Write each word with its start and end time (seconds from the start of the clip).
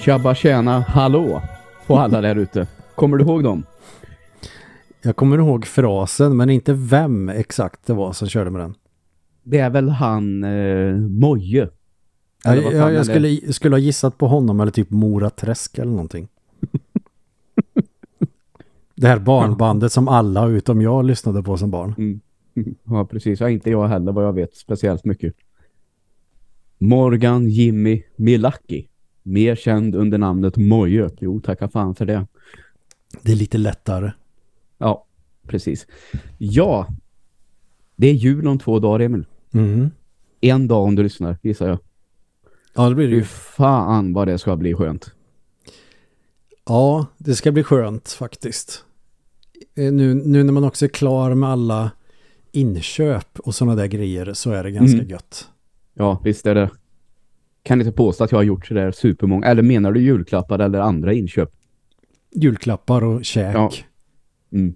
Tjabba 0.00 0.34
tjäna, 0.34 0.80
hallå 0.80 1.42
på 1.86 1.96
alla 1.96 2.20
där 2.20 2.36
ute. 2.36 2.66
Kommer 2.94 3.16
du 3.16 3.24
ihåg 3.24 3.44
dem? 3.44 3.64
Jag 5.02 5.16
kommer 5.16 5.38
ihåg 5.38 5.66
frasen 5.66 6.36
men 6.36 6.50
inte 6.50 6.72
vem 6.72 7.28
exakt 7.28 7.86
det 7.86 7.92
var 7.92 8.12
som 8.12 8.28
körde 8.28 8.50
med 8.50 8.60
den. 8.60 8.74
Det 9.42 9.58
är 9.58 9.70
väl 9.70 9.88
han 9.88 10.44
eh, 10.44 10.94
Moje. 10.96 11.68
Ja, 12.44 12.54
jag, 12.54 12.92
jag 12.92 13.06
skulle, 13.06 13.52
skulle 13.52 13.74
ha 13.74 13.80
gissat 13.80 14.18
på 14.18 14.26
honom 14.26 14.60
eller 14.60 14.72
typ 14.72 14.90
Mora 14.90 15.30
Träsk 15.30 15.78
eller 15.78 15.90
någonting. 15.92 16.28
det 18.94 19.06
här 19.06 19.18
barnbandet 19.18 19.92
som 19.92 20.08
alla 20.08 20.46
utom 20.46 20.82
jag 20.82 21.04
lyssnade 21.04 21.42
på 21.42 21.56
som 21.56 21.70
barn. 21.70 21.94
Mm. 21.98 22.20
Ja, 22.84 23.04
precis. 23.04 23.40
Ja, 23.40 23.50
inte 23.50 23.70
jag 23.70 23.88
heller 23.88 24.12
vad 24.12 24.24
jag 24.24 24.32
vet 24.32 24.56
speciellt 24.56 25.04
mycket. 25.04 25.34
Morgan 26.78 27.48
Jimmy 27.48 28.02
Milaki. 28.16 28.89
Mer 29.22 29.56
känd 29.56 29.94
under 29.94 30.18
namnet 30.18 30.56
Moje. 30.56 31.10
Jo, 31.20 31.40
tacka 31.40 31.68
fan 31.68 31.94
för 31.94 32.04
det. 32.06 32.26
Det 33.22 33.32
är 33.32 33.36
lite 33.36 33.58
lättare. 33.58 34.12
Ja, 34.78 35.06
precis. 35.46 35.86
Ja, 36.38 36.86
det 37.96 38.06
är 38.08 38.12
jul 38.14 38.46
om 38.48 38.58
två 38.58 38.78
dagar, 38.78 39.00
Emil. 39.04 39.24
Mm. 39.52 39.90
En 40.40 40.68
dag 40.68 40.84
om 40.84 40.94
du 40.94 41.02
lyssnar, 41.02 41.36
gissar 41.42 41.68
jag. 41.68 41.78
Ja, 42.74 42.88
det 42.88 42.94
blir 42.94 43.08
det 43.08 43.14
ju. 43.14 43.22
fan 43.24 44.12
vad 44.12 44.28
det 44.28 44.38
ska 44.38 44.56
bli 44.56 44.74
skönt. 44.74 45.10
Ja, 46.66 47.06
det 47.18 47.34
ska 47.34 47.52
bli 47.52 47.62
skönt 47.62 48.08
faktiskt. 48.08 48.84
Eh, 49.74 49.92
Nu, 49.92 50.14
nu 50.14 50.42
när 50.42 50.52
man 50.52 50.64
också 50.64 50.84
är 50.84 50.88
klar 50.88 51.34
med 51.34 51.48
alla 51.50 51.90
inköp 52.52 53.38
och 53.40 53.54
sådana 53.54 53.74
där 53.76 53.86
grejer 53.86 54.32
så 54.32 54.50
är 54.50 54.64
det 54.64 54.70
ganska 54.70 54.96
Mm. 54.98 55.08
gött. 55.08 55.48
Ja, 55.94 56.20
visst 56.24 56.46
är 56.46 56.54
det. 56.54 56.70
Kan 57.62 57.80
inte 57.80 57.92
påstå 57.92 58.24
att 58.24 58.32
jag 58.32 58.38
har 58.38 58.42
gjort 58.44 58.66
sådär 58.66 58.92
supermånga. 58.92 59.46
Eller 59.46 59.62
menar 59.62 59.92
du 59.92 60.00
julklappar 60.00 60.58
eller 60.58 60.80
andra 60.80 61.12
inköp? 61.12 61.50
Julklappar 62.34 63.04
och 63.04 63.24
käk. 63.24 63.54
Ja. 63.56 63.70
Mm. 64.52 64.74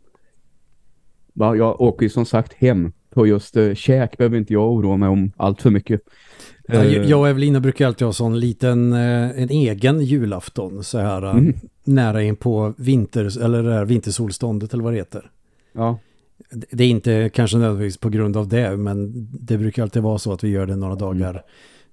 Ja, 1.33 1.57
jag 1.57 1.81
åker 1.81 2.03
ju 2.07 2.11
som 2.11 2.27
sagt 2.27 2.53
hem 2.53 2.93
på 3.11 3.27
just 3.27 3.57
uh, 3.57 3.75
käk 3.75 4.19
behöver 4.19 4.37
inte 4.39 4.53
jag 4.53 4.73
oroa 4.73 4.97
mig 4.97 5.09
om 5.09 5.33
allt 5.37 5.63
för 5.63 5.71
mycket. 5.71 6.01
Ja, 6.69 6.75
Eh, 6.85 7.11
jag 7.11 7.21
och 7.21 7.29
Evelina 7.29 7.61
brukar 7.61 7.87
alltid 7.87 8.07
ha 8.07 8.13
sån 8.13 8.41
liten, 8.41 8.93
eh, 8.93 9.43
en 9.43 9.51
egen 9.51 10.01
julafton 10.01 10.85
så 10.85 10.99
här 10.99 11.23
eh, 11.23 11.31
Mm. 11.37 11.55
nära 11.85 12.23
in 12.23 12.37
på 12.37 12.75
vinter, 12.77 13.43
eller 13.45 13.63
det 13.63 13.73
här 13.73 13.85
vintersolståndet 13.85 14.75
eller 14.75 14.85
vad 14.85 14.93
det 14.93 14.97
heter. 14.97 15.31
ja, 15.73 15.99
Det 16.51 16.67
det 16.71 16.85
är 16.85 16.89
inte 16.89 17.31
kanske 17.35 17.57
nödvändigtvis 17.57 17.97
på 17.99 18.09
grund 18.09 18.37
av 18.37 18.49
det, 18.49 18.77
men 18.77 19.29
det 19.41 19.59
brukar 19.59 19.83
alltid 19.83 20.03
vara 20.03 20.19
så 20.19 20.33
att 20.33 20.45
vi 20.45 20.49
gör 20.49 20.67
det 20.67 20.77
några 20.77 20.95
dagar 20.95 21.43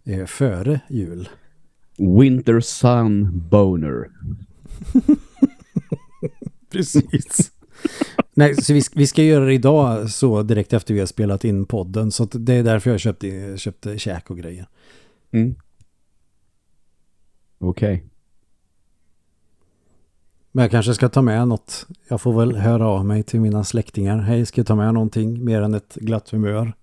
eh, 0.03 0.25
före 0.25 0.80
jul. 0.89 1.30
Winter 1.97 2.59
Sun 2.59 3.31
Boner. 3.49 4.09
Precis. 6.71 7.52
Nej, 8.33 8.55
så 8.55 8.73
vi, 8.73 8.81
vi 8.95 9.08
ska 9.08 9.23
göra 9.23 9.45
det 9.45 9.53
idag 9.53 10.09
så 10.09 10.43
direkt 10.43 10.73
efter 10.73 10.93
vi 10.93 10.99
har 10.99 11.08
spelat 11.08 11.43
in 11.43 11.66
podden. 11.66 12.11
Så 12.11 12.23
att 12.23 12.35
det 12.39 12.53
är 12.53 12.63
därför 12.63 12.91
jag 12.91 12.99
köpte, 12.99 13.58
köpte 13.58 13.97
käk 13.97 14.30
och 14.30 14.38
grejer. 14.38 14.67
Mm. 15.31 15.55
Okej. 17.59 18.03
Men 20.52 20.61
jag 20.61 20.71
kanske 20.71 20.93
ska 20.93 21.09
ta 21.09 21.21
med 21.21 21.47
något. 21.47 21.87
Jag 22.08 22.21
får 22.21 22.39
väl 22.39 22.55
höra 22.55 22.87
av 22.87 23.05
mig 23.05 23.23
till 23.23 23.42
mina 23.42 23.64
släktingar. 23.64 24.17
Hej, 24.17 24.45
ska 24.45 24.59
jag 24.59 24.67
ta 24.67 24.76
med 24.76 24.93
någonting 24.93 25.45
mer 25.45 25.61
än 25.61 25.73
ett 25.73 25.95
glatt 25.95 26.30
humör? 26.30 26.73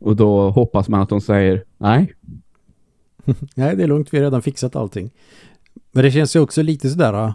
Och 0.00 0.16
då 0.16 0.50
hoppas 0.50 0.88
man 0.88 1.00
att 1.00 1.08
de 1.08 1.20
säger 1.20 1.64
nej. 1.78 2.14
Nej, 3.54 3.76
det 3.76 3.82
är 3.82 3.86
lugnt. 3.86 4.08
Vi 4.14 4.18
har 4.18 4.24
redan 4.24 4.42
fixat 4.42 4.76
allting. 4.76 5.10
Men 5.92 6.04
det 6.04 6.10
känns 6.10 6.36
ju 6.36 6.40
också 6.40 6.62
lite 6.62 6.90
sådär... 6.90 7.12
ah, 7.14 7.34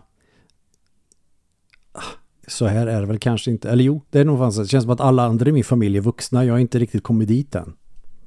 Så 2.48 2.66
här 2.66 2.88
är 2.88 3.02
det 3.02 3.08
väl 3.08 3.20
kanske 3.20 3.52
inte. 3.52 3.70
Eller 3.70 3.84
jo, 3.84 4.02
det 4.10 4.20
är 4.20 4.26
nog 4.26 4.38
fan 4.38 4.54
så. 4.54 4.62
Det 4.62 4.68
känns 4.68 4.84
som 4.84 4.94
att 4.94 5.02
alla 5.02 5.24
andra 5.26 5.50
i 5.50 5.52
min 5.52 5.64
familj 5.64 5.98
är 5.98 6.02
vuxna. 6.02 6.46
Jag 6.46 6.54
har 6.54 6.60
inte 6.60 6.80
riktigt 6.80 7.04
kommit 7.04 7.28
dit 7.28 7.56
än. 7.56 7.74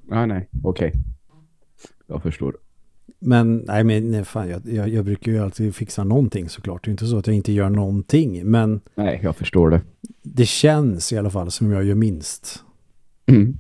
Nej, 0.03 0.27
nej. 0.27 0.49
Okej. 0.63 0.93
Jag 2.07 2.23
förstår. 2.23 2.57
Men 3.19 3.57
nej, 3.57 3.85
men 3.85 4.11
nej, 4.11 4.25
fan, 4.25 4.49
jag, 4.49 4.63
jag, 4.73 4.89
jag 4.89 5.05
brukar 5.05 5.33
ju 5.33 5.39
alltid 5.39 5.75
fixa 5.75 6.05
någonting 6.05 6.49
såklart. 6.49 6.85
Det 6.85 6.89
är 6.89 6.93
inte 6.93 7.07
så 7.07 7.19
att 7.19 7.27
jag 7.27 7.37
inte 7.37 7.53
gör 7.53 7.71
någonting. 7.71 8.47
Men 8.51 8.81
Nej, 8.95 9.21
jag 9.23 9.37
förstår 9.37 9.71
det. 9.71 9.81
det 10.23 10.47
känns 10.47 11.13
i 11.13 11.19
alla 11.19 11.31
fall 11.31 11.51
som 11.51 11.71
jag 11.71 11.85
gör 11.85 11.95
minst. 11.95 12.63
Mm. 13.27 13.59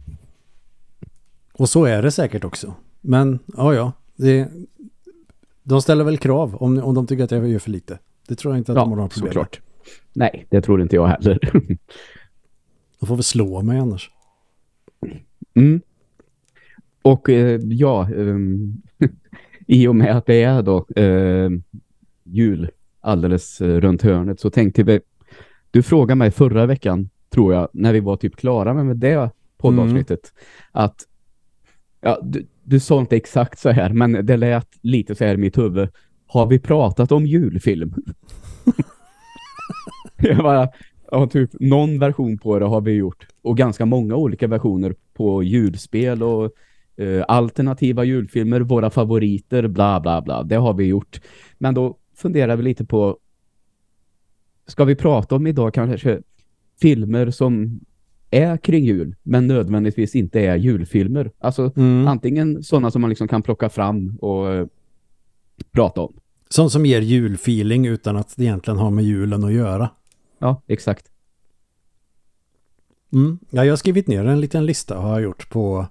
Och 1.58 1.68
så 1.68 1.84
är 1.84 2.02
det 2.02 2.10
säkert 2.10 2.44
också. 2.44 2.74
Men 3.00 3.38
ja, 3.56 3.74
ja. 3.74 3.92
Det, 4.16 4.48
de 5.62 5.82
ställer 5.82 6.04
väl 6.04 6.18
krav 6.18 6.54
om, 6.54 6.78
om 6.78 6.94
de 6.94 7.06
tycker 7.06 7.24
att 7.24 7.30
jag 7.30 7.48
gör 7.48 7.58
för 7.58 7.70
lite. 7.70 7.98
Det 8.28 8.34
tror 8.34 8.54
jag 8.54 8.60
inte 8.60 8.72
att 8.72 8.76
de 8.76 8.80
har 8.80 8.86
Ja, 8.86 8.96
några 8.96 9.08
problem 9.08 9.28
såklart. 9.28 9.60
Nej, 10.12 10.46
det 10.50 10.62
tror 10.62 10.82
inte 10.82 10.96
jag 10.96 11.06
heller. 11.06 11.38
De 13.00 13.06
får 13.06 13.16
väl 13.16 13.24
slå 13.24 13.62
mig 13.62 13.78
annars. 13.78 14.10
Mm. 15.54 15.80
Och 17.02 17.30
eh, 17.30 17.60
ja, 17.64 18.08
ehm, 18.10 18.82
i 19.66 19.86
och 19.86 19.96
med 19.96 20.16
att 20.16 20.26
det 20.26 20.42
är 20.42 20.62
då 20.62 20.86
eh, 20.96 21.50
jul 22.24 22.70
alldeles 23.00 23.60
eh, 23.60 23.80
runt 23.80 24.02
hörnet 24.02 24.40
så 24.40 24.50
tänkte 24.50 24.82
vi, 24.82 25.00
du 25.70 25.82
frågade 25.82 26.18
mig 26.18 26.30
förra 26.30 26.66
veckan, 26.66 27.10
tror 27.30 27.54
jag, 27.54 27.68
när 27.72 27.92
vi 27.92 28.00
var 28.00 28.16
typ 28.16 28.36
klara 28.36 28.74
med, 28.74 28.96
det 28.96 29.30
poddavsnittet, 29.58 30.32
att 30.72 31.06
ja, 32.06 32.18
du, 32.22 32.46
du 32.64 32.80
sa 32.80 33.00
inte 33.00 33.16
exakt 33.16 33.58
så 33.58 33.70
här, 33.70 33.90
men 33.90 34.26
det 34.26 34.36
lät 34.36 34.68
lite 34.82 35.14
så 35.14 35.24
här 35.24 35.34
i 35.34 35.36
mitt 35.36 35.58
huvud. 35.58 35.88
Har 36.26 36.46
vi 36.46 36.58
pratat 36.58 37.12
om 37.12 37.26
julfilm? 37.26 37.94
jag 40.16 40.38
bara, 40.38 40.68
ja, 41.10 41.26
typ 41.26 41.50
någon 41.60 41.98
version 41.98 42.38
på 42.38 42.58
det 42.58 42.66
har 42.66 42.80
vi 42.80 42.92
gjort. 42.92 43.26
Och 43.42 43.56
ganska 43.56 43.86
många 43.86 44.16
olika 44.16 44.46
versioner 44.46 44.94
på 45.14 45.42
julspel 45.42 46.22
och 46.22 46.50
eh, 46.96 47.24
alternativa 47.28 48.04
julfilmer, 48.04 48.60
våra 48.60 48.90
favoriter, 48.90 49.68
bla 49.68 50.00
bla 50.00 50.22
bla. 50.22 50.42
Det 50.42 50.56
har 50.56 50.74
vi 50.74 50.84
gjort. 50.84 51.20
Men 51.58 51.74
då 51.74 51.96
funderar 52.16 52.56
vi 52.56 52.62
lite 52.62 52.84
på 52.84 53.18
ska 54.66 54.84
vi 54.84 54.94
prata 54.94 55.36
om 55.36 55.46
idag 55.46 55.74
kanske 55.74 56.20
filmer 56.80 57.30
som 57.30 57.80
är 58.36 58.56
kring 58.56 58.84
jul, 58.84 59.14
men 59.22 59.46
nödvändigtvis 59.46 60.14
inte 60.14 60.40
är 60.40 60.56
julfilmer. 60.56 61.30
Alltså 61.38 61.72
Mm. 61.76 62.08
antingen 62.08 62.62
sådana 62.62 62.90
som 62.90 63.00
man 63.00 63.08
liksom 63.10 63.28
kan 63.28 63.42
plocka 63.42 63.68
fram 63.68 64.16
och 64.20 64.52
eh, 64.54 64.66
prata 65.72 66.00
om. 66.00 66.16
Sånt 66.48 66.72
som 66.72 66.86
ger 66.86 67.00
julfeeling 67.00 67.86
utan 67.86 68.16
att 68.16 68.36
det 68.36 68.44
egentligen 68.44 68.78
har 68.78 68.90
med 68.90 69.04
julen 69.04 69.44
att 69.44 69.52
göra. 69.52 69.90
Ja, 70.38 70.62
exakt. 70.66 71.06
Mm. 73.12 73.38
Ja, 73.50 73.64
jag 73.64 73.72
har 73.72 73.76
skrivit 73.76 74.06
ner 74.06 74.24
en 74.24 74.40
liten 74.40 74.66
lista 74.66 74.98
har 74.98 75.10
jag 75.10 75.22
gjort 75.22 75.50
på 75.50 75.86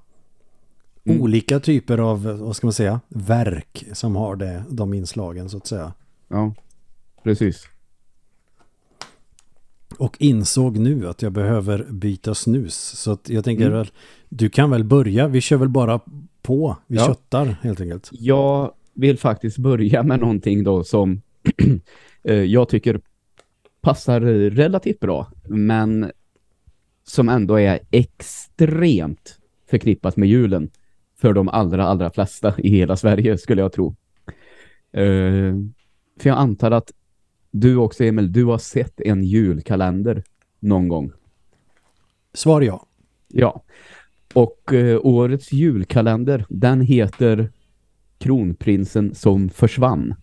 Mm. 1.07 1.22
olika 1.22 1.59
typer 1.59 1.97
av, 1.97 2.23
vad 2.23 2.56
ska 2.56 2.67
man 2.67 2.73
säga, 2.73 3.00
verk 3.09 3.85
som 3.94 4.16
har 4.16 4.35
det, 4.35 4.63
de 4.69 4.94
inslagen 4.94 5.50
så 5.50 5.57
att 5.57 5.67
säga. 5.67 5.94
Ja, 6.27 6.53
precis. 7.23 7.67
Och 9.97 10.16
insåg 10.19 10.78
nu 10.78 11.07
att 11.07 11.22
jag 11.22 11.31
behöver 11.31 11.86
byta 11.89 12.36
snus. 12.36 12.75
Så 12.75 13.12
att 13.12 13.30
jag 13.30 13.44
tänker 13.44 13.65
Mm. 13.65 13.77
väl, 13.77 13.88
du 14.30 14.50
kan 14.50 14.69
väl 14.69 14.83
börja, 14.83 15.27
vi 15.27 15.42
kör 15.42 15.57
väl 15.57 15.69
bara 15.69 16.00
på, 16.42 16.77
vi 16.88 16.98
Ja. 16.98 17.06
köttar 17.07 17.45
helt 17.45 17.81
enkelt. 17.81 18.10
Jag 18.12 18.71
vill 18.94 19.18
faktiskt 19.18 19.57
börja 19.57 20.04
med 20.04 20.19
någonting 20.19 20.63
då 20.63 20.83
som 20.83 21.21
eh, 22.24 22.36
jag 22.36 22.69
tycker 22.69 23.01
passar 23.81 24.21
relativt 24.50 25.00
bra, 25.00 25.31
men 25.48 26.12
som 27.04 27.30
ändå 27.30 27.60
är 27.60 27.80
extremt 27.92 29.39
förknippat 29.69 30.18
med 30.18 30.30
julen 30.30 30.69
för 31.18 31.33
de 31.33 31.50
allra, 31.50 31.86
allra 31.86 32.10
flesta 32.10 32.54
i 32.57 32.69
hela 32.69 32.95
Sverige 32.95 33.38
skulle 33.38 33.62
jag 33.62 33.74
tro. 33.74 33.95
Eh, 34.92 35.54
för 36.19 36.30
jag 36.30 36.38
antar 36.38 36.71
att 36.71 36.92
du 37.60 37.75
också, 37.75 38.04
Emil, 38.04 38.31
du 38.31 38.46
har 38.46 38.57
sett 38.57 39.02
en 39.02 39.24
julkalender 39.24 40.24
någon 40.60 40.88
gång. 40.88 41.12
Svar 42.34 42.62
ja. 42.62 42.86
Ja. 43.28 43.63
Och 44.34 44.74
eh, 44.74 45.00
årets 45.04 45.52
julkalender, 45.52 46.46
den 46.50 46.81
heter 46.81 47.50
Kronprinsen 48.18 49.16
som 49.16 49.50
försvann. 49.50 50.16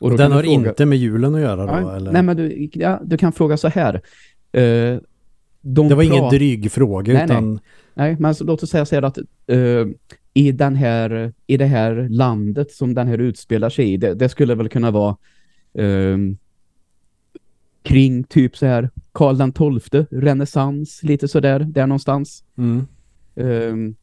Och 0.00 0.16
Den 0.16 0.32
har 0.32 0.42
fråga- 0.42 0.68
inte 0.68 0.86
med 0.86 0.98
julen 0.98 1.34
att 1.34 1.40
göra 1.40 1.66
då? 1.66 1.72
Ja, 1.88 1.96
eller? 1.96 2.12
Nej, 2.12 2.22
men 2.22 2.36
du, 2.36 2.68
ja, 2.72 3.00
du 3.04 3.16
kan 3.18 3.32
fråga 3.32 3.56
så 3.56 3.68
här. 3.68 3.94
Eh, 4.52 4.98
de 5.60 5.88
det 5.88 5.94
var 5.94 6.02
ingen 6.02 6.28
dryg 6.30 6.72
fråga 6.72 7.12
Nej, 7.12 7.26
nej. 7.26 7.36
utan 7.36 7.60
Nej, 7.94 8.16
men 8.18 8.34
så, 8.34 8.44
låt 8.44 8.62
oss 8.62 8.70
säga 8.70 8.84
så 8.84 8.94
här 8.94 9.02
att 9.02 9.18
eh, 9.46 9.86
i, 10.34 10.52
den 10.52 10.76
här, 10.76 11.32
i 11.46 11.56
det 11.56 11.64
här 11.66 12.08
landet 12.10 12.70
som 12.72 12.94
den 12.94 13.06
här 13.08 13.18
utspelar 13.18 13.70
sig 13.70 13.92
i, 13.92 13.96
det, 13.96 14.14
det 14.14 14.28
skulle 14.28 14.54
väl 14.54 14.68
kunna 14.68 14.90
vara 14.90 15.16
eh, 15.74 16.18
kring 17.82 18.24
typ 18.24 18.56
så 18.56 18.66
här 18.66 18.90
Karl 19.12 19.36
den 19.38 19.52
tolfte, 19.52 20.06
renässans, 20.10 21.02
lite 21.02 21.28
sådär, 21.28 21.58
där 21.60 21.86
någonstans. 21.86 22.44
mm. 22.58 22.86
Ehm, 23.36 23.94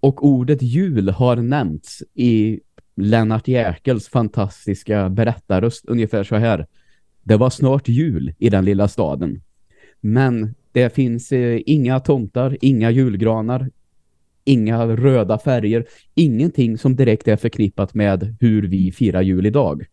Och 0.00 0.24
ordet 0.26 0.62
jul 0.62 1.08
har 1.08 1.36
nämnts 1.36 2.02
i 2.14 2.60
Lennart 2.96 3.48
Jäkels 3.48 4.08
fantastiska 4.08 5.08
berättarröst 5.08 5.84
ungefär 5.86 6.24
så 6.24 6.36
här. 6.36 6.66
Det 7.22 7.36
var 7.36 7.50
snart 7.50 7.88
jul 7.88 8.34
i 8.38 8.48
den 8.50 8.64
lilla 8.64 8.88
staden. 8.88 9.42
Men 10.00 10.54
det 10.72 10.94
finns 10.94 11.32
eh, 11.32 11.60
inga 11.66 12.00
tomtar, 12.00 12.56
inga 12.60 12.90
julgranar, 12.90 13.70
inga 14.44 14.86
röda 14.86 15.38
färger, 15.38 15.84
ingenting 16.14 16.78
som 16.78 16.96
direkt 16.96 17.28
är 17.28 17.36
förknippat 17.36 17.94
med 17.94 18.36
hur 18.40 18.62
vi 18.62 18.92
firar 18.92 19.22
jul 19.22 19.46
idag. 19.46 19.84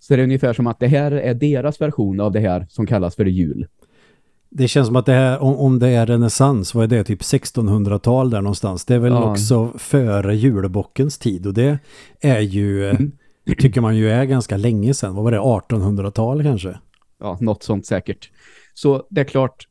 Så 0.00 0.16
det 0.16 0.20
är 0.22 0.24
ungefär 0.24 0.52
som 0.52 0.66
att 0.66 0.80
det 0.80 0.86
här 0.86 1.12
är 1.12 1.34
deras 1.34 1.80
version 1.80 2.20
av 2.20 2.32
det 2.32 2.40
här 2.40 2.66
som 2.70 2.86
kallas 2.86 3.16
för 3.16 3.24
jul. 3.24 3.66
Det 4.50 4.68
känns 4.68 4.86
som 4.86 4.96
att 4.96 5.06
det 5.06 5.12
här, 5.12 5.42
om, 5.42 5.56
om 5.56 5.78
det 5.78 5.88
är 5.88 6.06
renässans, 6.06 6.74
vad 6.74 6.84
är 6.84 6.88
det? 6.88 7.04
Typ 7.04 7.20
1600-tal 7.20 8.30
där 8.30 8.40
någonstans. 8.40 8.84
Det 8.84 8.94
är 8.94 8.98
väl 8.98 9.12
Ja. 9.12 9.30
också 9.30 9.72
före 9.78 10.36
julbockens 10.36 11.18
tid 11.18 11.46
och 11.46 11.54
det 11.54 11.78
är 12.20 12.40
ju, 12.40 12.88
Mm. 12.90 13.12
tycker 13.58 13.80
man 13.80 13.96
ju 13.96 14.10
är 14.10 14.24
ganska 14.24 14.56
länge 14.56 14.94
sedan. 14.94 15.14
Vad 15.14 15.24
var 15.24 15.30
det? 15.32 15.38
1800-tal 15.38 16.42
kanske? 16.42 16.78
Ja, 17.20 17.38
något 17.40 17.62
sånt 17.62 17.86
säkert. 17.86 18.30
Så 18.74 19.06
det 19.10 19.20
är 19.20 19.24
klart, 19.24 19.66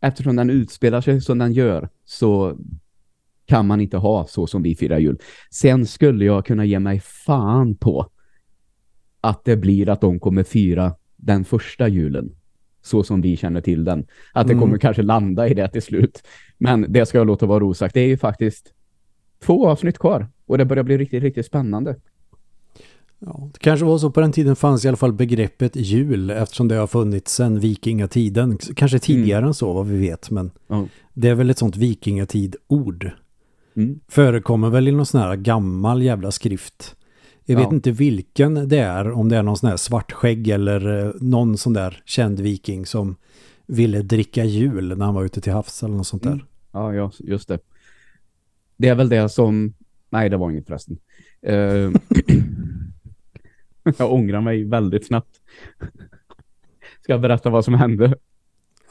eftersom 0.00 0.36
den 0.36 0.50
utspelar 0.50 1.00
sig 1.00 1.20
som 1.20 1.38
den 1.38 1.52
gör 1.52 1.88
så 2.04 2.56
kan 3.46 3.66
man 3.66 3.80
inte 3.80 3.96
ha 3.96 4.26
så 4.26 4.46
som 4.46 4.62
vi 4.62 4.74
firar 4.76 4.98
jul. 4.98 5.18
Sen 5.50 5.86
skulle 5.86 6.24
jag 6.24 6.46
kunna 6.46 6.64
ge 6.64 6.78
mig 6.78 7.00
fan 7.00 7.76
på 7.76 8.06
att 9.22 9.44
det 9.44 9.56
blir 9.56 9.88
att 9.88 10.00
de 10.00 10.20
kommer 10.20 10.42
fira 10.42 10.94
den 11.16 11.44
första 11.44 11.88
julen 11.88 12.30
så 12.82 13.02
som 13.02 13.20
vi 13.20 13.36
känner 13.36 13.60
till 13.60 13.84
den. 13.84 14.06
Att 14.32 14.46
det 14.46 14.52
Mm. 14.52 14.64
kommer 14.64 14.78
kanske 14.78 15.02
landa 15.02 15.48
i 15.48 15.54
det 15.54 15.68
till 15.68 15.82
slut. 15.82 16.22
Men 16.58 16.86
det 16.88 17.06
ska 17.06 17.18
jag 17.18 17.26
låta 17.26 17.46
vara 17.46 17.64
osagt. 17.64 17.94
Det 17.94 18.00
är 18.00 18.06
ju 18.08 18.16
faktiskt 18.16 18.72
två 19.44 19.68
avsnitt 19.68 19.98
kvar 19.98 20.26
och 20.46 20.58
det 20.58 20.64
börjar 20.64 20.84
bli 20.84 20.98
riktigt, 20.98 21.22
riktigt 21.22 21.46
spännande. 21.46 21.96
Ja, 23.18 23.48
det 23.52 23.58
kanske 23.58 23.86
var 23.86 23.98
så 23.98 24.10
på 24.10 24.20
den 24.20 24.32
tiden 24.32 24.56
fanns 24.56 24.84
i 24.84 24.88
alla 24.88 24.96
fall 24.96 25.12
begreppet 25.12 25.76
jul 25.76 26.30
eftersom 26.30 26.68
det 26.68 26.74
har 26.74 26.86
funnits 26.86 27.34
sedan 27.34 27.58
vikingatiden. 27.60 28.58
Kanske 28.76 28.98
tidigare 28.98 29.46
än 29.46 29.54
så 29.54 29.72
vad 29.72 29.86
vi 29.86 29.98
vet 29.98 30.30
men 30.30 30.50
Ja. 30.68 30.86
det 31.14 31.28
är 31.28 31.34
väl 31.34 31.50
ett 31.50 31.58
sånt 31.58 31.76
vikingatid-ord. 31.76 33.10
Mm. 33.76 34.00
Förekommer 34.08 34.70
väl 34.70 34.88
i 34.88 34.92
någon 34.92 35.06
sån 35.06 35.20
här 35.20 35.36
gammal 35.36 36.02
jävla 36.02 36.30
skrift. 36.30 36.96
Jag 37.44 37.56
vet 37.56 37.64
Ja. 37.64 37.74
inte 37.74 37.90
vilken 37.90 38.68
det 38.68 38.78
är, 38.78 39.10
om 39.10 39.28
det 39.28 39.36
är 39.36 39.42
någon 39.42 39.56
sån 39.56 39.70
här 39.70 39.76
svartskägg 39.76 40.48
eller 40.48 41.06
eh, 41.06 41.12
någon 41.20 41.58
sån 41.58 41.72
där 41.72 42.02
känd 42.04 42.40
viking 42.40 42.86
som 42.86 43.16
ville 43.66 44.02
dricka 44.02 44.44
jul 44.44 44.98
när 44.98 45.06
han 45.06 45.14
var 45.14 45.24
ute 45.24 45.40
till 45.40 45.52
havs 45.52 45.82
eller 45.82 45.94
något 45.94 46.06
sånt 46.06 46.22
där. 46.22 46.32
Mm. 46.32 46.44
Ja, 46.72 46.94
ja, 46.94 47.10
just 47.18 47.48
det. 47.48 47.58
Det 48.76 48.88
är 48.88 48.94
väl 48.94 49.08
det 49.08 49.28
som... 49.28 49.74
Nej, 50.10 50.30
det 50.30 50.36
var 50.36 50.50
inget 50.50 50.66
förresten. 50.66 50.98
Eh, 51.42 51.90
jag 53.98 54.12
ångrar 54.12 54.40
mig 54.40 54.64
väldigt 54.64 55.06
snabbt. 55.06 55.40
Ska 57.00 57.12
jag 57.12 57.20
berätta 57.20 57.50
vad 57.50 57.64
som 57.64 57.74
hände? 57.74 58.06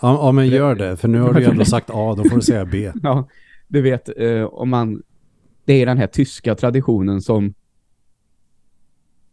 Ja, 0.01 0.19
ja, 0.25 0.31
men 0.31 0.47
gör 0.47 0.75
det, 0.75 0.97
för 0.97 1.07
nu 1.07 1.19
har 1.19 1.33
du 1.33 1.39
ju 1.41 1.45
ändå 1.45 1.65
sagt 1.65 1.89
A, 1.89 2.15
då 2.17 2.23
får 2.29 2.35
du 2.35 2.41
säga 2.41 2.65
B. 2.65 2.91
Ja, 3.03 3.27
du 3.67 3.81
vet, 3.81 4.09
eh, 4.17 4.43
om 4.43 4.69
man... 4.69 5.03
Det 5.65 5.73
är 5.73 5.85
den 5.85 5.97
här 5.97 6.07
tyska 6.07 6.55
traditionen 6.55 7.21
som... 7.21 7.53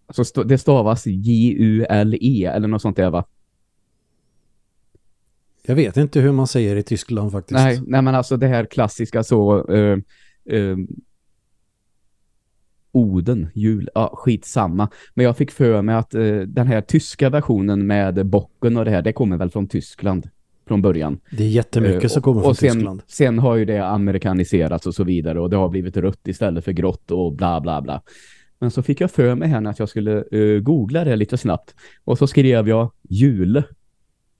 Alltså, 0.08 0.22
st- 0.22 0.44
det 0.44 0.58
stavas 0.58 1.06
J-U-L-E 1.06 2.44
eller 2.44 2.69
något 2.69 2.82
sånt 2.82 2.96
där, 2.96 3.10
va? 3.10 3.25
Jag 5.62 5.75
vet 5.75 5.96
inte 5.96 6.20
hur 6.20 6.32
man 6.32 6.46
säger 6.46 6.76
i 6.76 6.82
Tyskland 6.82 7.32
faktiskt. 7.32 7.55
Nej, 7.58 7.81
nej 7.87 8.02
men 8.02 8.14
alltså 8.14 8.37
det 8.37 8.46
här 8.46 8.64
klassiska 8.64 9.22
så 9.25 9.66
eh, 9.72 9.99
eh, 10.56 10.76
Oden, 12.93 13.49
jul, 13.55 13.88
ja 13.94 14.12
skitsamma. 14.14 14.88
Men 15.14 15.25
jag 15.25 15.37
fick 15.37 15.50
för 15.50 15.82
mig 15.82 15.94
att 15.94 16.14
eh, 16.14 16.37
den 16.37 16.66
här 16.66 16.81
tyska 16.81 17.31
versionen 17.31 17.87
med 17.87 18.26
bocken 18.26 18.76
och 18.76 18.84
det 18.84 18.90
här, 18.90 19.02
det 19.02 19.12
kommer 19.12 19.37
väl 19.37 19.50
från 19.50 19.69
Tyskland 19.69 20.28
från 20.66 20.82
början. 20.82 21.20
Det 21.31 21.44
är 21.44 21.49
jättemycket 21.49 22.05
Eh, 22.05 22.08
som 22.08 22.22
kommer 22.22 22.40
från 22.40 22.50
och 22.50 22.56
sen, 22.56 22.72
Tyskland. 22.72 23.02
Sen 23.06 23.38
har 23.38 23.56
ju 23.56 23.64
det 23.64 23.87
amerikaniserats 23.87 24.87
och 24.87 24.94
så 24.94 25.05
vidare 25.05 25.40
och 25.40 25.50
det 25.50 25.56
har 25.56 25.69
blivit 25.69 25.96
rött 25.96 26.28
istället 26.28 26.64
för 26.64 26.72
grått 26.72 27.10
och 27.10 27.32
bla 27.32 27.60
bla 27.60 27.82
bla. 27.82 28.02
Men 28.58 28.70
så 28.70 28.82
fick 28.82 29.00
jag 29.00 29.10
för 29.10 29.34
mig 29.34 29.49
här 29.49 29.66
att 29.66 29.78
jag 29.78 29.88
skulle 29.88 30.25
uh, 30.32 30.60
googla 30.60 31.05
det 31.05 31.16
lite 31.16 31.37
snabbt. 31.37 31.75
Och 32.05 32.19
så 32.19 32.26
skrev 32.26 32.69
jag 32.69 32.93
jul. 33.08 33.62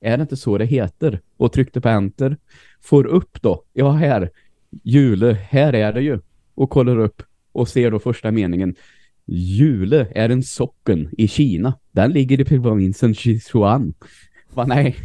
Är 0.01 0.17
det 0.17 0.23
inte 0.23 0.37
så 0.37 0.59
det 0.59 0.65
heter? 0.65 1.21
Och 1.37 1.53
tryckte 1.53 1.81
på 1.81 1.89
enter. 1.89 2.37
Får 2.81 3.07
upp 3.07 3.43
då. 3.43 3.65
Ja, 3.73 3.91
här. 3.91 4.31
Jule. 4.83 5.33
Här 5.33 5.73
är 5.73 5.93
det 5.93 6.01
ju. 6.01 6.21
Och 6.55 6.71
kollar 6.71 6.99
upp 6.99 7.23
och 7.53 7.69
ser 7.69 7.91
då 7.91 7.99
första 7.99 8.31
meningen. 8.31 8.75
Jule 9.27 10.09
är 10.15 10.29
en 10.29 10.43
socken 10.43 11.11
i 11.19 11.29
Kina. 11.29 11.75
Den 11.93 12.13
ligger 12.13 12.41
i 12.41 12.45
provinsen 12.45 13.15
Sichuan. 13.15 13.95
Va, 14.59 14.65
nej, 14.67 14.97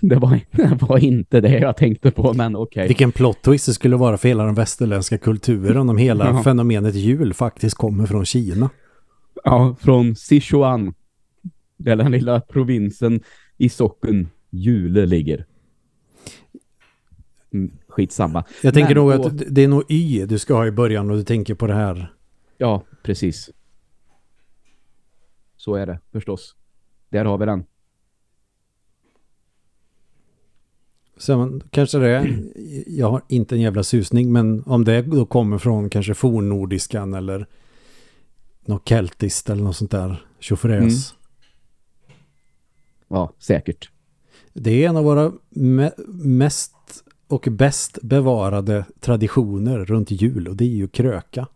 det 0.00 0.16
var, 0.16 0.40
det 0.50 0.82
var 0.82 0.98
inte 0.98 1.40
det 1.40 1.58
jag 1.58 1.76
tänkte 1.76 2.10
på, 2.10 2.32
men 2.32 2.56
okej. 2.56 2.88
Vilken 2.88 3.12
plot 3.12 3.42
twist 3.42 3.66
det 3.66 3.72
skulle 3.74 3.96
vara 3.96 4.16
för 4.16 4.28
hela 4.28 4.44
den 4.44 4.54
västerländska 4.54 5.18
kulturen 5.18 5.88
om 5.90 5.96
hela 5.96 6.26
Ja. 6.26 6.42
fenomenet 6.42 6.94
jul 6.94 7.34
faktiskt 7.34 7.76
kommer 7.76 8.06
från 8.06 8.24
Kina. 8.24 8.70
Ja, 9.44 9.76
från 9.80 10.16
Sichuan. 10.16 10.94
Där 11.76 11.96
den 11.96 12.12
lilla 12.12 12.40
provinsen 12.40 13.20
i 13.58 13.68
socken 13.68 14.28
Jule 14.50 15.06
ligger. 15.06 15.46
Mm, 17.52 17.70
skitsamma. 17.88 18.44
Jag 18.62 18.74
tänker 18.74 18.94
Men 18.94 19.04
nog 19.04 19.12
att 19.12 19.42
det 19.54 19.62
är 19.62 19.68
nog 19.68 19.84
Y 19.88 20.26
du 20.26 20.38
ska 20.38 20.54
ha 20.54 20.66
i 20.66 20.70
början 20.70 21.10
och 21.10 21.16
du 21.16 21.24
tänker 21.24 21.54
på 21.54 21.66
det 21.66 21.74
här. 21.74 22.12
Ja, 22.58 22.82
precis. 23.02 23.50
Så 25.56 25.74
är 25.74 25.86
det, 25.86 26.00
förstås. 26.12 26.56
Där 27.10 27.24
har 27.24 27.38
vi 27.38 27.46
den. 27.46 27.64
Sen 31.22 31.62
kanske 31.70 31.98
det 31.98 32.38
jag 32.86 33.10
har 33.10 33.22
inte 33.28 33.54
en 33.54 33.60
jävla 33.60 33.82
susning, 33.82 34.32
men 34.32 34.62
om 34.66 34.84
det 34.84 35.02
då 35.02 35.26
kommer 35.26 35.58
från 35.58 35.90
kanske 35.90 36.14
fornnordiskan 36.14 37.14
eller 37.14 37.46
något 38.66 38.88
keltiskt 38.88 39.50
eller 39.50 39.62
något 39.62 39.76
sånt 39.76 39.90
där 39.90 40.22
tjofräs. 40.40 40.82
Mm. 40.82 42.16
Ja, 43.08 43.32
säkert. 43.38 43.90
Det 44.52 44.84
är 44.84 44.88
en 44.88 44.96
av 44.96 45.04
våra 45.04 45.32
me- 45.50 46.06
mest 46.12 46.74
och 47.28 47.48
bäst 47.50 47.98
bevarade 48.02 48.84
traditioner 49.00 49.84
runt 49.84 50.10
jul 50.10 50.48
och 50.48 50.56
det 50.56 50.64
är 50.64 50.76
ju 50.76 50.88
kröka. 50.88 51.46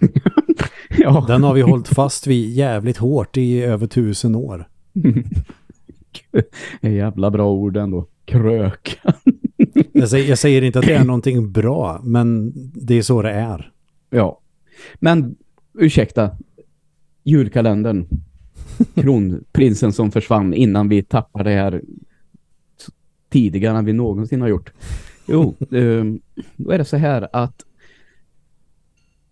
Ja, 0.98 1.24
Den 1.28 1.42
har 1.44 1.54
vi 1.54 1.60
hållit 1.60 1.88
fast 1.88 2.26
vid 2.26 2.50
jävligt 2.50 2.96
hårt 2.96 3.36
i 3.36 3.62
över 3.62 3.86
tusen 3.86 4.34
år. 4.34 4.68
jävla 6.80 7.30
bra 7.30 7.50
ord 7.50 7.76
ändå. 7.76 8.06
Krök. 8.30 9.00
Jag 9.92 10.08
säger, 10.08 10.28
jag 10.28 10.38
säger 10.38 10.62
inte 10.62 10.78
att 10.78 10.86
det 10.86 10.94
är 10.94 11.04
någonting 11.04 11.52
bra, 11.52 12.00
men 12.02 12.52
det 12.74 12.94
är 12.94 13.02
så 13.02 13.22
det 13.22 13.30
är. 13.30 13.72
Ja. 14.10 14.40
Men, 14.94 15.36
ursäkta. 15.78 16.30
Julkalendern. 17.24 18.06
Kronprinsen 18.94 19.92
som 19.92 20.10
försvann 20.10 20.54
innan 20.54 20.88
vi 20.88 21.02
tappade 21.02 21.50
det 21.50 21.56
här 21.56 21.82
tidigare 23.28 23.78
än 23.78 23.84
vi 23.84 23.92
någonsin 23.92 24.40
har 24.40 24.48
gjort. 24.48 24.72
Jo, 25.28 25.56
ehm, 25.72 26.20
då 26.56 26.70
är 26.70 26.78
det 26.78 26.84
så 26.84 26.96
här 26.96 27.28
att 27.32 27.64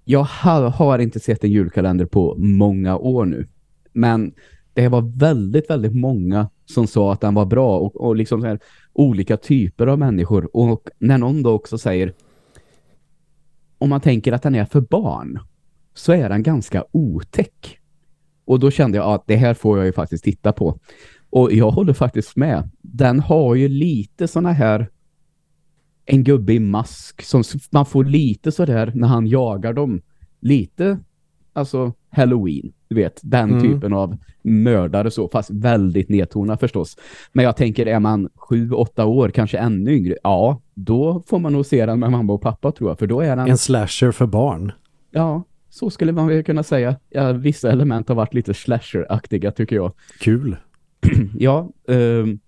jag 0.05 0.23
har, 0.23 0.71
har 0.71 0.99
inte 0.99 1.21
sett 1.21 1.45
en 1.45 1.50
julkalender 1.50 2.07
på 2.07 2.35
många 2.38 2.97
år 2.97 3.25
nu. 3.25 3.47
Men 3.93 4.33
det 4.75 4.88
var 4.88 5.19
väldigt, 5.19 5.71
väldigt 5.71 5.95
många 5.95 6.49
som 6.71 6.87
sa 6.87 7.13
att 7.13 7.21
den 7.21 7.35
var 7.35 7.47
bra 7.47 7.79
och, 7.79 7.97
och 7.97 8.17
liksom 8.17 8.41
så 8.41 8.47
här 8.47 8.59
olika 8.93 9.37
typer 9.37 9.87
av 9.87 9.99
människor. 9.99 10.57
Och 10.57 10.89
när 10.99 11.19
någon 11.19 11.43
då 11.43 11.51
också 11.53 11.79
säger 11.79 12.15
om 13.79 13.91
man 13.91 14.01
tänker 14.01 14.33
att 14.33 14.43
den 14.43 14.55
är 14.55 14.65
för 14.65 14.81
barn 14.81 15.41
så 15.95 16.13
är 16.13 16.29
den 16.29 16.43
ganska 16.43 16.85
otäck. 16.91 17.79
Och 18.45 18.61
då 18.61 18.71
kände 18.71 18.99
jag 18.99 19.13
att 19.13 19.27
det 19.27 19.37
här 19.37 19.55
får 19.55 19.79
jag 19.79 19.87
ju 19.87 19.93
faktiskt 19.93 20.25
titta 20.25 20.53
på. 20.53 20.79
Och 21.31 21.53
jag 21.53 21.71
håller 21.71 21.93
faktiskt 21.93 22.37
med. 22.37 22.71
Den 22.81 23.21
har 23.21 23.55
ju 23.55 23.69
lite 23.69 24.29
såna 24.29 24.53
här 24.53 24.89
en 26.05 26.25
gubbe 26.25 26.53
i 26.53 26.61
mask 26.61 27.23
som 27.23 27.43
man 27.71 27.87
får 27.87 28.05
lite 28.05 28.53
sådär 28.53 28.93
när 28.95 29.09
han 29.09 29.27
jagar 29.27 29.73
dem. 29.73 30.03
Lite 30.41 30.99
alltså 31.53 31.93
Halloween, 32.11 32.73
du 32.88 32.95
vet, 32.95 33.21
den 33.23 33.50
Mm. 33.50 33.62
typen 33.62 33.92
av 33.92 34.16
mördare 34.42 35.11
så, 35.11 35.28
fast 35.28 35.50
väldigt 35.50 36.09
nedtonad 36.09 36.61
förstås. 36.61 36.97
Men 37.33 37.45
jag 37.45 37.57
tänker, 37.57 37.87
är 37.87 38.00
man 38.00 38.28
sju, 38.37 38.71
åtta 38.73 39.04
år, 39.07 39.28
kanske 39.28 39.59
ännu 39.59 39.92
yngre, 39.92 40.16
ja, 40.23 40.61
då 40.75 41.23
får 41.26 41.38
man 41.38 41.52
nog 41.52 41.66
se 41.66 41.87
den 41.87 41.99
med 42.00 42.11
mamma 42.11 42.33
och 42.33 42.42
pappa 42.42 42.73
tror 42.73 42.90
jag, 42.90 42.99
för 42.99 43.07
då 43.07 43.21
är 43.21 43.37
den 43.37 43.49
En 43.49 43.59
slasher 43.59 44.12
för 44.12 44.26
barn. 44.26 44.73
Ja, 45.11 45.42
så 45.71 45.90
skulle 45.90 46.12
man 46.12 46.26
väl 46.28 46.45
kunna 46.45 46.62
säga. 46.62 46.97
Ja, 47.11 47.33
vissa 47.33 47.73
element 47.73 48.09
har 48.09 48.16
varit 48.16 48.35
lite 48.35 48.54
slasher-aktiga 48.54 49.50
tycker 49.50 49.76
jag. 49.76 49.92
Kul. 50.21 50.57
Ja, 51.38 51.71
ehm, 51.88 52.38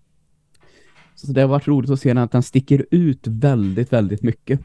så 1.15 1.33
det 1.33 1.41
har 1.41 1.49
varit 1.49 1.69
roligt 1.69 1.91
att 1.91 2.01
se 2.01 2.11
att 2.11 2.33
den 2.33 2.43
sticker 2.43 2.87
ut 2.91 3.27
väldigt, 3.27 3.93
väldigt 3.93 4.23
mycket. 4.23 4.61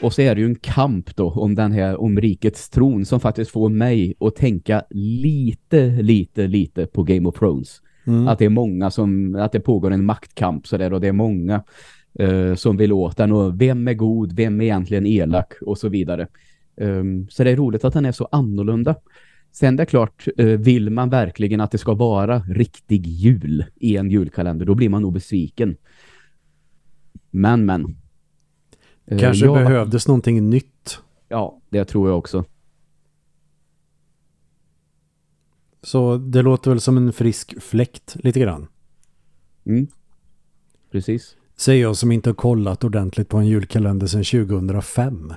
Och 0.00 0.12
så 0.12 0.22
är 0.22 0.34
det 0.34 0.40
ju 0.40 0.46
en 0.46 0.54
kamp 0.54 1.16
då 1.16 1.30
om 1.30 1.54
den 1.54 1.72
här 1.72 2.00
om 2.00 2.20
rikets 2.20 2.70
tron 2.70 3.04
som 3.04 3.20
faktiskt 3.20 3.50
får 3.50 3.68
mig 3.68 4.14
att 4.20 4.36
tänka 4.36 4.84
lite, 4.90 5.86
lite, 5.86 6.46
lite 6.46 6.86
på 6.86 7.02
Game 7.02 7.28
of 7.28 7.38
Thrones. 7.38 7.80
Mm. 8.06 8.28
Att 8.28 8.38
det 8.38 8.44
är 8.44 8.48
många 8.48 8.90
som, 8.90 9.34
att 9.34 9.52
det 9.52 9.60
pågår 9.60 9.90
en 9.90 10.04
maktkamp 10.04 10.66
så 10.66 10.76
där 10.76 10.92
och 10.92 11.00
det 11.00 11.08
är 11.08 11.12
många 11.12 11.62
eh, 12.18 12.54
som 12.54 12.76
vill 12.76 12.92
åt 12.92 13.16
den 13.16 13.32
och 13.32 13.60
vem 13.60 13.88
är 13.88 13.94
god, 13.94 14.32
vem 14.32 14.60
är 14.60 14.64
egentligen 14.64 15.06
elak 15.06 15.52
och 15.62 15.78
så 15.78 15.88
vidare. 15.88 16.28
Um, 16.76 17.28
så 17.30 17.44
det 17.44 17.50
är 17.50 17.56
roligt 17.56 17.84
att 17.84 17.94
den 17.94 18.04
är 18.04 18.12
så 18.12 18.28
annorlunda. 18.32 18.94
Sen 19.52 19.76
det 19.76 19.82
är 19.82 19.86
klart, 19.86 20.26
eh, 20.38 20.46
vill 20.46 20.90
man 20.90 21.10
verkligen 21.10 21.60
att 21.60 21.70
det 21.70 21.78
ska 21.78 21.94
vara 21.94 22.38
riktig 22.38 23.06
jul 23.06 23.64
i 23.76 23.96
en 23.96 24.10
julkalender, 24.10 24.66
då 24.66 24.74
blir 24.74 24.88
man 24.88 25.02
nog 25.02 25.12
besviken. 25.12 25.76
Men, 27.30 27.64
men. 27.64 27.96
Eh, 29.06 29.18
Kanske 29.18 29.44
jag- 29.44 29.54
behövdes 29.54 30.08
någonting 30.08 30.50
nytt. 30.50 30.98
Ja, 31.28 31.60
det 31.70 31.84
tror 31.84 32.08
jag 32.08 32.18
också. 32.18 32.44
Så 35.82 36.16
det 36.16 36.42
låter 36.42 36.70
väl 36.70 36.80
som 36.80 36.96
en 36.96 37.12
frisk 37.12 37.62
fläkt 37.62 38.16
lite 38.24 38.40
grann. 38.40 38.66
Mm. 39.64 39.86
Precis. 40.90 41.36
Säger 41.56 41.82
jag 41.82 41.96
som 41.96 42.12
inte 42.12 42.28
har 42.30 42.34
kollat 42.34 42.84
ordentligt 42.84 43.28
på 43.28 43.36
en 43.38 43.46
julkalender 43.46 44.06
sedan 44.06 44.24
2005. 44.24 45.32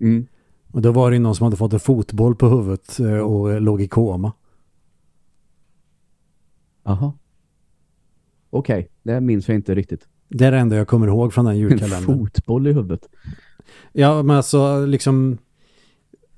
Mm. 0.00 0.26
Och 0.72 0.82
då 0.82 0.92
var 0.92 1.10
det 1.10 1.18
någon 1.18 1.34
som 1.34 1.44
hade 1.44 1.56
fått 1.56 1.72
en 1.72 1.80
fotboll 1.80 2.36
på 2.36 2.48
huvudet 2.48 3.00
eh, 3.00 3.18
och 3.18 3.60
låg 3.60 3.82
i 3.82 3.88
koma. 3.88 4.32
Aha. 6.82 7.12
Okej, 8.50 8.88
det 9.02 9.20
minns 9.20 9.48
jag 9.48 9.54
inte 9.54 9.74
riktigt. 9.74 10.08
Det 10.30 10.46
är 10.46 10.50
det 10.52 10.58
enda 10.58 10.76
jag 10.76 10.88
kommer 10.88 11.06
ihåg 11.06 11.32
från 11.32 11.44
den 11.44 11.54
En 11.54 11.60
julkalendern. 11.60 12.04
fotboll 12.18 12.66
i 12.66 12.72
huvudet. 12.72 13.08
Ja, 13.92 14.22
men 14.22 14.36
alltså 14.36 14.86
liksom 14.86 15.38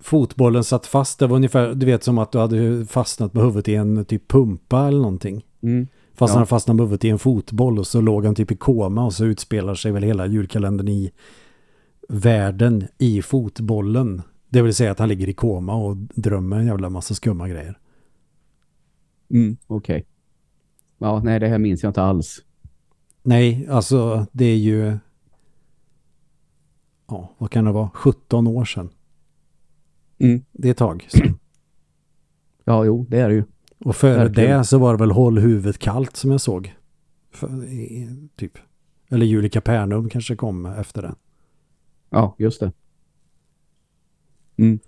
fotbollen 0.00 0.64
satt 0.64 0.86
fast. 0.86 1.18
Det 1.18 1.26
var 1.26 1.36
ungefär, 1.36 1.74
du 1.74 1.86
vet 1.86 2.04
som 2.04 2.18
att 2.18 2.32
du 2.32 2.38
hade 2.38 2.86
fastnat 2.86 3.34
med 3.34 3.44
huvudet 3.44 3.68
i 3.68 3.74
en 3.74 4.04
typ 4.04 4.28
pumpa 4.28 4.88
eller 4.88 4.98
någonting. 4.98 5.44
Mm. 5.62 5.86
Fast 6.14 6.34
Ja. 6.34 6.38
han 6.38 6.46
fastnade 6.46 6.76
med 6.76 6.84
huvudet 6.86 7.04
i 7.04 7.08
en 7.08 7.18
fotboll 7.18 7.78
och 7.78 7.86
så 7.86 8.00
låg 8.00 8.24
han 8.24 8.34
typ 8.34 8.50
i 8.50 8.56
koma 8.56 9.04
och 9.04 9.12
så 9.12 9.24
utspelar 9.24 9.74
sig 9.74 9.92
väl 9.92 10.02
hela 10.02 10.26
julkalendern 10.26 10.88
i 10.88 11.10
världen 12.08 12.84
i 12.98 13.22
fotbollen. 13.22 14.22
Det 14.48 14.62
vill 14.62 14.74
säga 14.74 14.90
att 14.92 14.98
han 14.98 15.08
ligger 15.08 15.28
i 15.28 15.32
koma 15.34 15.74
och 15.74 15.96
drömmer 15.96 16.56
en 16.58 16.66
jävla 16.66 16.90
massa 16.90 17.14
skumma 17.14 17.48
grejer. 17.48 17.78
Mm. 19.30 19.56
Okej. 19.66 20.06
Ja, 20.98 21.20
nej, 21.24 21.40
det 21.40 21.48
här 21.48 21.58
minns 21.58 21.82
jag 21.82 21.90
inte 21.90 22.02
alls. 22.02 22.38
Nej, 23.22 23.66
alltså 23.70 24.26
det 24.32 24.44
är 24.44 24.56
ju 24.56 24.98
ja, 27.08 27.30
vad 27.38 27.50
kan 27.50 27.64
det 27.64 27.72
vara? 27.72 27.90
17 27.94 28.46
år 28.46 28.64
sedan. 28.64 28.90
Mm. 30.18 30.44
Det 30.52 30.68
är 30.68 30.72
ett 30.72 30.78
tag 30.78 31.06
sedan. 31.08 31.38
Ja, 32.64 32.84
jo, 32.84 33.06
det 33.08 33.20
är 33.20 33.28
det 33.28 33.34
ju. 33.34 33.44
Och 33.78 33.96
före 33.96 34.16
Verkligen. 34.24 34.58
det 34.58 34.64
så 34.64 34.78
var 34.78 34.92
det 34.92 34.98
väl 34.98 35.10
Håll 35.10 35.38
huvudet 35.38 35.78
kallt 35.78 36.16
som 36.16 36.30
jag 36.30 36.40
såg. 36.40 36.74
För, 37.30 37.48
typ. 38.36 38.58
Eller 39.08 39.26
Julie 39.26 39.50
Capernaum 39.50 40.08
kanske 40.08 40.36
kom 40.36 40.66
efter 40.66 41.02
det. 41.02 41.14
Ja, 42.10 42.34
just 42.38 42.60
det. 42.60 42.72
Mm. 44.56 44.78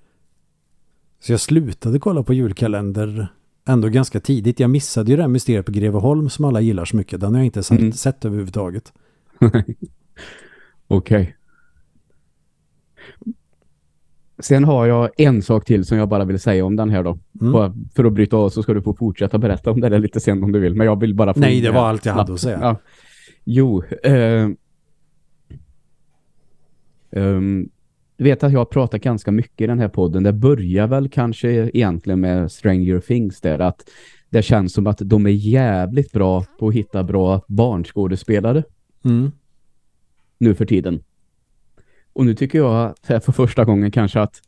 Så 1.20 1.32
jag 1.32 1.40
slutade 1.40 1.98
kolla 1.98 2.22
på 2.22 2.34
julkalender 2.34 3.28
ändå 3.68 3.88
ganska 3.88 4.20
tidigt. 4.20 4.60
Jag 4.60 4.70
missade 4.70 5.10
ju 5.10 5.16
det 5.16 5.22
här 5.22 5.28
mysteriet 5.28 5.66
på 5.66 5.72
Greveholm 5.72 6.30
som 6.30 6.44
alla 6.44 6.60
gillar 6.60 6.84
så 6.84 6.96
mycket. 6.96 7.20
Den 7.20 7.32
har 7.32 7.40
jag 7.40 7.46
inte 7.46 7.62
sett, 7.62 7.78
Mm. 7.78 7.92
sett 7.92 8.24
överhuvudtaget. 8.24 8.92
Okej. 10.86 11.36
Sen 14.38 14.64
har 14.64 14.86
jag 14.86 15.10
en 15.16 15.42
sak 15.42 15.64
till 15.64 15.84
som 15.84 15.98
jag 15.98 16.08
bara 16.08 16.24
vill 16.24 16.40
säga 16.40 16.64
om 16.64 16.76
den 16.76 16.90
här 16.90 17.02
då. 17.02 17.18
Mm. 17.40 17.72
För 17.94 18.04
att 18.04 18.12
bryta 18.12 18.36
av 18.36 18.48
så 18.50 18.62
ska 18.62 18.74
du 18.74 18.82
få 18.82 18.94
fortsätta 18.94 19.38
berätta 19.38 19.70
om 19.70 19.80
det 19.80 19.88
där 19.88 19.98
lite 19.98 20.20
sen 20.20 20.44
om 20.44 20.52
du 20.52 20.60
vill. 20.60 20.74
Men 20.74 20.86
jag 20.86 21.00
vill 21.00 21.14
bara 21.14 21.34
få 21.34 21.40
Nej, 21.40 21.60
det 21.60 21.70
var 21.70 21.86
allt 21.88 22.06
jag 22.06 22.12
hade 22.14 22.34
att 22.34 22.40
säga. 22.40 22.58
Ja. 22.62 22.76
Jo. 23.44 23.82
Eh, 24.02 24.48
ehm, 27.10 27.68
du 28.16 28.24
vet 28.24 28.44
att 28.44 28.52
jag 28.52 28.60
har 28.60 28.64
pratat 28.64 29.00
ganska 29.00 29.30
mycket 29.32 29.60
i 29.60 29.66
den 29.66 29.78
här 29.78 29.88
podden. 29.88 30.22
Det 30.22 30.32
börjar 30.32 30.86
väl 30.86 31.08
kanske 31.08 31.48
egentligen 31.50 32.20
med 32.20 32.52
Stranger 32.52 33.00
Things 33.00 33.40
där. 33.40 33.58
Att 33.58 33.90
det 34.30 34.42
känns 34.42 34.72
som 34.72 34.86
att 34.86 34.98
de 34.98 35.26
är 35.26 35.30
jävligt 35.30 36.12
bra 36.12 36.44
på 36.58 36.68
att 36.68 36.74
hitta 36.74 37.02
bra 37.02 37.42
barnskådespelare 37.48 38.62
Mm. 39.04 39.30
nu 40.38 40.54
för 40.54 40.66
tiden. 40.66 41.02
Och 42.12 42.26
nu 42.26 42.34
tycker 42.34 42.58
jag 42.58 42.94
för 43.06 43.32
första 43.32 43.64
gången 43.64 43.90
kanske 43.90 44.20
att 44.20 44.42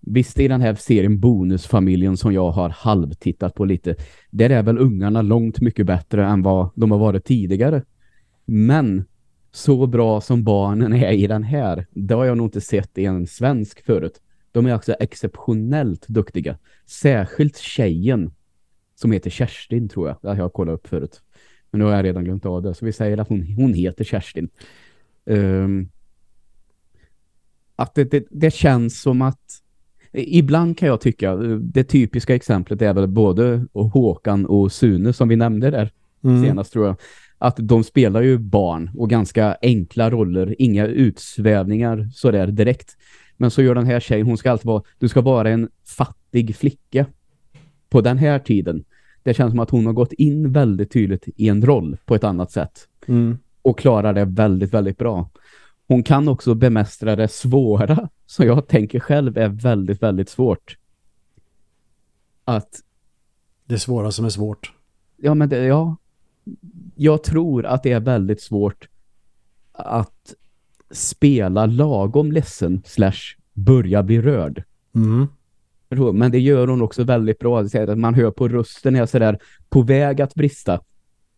visst 0.00 0.40
i 0.40 0.48
den 0.48 0.60
här 0.60 0.74
serien 0.74 1.20
Bonusfamiljen 1.20 2.16
som 2.16 2.32
jag 2.32 2.50
har 2.50 2.68
halvtittat 2.68 3.54
på 3.54 3.64
lite, 3.64 3.96
där 4.30 4.50
är 4.50 4.62
väl 4.62 4.78
ungarna 4.78 5.22
långt 5.22 5.60
mycket 5.60 5.86
bättre 5.86 6.26
än 6.26 6.42
vad 6.42 6.70
de 6.74 6.90
har 6.90 6.98
varit 6.98 7.24
tidigare. 7.24 7.82
Men 8.44 9.04
så 9.54 9.86
bra 9.86 10.20
som 10.20 10.44
barnen 10.44 10.92
är 10.92 11.12
i 11.12 11.26
den 11.26 11.42
här, 11.42 11.86
det 11.90 12.14
har 12.14 12.24
jag 12.24 12.36
nog 12.36 12.46
inte 12.46 12.60
sett 12.60 12.98
i 12.98 13.04
en 13.04 13.26
svensk 13.26 13.84
förut. 13.84 14.20
De 14.52 14.66
är 14.66 14.74
också 14.74 14.92
exceptionellt 14.92 16.08
duktiga. 16.08 16.58
Särskilt 16.86 17.56
tjejen 17.56 18.32
som 18.94 19.12
heter 19.12 19.30
Kerstin 19.30 19.88
tror 19.88 20.08
jag. 20.08 20.16
Det 20.22 20.28
har 20.28 20.36
jag 20.36 20.52
kollat 20.52 20.74
upp 20.74 20.86
förut. 20.86 21.22
Men 21.70 21.78
nu 21.78 21.84
har 21.84 21.92
jag 21.92 22.04
redan 22.04 22.24
glömt 22.24 22.46
av 22.46 22.62
det. 22.62 22.74
Så 22.74 22.84
vi 22.84 22.92
säger 22.92 23.18
att 23.18 23.28
hon, 23.28 23.42
hon 23.42 23.74
heter 23.74 24.04
Kerstin. 24.04 24.48
Ehm, 25.26 25.88
att 27.76 27.94
det, 27.94 28.04
det, 28.04 28.24
det 28.30 28.54
känns 28.54 29.00
som 29.02 29.22
att 29.22 29.62
ibland 30.12 30.78
kan 30.78 30.88
jag 30.88 31.00
tycka 31.00 31.36
det 31.60 31.84
typiska 31.84 32.34
exemplet 32.34 32.82
är 32.82 32.94
väl 32.94 33.08
både 33.08 33.66
Håkan 33.72 34.46
och 34.46 34.72
Sune 34.72 35.12
som 35.12 35.28
vi 35.28 35.36
nämnde 35.36 35.70
där 35.70 35.90
Mm. 36.24 36.42
senast 36.42 36.72
tror 36.72 36.86
jag. 36.86 36.96
Att 37.44 37.56
de 37.58 37.84
spelar 37.84 38.22
ju 38.22 38.38
barn 38.38 38.90
och 38.96 39.10
ganska 39.10 39.56
enkla 39.62 40.10
roller, 40.10 40.54
inga 40.58 40.86
utsvävningar 40.86 42.08
sådär 42.12 42.46
direkt. 42.46 42.96
Men 43.36 43.50
så 43.50 43.62
gör 43.62 43.74
den 43.74 43.86
här 43.86 44.00
tjejen, 44.00 44.26
hon 44.26 44.36
ska 44.38 44.50
alltid 44.50 44.66
vara, 44.66 44.82
du 44.98 45.08
ska 45.08 45.20
vara 45.20 45.50
en 45.50 45.68
fattig 45.96 46.56
flicka 46.56 47.06
på 47.88 48.00
den 48.00 48.18
här 48.18 48.38
tiden. 48.38 48.84
Det 49.22 49.34
känns 49.34 49.52
som 49.52 49.60
att 49.60 49.70
hon 49.70 49.86
har 49.86 49.92
gått 49.92 50.12
in 50.12 50.52
väldigt 50.52 50.92
tydligt 50.92 51.28
i 51.36 51.48
en 51.48 51.66
roll 51.66 51.96
på 52.04 52.14
ett 52.14 52.24
annat 52.24 52.50
sätt 52.50 52.88
Mm. 53.06 53.38
och 53.62 53.78
klarar 53.78 54.12
det 54.12 54.24
väldigt, 54.24 54.74
väldigt 54.74 54.98
bra. 54.98 55.30
Hon 55.88 56.02
kan 56.02 56.28
också 56.28 56.54
bemästra 56.54 57.16
det 57.16 57.28
svåra, 57.28 58.08
som 58.26 58.46
jag 58.46 58.68
tänker 58.68 59.00
själv 59.00 59.38
är 59.38 59.48
väldigt, 59.48 60.02
väldigt 60.02 60.28
svårt. 60.28 60.78
Att, 62.44 62.68
Det 63.66 63.78
svåra 63.78 64.10
som 64.10 64.24
är 64.24 64.28
svårt. 64.28 64.72
ja 65.16 65.34
men 65.34 65.48
det, 65.48 65.64
ja, 65.64 65.96
jag 66.96 67.22
tror 67.22 67.66
att 67.66 67.82
det 67.82 67.92
är 67.92 68.00
väldigt 68.00 68.40
svårt 68.40 68.88
att 69.72 70.34
spela 70.90 71.66
lagom 71.66 72.32
ledsen 72.32 72.82
slash 72.84 73.36
börja 73.52 74.02
bli 74.02 74.20
rörd. 74.22 74.62
Mm. 74.94 75.26
Men 76.18 76.30
det 76.30 76.38
gör 76.40 76.66
hon 76.66 76.82
också 76.82 77.04
väldigt 77.04 77.38
bra. 77.38 77.62
Det 77.62 77.96
Man 77.96 78.14
hör 78.14 78.30
på 78.30 78.48
rösten 78.48 78.96
är 78.96 79.06
sådär 79.06 79.38
på 79.68 79.82
väg 79.82 80.20
att 80.20 80.34
brista. 80.34 80.80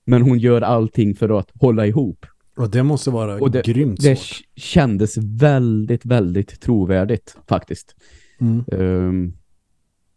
Men 0.04 0.22
hon 0.22 0.38
gör 0.38 0.60
allting 0.62 1.14
för 1.14 1.38
att 1.38 1.50
hålla 1.60 1.86
ihop. 1.86 2.26
Och 2.56 2.70
det 2.70 2.82
måste 2.82 3.10
vara 3.10 3.34
Och 3.40 3.50
det, 3.50 3.64
grymt 3.66 4.00
det 4.02 4.16
svårt. 4.16 4.38
k- 4.38 4.44
kändes 4.56 5.16
väldigt, 5.18 6.04
väldigt 6.04 6.60
trovärdigt 6.60 7.36
faktiskt. 7.48 7.96
Mm. 8.40 8.64
Ehm, 8.72 9.32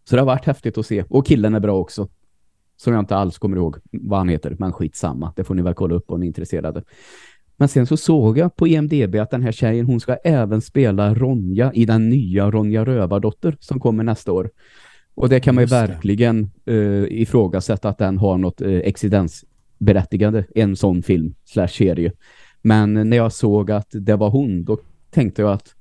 så 0.04 0.16
det 0.16 0.22
har 0.22 0.26
varit 0.26 0.46
häftigt 0.46 0.78
att 0.78 0.86
se. 0.86 1.04
Och 1.10 1.26
killen 1.26 1.56
är 1.56 1.60
bra 1.60 1.78
också. 1.78 2.08
Som 2.82 2.94
jag 2.94 3.00
inte 3.02 3.16
alls 3.16 3.38
kommer 3.38 3.58
ihåg 3.58 3.78
vad 3.92 4.20
han 4.20 4.30
heter. 4.30 4.56
Men 4.60 4.74
skitsamma. 4.74 5.34
Det 5.36 5.44
får 5.44 5.56
ni 5.56 5.62
väl 5.62 5.74
kolla 5.74 5.96
upp 5.96 6.12
om 6.12 6.20
ni 6.20 6.26
är 6.26 6.28
intresserade. 6.28 6.84
Men 7.58 7.68
sen 7.68 7.88
så 7.88 7.98
såg 7.98 8.38
jag 8.38 8.56
på 8.56 8.68
IMDB 8.68 9.16
att 9.16 9.32
den 9.32 9.44
här 9.44 9.52
tjejen, 9.52 9.86
hon 9.86 10.00
ska 10.00 10.16
även 10.16 10.62
spela 10.62 11.14
Ronja 11.14 11.72
i 11.74 11.86
den 11.86 12.10
nya 12.10 12.52
Ronja 12.52 12.86
Rövardotter 12.86 13.58
som 13.60 13.80
kommer 13.80 14.04
nästa 14.04 14.32
år. 14.32 14.50
Och 15.16 15.30
det 15.30 15.40
kan 15.40 15.56
man 15.56 15.64
ju 15.64 15.68
verkligen 15.68 16.52
uh, 16.70 17.06
ifrågasätta 17.10 17.90
att 17.90 17.98
den 17.98 18.18
har 18.18 18.38
något 18.38 18.62
uh, 18.62 18.80
existensberättigande, 18.80 20.46
en 20.56 20.76
sån 20.76 21.04
film 21.04 21.36
slash 21.46 21.68
serie. 21.68 22.12
Men 22.62 22.94
när 22.94 23.18
jag 23.18 23.34
såg 23.34 23.72
att 23.72 23.88
det 23.92 24.16
var 24.16 24.30
hon, 24.30 24.64
då 24.64 24.78
tänkte 25.12 25.42
jag 25.42 25.52
att 25.52 25.76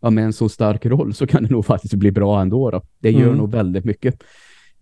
ja, 0.00 0.10
med 0.10 0.24
en 0.24 0.32
så 0.32 0.48
stark 0.48 0.86
roll 0.86 1.14
så 1.14 1.26
kan 1.26 1.42
det 1.42 1.50
nog 1.50 1.66
faktiskt 1.66 1.94
bli 1.94 2.10
bra 2.12 2.40
ändå. 2.40 2.70
Då. 2.70 2.82
Det 2.98 3.10
gör 3.10 3.22
Mm. 3.22 3.36
nog 3.36 3.50
väldigt 3.50 3.84
mycket. 3.84 4.22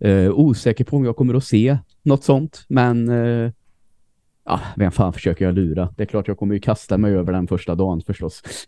Uh, 0.05 0.31
osäker 0.31 0.83
på 0.83 0.97
om 0.97 1.05
jag 1.05 1.15
kommer 1.15 1.33
att 1.33 1.43
se 1.43 1.77
något 2.03 2.23
sånt, 2.23 2.65
men 2.67 3.09
uh, 3.09 3.51
ja, 4.45 4.59
vem 4.75 4.91
fan 4.91 5.13
försöker 5.13 5.45
jag 5.45 5.55
lura? 5.55 5.93
Det 5.97 6.03
är 6.03 6.07
klart 6.07 6.27
jag 6.27 6.37
kommer 6.37 6.53
ju 6.53 6.59
kasta 6.61 6.97
mig 6.97 7.13
över 7.13 7.33
den 7.33 7.47
första 7.47 7.75
dagen 7.75 8.01
förstås. 8.01 8.43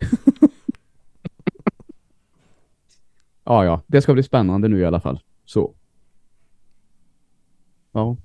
ja, 3.44 3.64
ja, 3.64 3.82
det 3.86 4.02
ska 4.02 4.14
bli 4.14 4.22
spännande 4.22 4.68
nu 4.68 4.78
i 4.80 4.84
alla 4.84 5.00
fall. 5.00 5.20
Så. 5.44 5.74
Ja. 7.92 8.16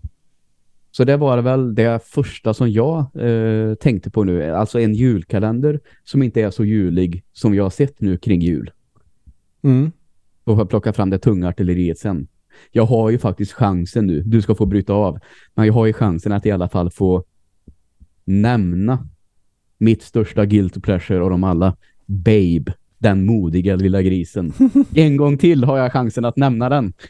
Så 0.91 1.03
det 1.03 1.17
var 1.17 1.37
väl 1.37 1.75
det 1.75 2.03
första 2.03 2.53
som 2.53 2.71
jag 2.71 3.05
eh, 3.15 3.75
tänkte 3.75 4.09
på 4.09 4.23
nu. 4.23 4.51
Alltså 4.51 4.79
en 4.79 4.93
julkalender 4.93 5.79
som 6.03 6.23
inte 6.23 6.41
är 6.41 6.51
så 6.51 6.65
julig 6.65 7.23
som 7.33 7.55
jag 7.55 7.63
har 7.63 7.69
sett 7.69 8.01
nu 8.01 8.17
kring 8.17 8.41
jul. 8.41 8.71
Mm. 9.61 9.91
Jag 10.43 10.69
plocka 10.69 10.93
fram 10.93 11.09
det 11.09 11.19
tunga 11.19 11.47
artilleriet 11.47 11.99
sen. 11.99 12.27
Jag 12.71 12.85
har 12.85 13.09
ju 13.09 13.17
faktiskt 13.17 13.51
chansen 13.51 14.07
nu. 14.07 14.21
Du 14.21 14.41
ska 14.41 14.55
få 14.55 14.65
bryta 14.65 14.93
av. 14.93 15.19
Men 15.55 15.65
jag 15.65 15.73
har 15.73 15.85
ju 15.85 15.93
chansen 15.93 16.31
att 16.31 16.45
i 16.45 16.51
alla 16.51 16.69
fall 16.69 16.91
få 16.91 17.23
nämna 18.25 19.07
mitt 19.77 20.03
största 20.03 20.45
guilty 20.45 20.79
pleasure 20.79 21.23
av 21.23 21.29
dem 21.29 21.43
alla. 21.43 21.75
Babe, 22.05 22.73
den 22.97 23.25
modiga 23.25 23.75
lilla 23.75 24.01
grisen. 24.01 24.53
En 24.95 25.17
gång 25.17 25.37
till 25.37 25.63
har 25.63 25.77
jag 25.77 25.91
chansen 25.91 26.25
att 26.25 26.37
nämna 26.37 26.69
den. 26.69 26.93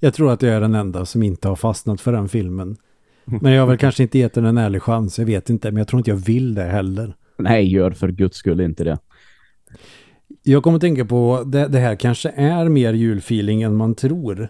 Jag 0.00 0.14
tror 0.14 0.32
att 0.32 0.42
jag 0.42 0.54
är 0.54 0.60
den 0.60 0.74
enda 0.74 1.04
som 1.04 1.22
inte 1.22 1.48
har 1.48 1.56
fastnat 1.56 2.00
för 2.00 2.12
den 2.12 2.28
filmen. 2.28 2.76
Men 3.24 3.52
jag 3.52 3.62
har 3.62 3.66
väl 3.66 3.78
kanske 3.78 4.02
inte 4.02 4.18
gett 4.18 4.34
den 4.34 4.44
en 4.44 4.58
ärlig 4.58 4.82
chans, 4.82 5.18
jag 5.18 5.26
vet 5.26 5.50
inte. 5.50 5.70
Men 5.70 5.78
jag 5.78 5.88
tror 5.88 6.00
inte 6.00 6.10
jag 6.10 6.16
vill 6.16 6.54
det 6.54 6.64
heller. 6.64 7.16
Nej, 7.38 7.72
gör 7.72 7.90
för 7.90 8.08
guds 8.08 8.36
skull 8.36 8.60
inte 8.60 8.84
det. 8.84 8.98
Jag 10.48 10.62
kommer 10.62 10.76
att 10.76 10.80
tänka 10.80 11.04
på, 11.04 11.42
det, 11.46 11.68
det 11.68 11.78
här 11.78 11.94
kanske 11.96 12.28
är 12.28 12.68
mer 12.68 12.92
julfeeling 12.92 13.62
än 13.62 13.76
man 13.76 13.94
tror. 13.94 14.48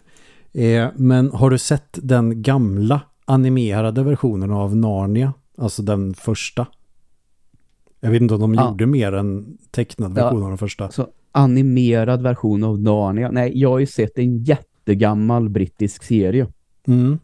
Eh, 0.52 0.88
men 0.96 1.30
har 1.30 1.50
du 1.50 1.58
sett 1.58 1.98
den 2.02 2.42
gamla 2.42 3.00
animerade 3.24 4.02
versionen 4.02 4.50
av 4.50 4.76
Narnia? 4.76 5.32
Alltså 5.58 5.82
den 5.82 6.14
första. 6.14 6.66
Jag 8.00 8.10
vet 8.10 8.22
inte 8.22 8.34
om 8.34 8.40
de 8.40 8.54
Ja. 8.54 8.68
gjorde 8.68 8.86
mer 8.86 9.12
än 9.12 9.58
tecknad 9.70 10.10
Ja. 10.18 10.24
version 10.24 10.42
av 10.42 10.48
den 10.48 10.58
första. 10.58 10.90
Så 10.90 11.06
animerad 11.32 12.22
version 12.22 12.64
av 12.64 12.80
Narnia. 12.80 13.30
Nej, 13.30 13.52
jag 13.60 13.70
har 13.70 13.78
ju 13.78 13.86
sett 13.86 14.18
en 14.18 14.38
jättegammal 14.44 15.48
brittisk 15.48 16.02
serie. 16.04 16.46
Mm. 16.86 17.18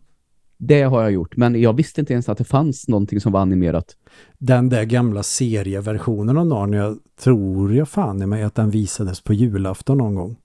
Det 0.66 0.83
har 0.83 1.02
jag 1.02 1.12
gjort, 1.12 1.37
men 1.37 1.61
jag 1.61 1.73
visste 1.73 2.00
inte 2.00 2.12
ens 2.12 2.28
att 2.28 2.38
det 2.38 2.44
fanns 2.44 2.88
någonting 2.88 3.21
som 3.21 3.33
var 3.33 3.40
animerat. 3.40 3.97
Den 4.38 4.68
där 4.68 4.85
gamla 4.85 5.23
serieversionen 5.23 6.38
av 6.38 6.47
Narnia 6.47 6.97
tror 7.21 7.75
jag 7.75 7.88
fan 7.88 8.23
i 8.23 8.26
mig 8.26 8.42
att 8.42 8.54
den 8.54 8.71
visades 8.71 9.21
på 9.21 9.33
julafton 9.33 9.99
någon 9.99 10.14
gång. 10.14 10.37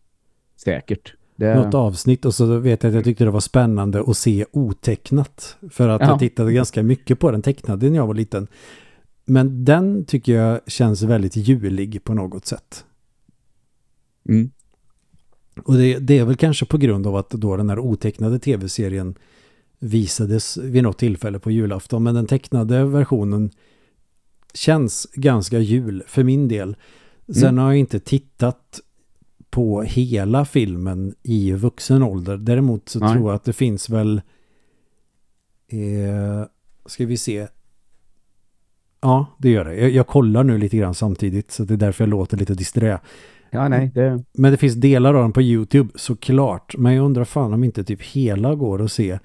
Säkert. 0.55 1.13
Det... 1.35 1.55
Något 1.55 1.73
avsnitt 1.73 2.25
och 2.25 2.35
så 2.35 2.45
vet 2.45 2.83
jag 2.83 2.89
att 2.89 2.95
jag 2.95 3.03
tyckte 3.03 3.23
det 3.23 3.31
var 3.31 3.39
spännande 3.39 4.03
att 4.07 4.17
se 4.17 4.45
otecknat. 4.51 5.57
För 5.69 5.89
att 5.89 6.01
Ja. 6.01 6.07
jag 6.07 6.19
tittade 6.19 6.53
ganska 6.53 6.83
mycket 6.83 7.19
på 7.19 7.31
den 7.31 7.41
tecknade 7.41 7.89
när 7.89 7.95
jag 7.95 8.07
var 8.07 8.13
liten. 8.13 8.47
Men 9.25 9.65
den 9.65 10.05
tycker 10.05 10.33
jag 10.33 10.59
känns 10.67 11.01
väldigt 11.01 11.35
julig 11.35 12.03
på 12.03 12.13
något 12.13 12.45
sätt. 12.45 12.85
Mm. 14.29 14.51
Och 15.63 15.73
det, 15.77 15.99
det 15.99 16.17
är 16.19 16.25
väl 16.25 16.35
kanske 16.35 16.65
på 16.65 16.77
grund 16.77 17.07
av 17.07 17.15
att 17.15 17.29
då 17.29 17.57
den 17.57 17.69
här 17.69 17.79
otecknade 17.79 18.39
tv-serien 18.39 19.15
visades 19.79 20.57
vid 20.57 20.83
något 20.83 20.97
tillfälle 20.97 21.39
på 21.39 21.51
julafton. 21.51 22.03
Men 22.03 22.15
den 22.15 22.27
tecknade 22.27 22.85
versionen 22.85 23.51
känns 24.53 25.07
ganska 25.13 25.59
jul 25.59 26.03
för 26.07 26.23
min 26.23 26.47
del. 26.47 26.75
Sen 27.33 27.43
Mm. 27.43 27.57
har 27.57 27.71
jag 27.71 27.79
inte 27.79 27.99
tittat 27.99 28.79
på 29.49 29.81
hela 29.81 30.45
filmen 30.45 31.15
i 31.23 31.51
vuxen 31.51 32.03
ålder. 32.03 32.37
Däremot 32.37 32.89
så 32.89 32.99
Nej. 32.99 33.13
tror 33.13 33.29
jag 33.29 33.35
att 33.35 33.43
det 33.43 33.53
finns 33.53 33.89
väl 33.89 34.21
eh, 35.67 36.45
ska 36.85 37.05
vi 37.05 37.17
se 37.17 37.47
Ja, 39.01 39.25
det 39.37 39.49
gör 39.49 39.65
det. 39.65 39.75
Jag, 39.75 39.89
jag 39.89 40.07
kollar 40.07 40.43
nu 40.43 40.57
lite 40.57 40.77
grann 40.77 40.93
samtidigt 40.93 41.51
så 41.51 41.63
det 41.63 41.73
är 41.73 41.77
därför 41.77 42.03
jag 42.03 42.09
låter 42.09 42.37
lite 42.37 42.53
disträ. 42.53 42.99
Ja, 43.51 43.67
nej, 43.67 43.91
det... 43.95 44.23
Men 44.33 44.51
det 44.51 44.57
finns 44.57 44.75
delar 44.75 45.13
av 45.13 45.21
den 45.21 45.31
på 45.33 45.41
YouTube 45.41 45.89
såklart. 45.95 46.77
Men 46.77 46.93
jag 46.93 47.05
undrar 47.05 47.23
fan 47.25 47.53
om 47.53 47.63
inte 47.63 47.83
typ 47.83 48.01
hela 48.01 48.55
går 48.55 48.81
att 48.81 48.91
se. 48.91 49.19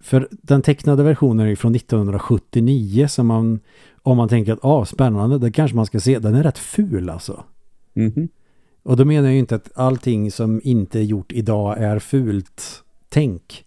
För 0.00 0.28
den 0.30 0.62
tecknade 0.62 1.02
versionen 1.02 1.48
är 1.48 1.56
från 1.56 1.74
1979 1.74 3.06
så 3.08 3.24
man 3.24 3.60
om 4.02 4.16
man 4.16 4.28
tänker 4.28 4.52
att 4.52 4.64
ah, 4.64 4.84
spännande, 4.84 5.38
det 5.38 5.52
kanske 5.52 5.76
man 5.76 5.86
ska 5.86 6.00
se. 6.00 6.18
Den 6.18 6.34
är 6.34 6.42
rätt 6.42 6.58
ful 6.58 7.10
alltså. 7.10 7.44
Mhm. 7.94 8.28
Och 8.82 8.96
då 8.96 9.04
menar 9.04 9.24
jag 9.24 9.32
ju 9.32 9.38
inte 9.38 9.54
att 9.54 9.70
allting 9.74 10.30
som 10.30 10.60
inte 10.64 10.98
är 10.98 11.02
gjort 11.02 11.32
idag 11.32 11.78
är 11.78 11.98
fult 11.98 12.82
tänk. 13.08 13.64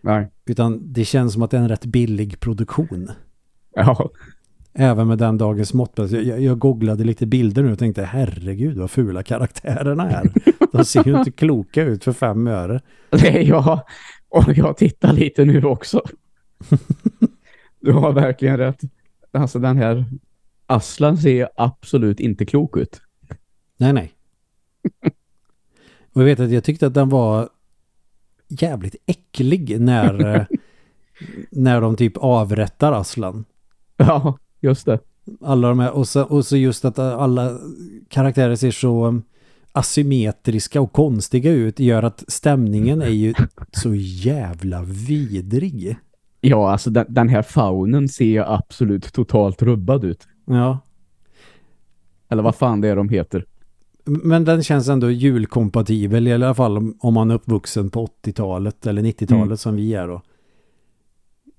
Nej. 0.00 0.30
Utan 0.46 0.92
det 0.92 1.04
känns 1.04 1.32
som 1.32 1.42
att 1.42 1.50
det 1.50 1.56
är 1.56 1.60
en 1.60 1.68
rätt 1.68 1.84
billig 1.84 2.40
produktion. 2.40 3.10
Ja. 3.74 4.10
Även 4.74 5.08
med 5.08 5.18
den 5.18 5.38
dagens 5.38 5.74
mått. 5.74 5.92
Jag, 5.94 6.12
jag, 6.12 6.40
jag 6.40 6.58
googlade 6.58 7.04
lite 7.04 7.26
bilder 7.26 7.62
nu 7.62 7.72
och 7.72 7.78
tänkte 7.78 8.02
herregud 8.02 8.76
vad 8.76 8.90
fula 8.90 9.22
karaktärerna 9.22 10.10
är. 10.10 10.32
De 10.72 10.84
ser 10.84 11.04
ju 11.04 11.18
inte 11.18 11.30
kloka 11.30 11.82
ut 11.82 12.04
för 12.04 12.12
fem 12.12 12.46
öre. 12.46 12.80
Nej, 13.10 13.48
ja. 13.48 13.86
Och 14.28 14.44
jag 14.56 14.76
tittar 14.76 15.12
lite 15.12 15.44
nu 15.44 15.64
också. 15.64 16.02
Du 17.80 17.92
har 17.92 18.12
verkligen 18.12 18.56
rätt. 18.56 18.80
Alltså 19.32 19.58
den 19.58 19.76
här 19.76 20.04
Aslan 20.66 21.18
ser 21.18 21.48
absolut 21.56 22.20
inte 22.20 22.46
klok 22.46 22.76
ut. 22.76 23.00
Nej, 23.76 23.92
nej. 23.92 24.12
Och 26.12 26.22
jag 26.22 26.24
vet 26.24 26.40
att 26.40 26.50
jag 26.50 26.64
tyckte 26.64 26.86
att 26.86 26.94
den 26.94 27.08
var 27.08 27.48
jävligt 28.48 28.96
äcklig 29.06 29.80
när, 29.80 30.46
när 31.50 31.80
de 31.80 31.96
typ 31.96 32.16
avrättar 32.16 32.92
Aslan. 32.92 33.44
Ja, 33.96 34.38
just 34.60 34.86
det. 34.86 34.98
Alla 35.40 35.68
de 35.68 35.78
här, 35.78 35.90
och 35.90 36.08
så, 36.08 36.22
och 36.22 36.46
så 36.46 36.56
just 36.56 36.84
att 36.84 36.98
alla 36.98 37.58
karaktärer 38.08 38.56
ser 38.56 38.70
så 38.70 39.22
asymmetriska 39.76 40.80
och 40.80 40.92
konstiga 40.92 41.50
ut 41.52 41.80
gör 41.80 42.02
att 42.02 42.24
stämningen 42.28 43.02
är 43.02 43.08
ju 43.08 43.34
så 43.72 43.94
jävla 43.94 44.82
vidrig. 44.82 45.96
Ja, 46.40 46.70
alltså 46.72 46.90
den, 46.90 47.06
den 47.08 47.28
här 47.28 47.42
faunen 47.42 48.08
ser 48.08 48.54
absolut 48.54 49.12
totalt 49.12 49.62
rubbad 49.62 50.04
ut. 50.04 50.26
Ja, 50.46 50.78
Eller 52.28 52.42
vad 52.42 52.54
fan 52.54 52.80
det 52.80 52.88
är 52.88 52.96
de 52.96 53.08
heter. 53.08 53.44
men 54.04 54.44
den 54.44 54.62
känns 54.62 54.88
ändå 54.88 55.10
julkompatibel 55.10 56.28
i 56.28 56.32
alla 56.32 56.54
fall 56.54 56.76
om, 56.76 56.96
om 57.00 57.14
man 57.14 57.30
är 57.30 57.34
uppvuxen 57.34 57.90
på 57.90 58.06
80-talet 58.06 58.86
eller 58.86 59.02
90-talet 59.02 59.44
Mm. 59.44 59.56
som 59.56 59.76
vi 59.76 59.94
är 59.94 60.08
då. 60.08 60.22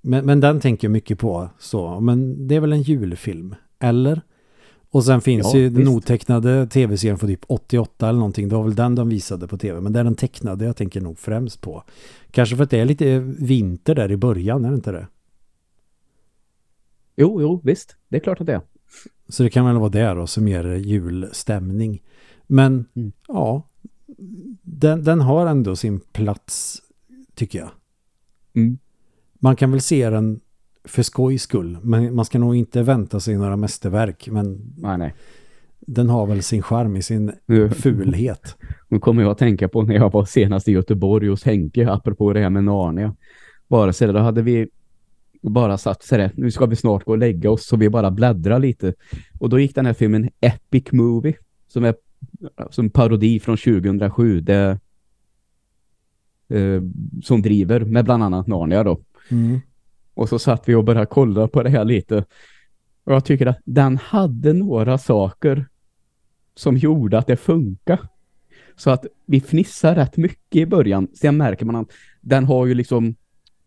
Men, 0.02 0.26
men 0.26 0.40
den 0.40 0.60
tänker 0.60 0.88
jag 0.88 0.92
mycket 0.92 1.20
på 1.20 1.50
så, 1.60 2.00
men 2.00 2.48
det 2.48 2.56
är 2.56 2.60
väl 2.60 2.74
en 2.74 2.82
julfilm, 2.82 3.56
eller? 3.80 4.22
Och 4.90 5.04
sen 5.06 5.22
finns 5.22 5.54
Ja, 5.54 5.60
ju 5.60 5.70
den 5.70 5.78
visst. 5.78 5.92
otecknade 5.92 6.68
tv-serien 6.68 7.18
från 7.18 7.30
typ 7.30 7.44
88 7.48 8.10
eller 8.10 8.20
någonting. 8.20 8.50
Det 8.50 8.56
var 8.56 8.64
väl 8.64 8.76
den 8.76 8.96
de 8.96 9.10
visade 9.10 9.48
på 9.48 9.58
tv. 9.58 9.82
Men 9.82 9.94
det 9.94 10.00
är 10.00 10.04
den 10.04 10.16
tecknade 10.16 10.66
jag 10.66 10.76
tänker 10.76 11.02
nog 11.02 11.20
främst 11.20 11.62
på. 11.62 11.84
Kanske 12.32 12.56
för 12.56 12.64
att 12.64 12.70
det 12.70 12.80
är 12.80 12.86
lite 12.86 13.20
vinter 13.20 13.96
där 13.96 14.12
i 14.12 14.18
början, 14.18 14.66
är 14.66 14.70
det 14.70 14.76
inte 14.76 14.92
det? 14.92 15.08
Jo, 17.16 17.42
jo, 17.42 17.62
visst. 17.64 17.96
Det 18.10 18.16
är 18.18 18.20
klart 18.22 18.42
att 18.42 18.48
det 18.48 18.54
är. 18.54 18.62
Så 19.30 19.44
det 19.44 19.50
kan 19.50 19.66
väl 19.66 19.78
vara 19.78 19.90
där 19.90 20.16
då 20.16 20.28
som 20.28 20.48
ger 20.48 20.64
julstämning. 20.76 22.02
Men 22.48 22.86
Mm. 22.96 23.12
ja, 23.28 23.70
den, 24.62 25.04
den 25.04 25.22
har 25.22 25.48
ändå 25.48 25.76
sin 25.76 26.00
plats 26.00 26.82
tycker 27.36 27.60
jag. 27.60 27.70
Mm. 28.54 28.78
Man 29.34 29.56
kan 29.56 29.72
väl 29.72 29.82
se 29.82 30.10
den 30.10 30.40
för 30.88 31.04
skojs 31.04 31.42
skull. 31.42 31.78
Men 31.82 32.16
man 32.16 32.26
ska 32.26 32.40
nog 32.40 32.56
inte 32.56 32.84
vänta 32.84 33.20
sig 33.20 33.38
några 33.38 33.56
mästerverk. 33.56 34.28
Men 34.32 34.74
Nej, 34.78 34.98
nej. 34.98 35.14
den 35.80 36.10
har 36.10 36.28
väl 36.28 36.44
sin 36.44 36.62
charm 36.62 36.96
i 36.96 37.02
sin 37.02 37.32
Nu, 37.46 37.70
fulhet. 37.70 38.56
nu 38.88 39.00
kommer 39.00 39.22
jag 39.22 39.32
att 39.32 39.38
tänka 39.38 39.68
på 39.68 39.82
när 39.82 39.96
jag 39.96 40.12
var 40.12 40.26
senast 40.26 40.68
i 40.68 40.72
Göteborg 40.72 41.28
hos 41.28 41.44
Henke, 41.44 41.92
apropå 41.92 42.34
det 42.34 42.40
här 42.40 42.50
med 42.50 42.64
Narnia. 42.64 43.16
Bara 43.68 43.94
så 43.94 44.12
då 44.12 44.20
hade 44.20 44.42
vi 44.42 44.68
bara 45.42 45.78
satt 45.78 46.04
så 46.04 46.18
där, 46.18 46.32
nu 46.36 46.52
ska 46.52 46.66
vi 46.66 46.76
snart 46.76 47.04
gå 47.04 47.12
och 47.12 47.18
lägga 47.18 47.52
oss, 47.52 47.68
så 47.68 47.78
vi 47.78 47.90
bara 47.90 48.12
bläddra 48.12 48.58
lite. 48.58 48.94
Och 49.40 49.50
då 49.50 49.60
gick 49.60 49.76
den 49.76 49.86
här 49.86 49.94
filmen 49.94 50.30
Epic 50.42 50.92
Movie, 50.92 51.34
som 51.68 51.84
är 51.84 51.96
som 52.70 52.90
parodi 52.90 53.40
från 53.40 53.58
2007, 53.58 54.42
det, 54.42 54.80
eh, 56.50 56.82
som 57.24 57.42
driver 57.42 57.80
med 57.80 58.06
bland 58.06 58.24
annat 58.24 58.48
Narnia 58.48 58.84
då. 58.84 59.00
Mm. 59.30 59.60
Och 60.18 60.30
så 60.30 60.40
satt 60.40 60.70
vi 60.70 60.76
och 60.76 60.84
började 60.84 61.06
kolla 61.06 61.48
på 61.48 61.64
det 61.64 61.70
här 61.70 61.86
lite. 61.86 62.26
Och 63.04 63.14
jag 63.14 63.26
tycker 63.26 63.46
att 63.46 63.60
den 63.66 63.98
hade 63.98 64.54
några 64.54 64.98
saker 64.98 65.66
som 66.56 66.78
gjorde 66.78 67.18
att 67.18 67.28
det 67.28 67.38
funkar. 67.38 68.00
Så 68.76 68.90
att 68.90 69.06
vi 69.26 69.42
fnissar 69.42 69.96
rätt 69.96 70.18
mycket 70.18 70.56
i 70.56 70.66
början. 70.66 71.08
Sen 71.14 71.38
märker 71.38 71.66
man 71.66 71.76
att 71.76 71.92
den 72.22 72.46
har 72.46 72.66
ju 72.66 72.74
liksom 72.74 73.16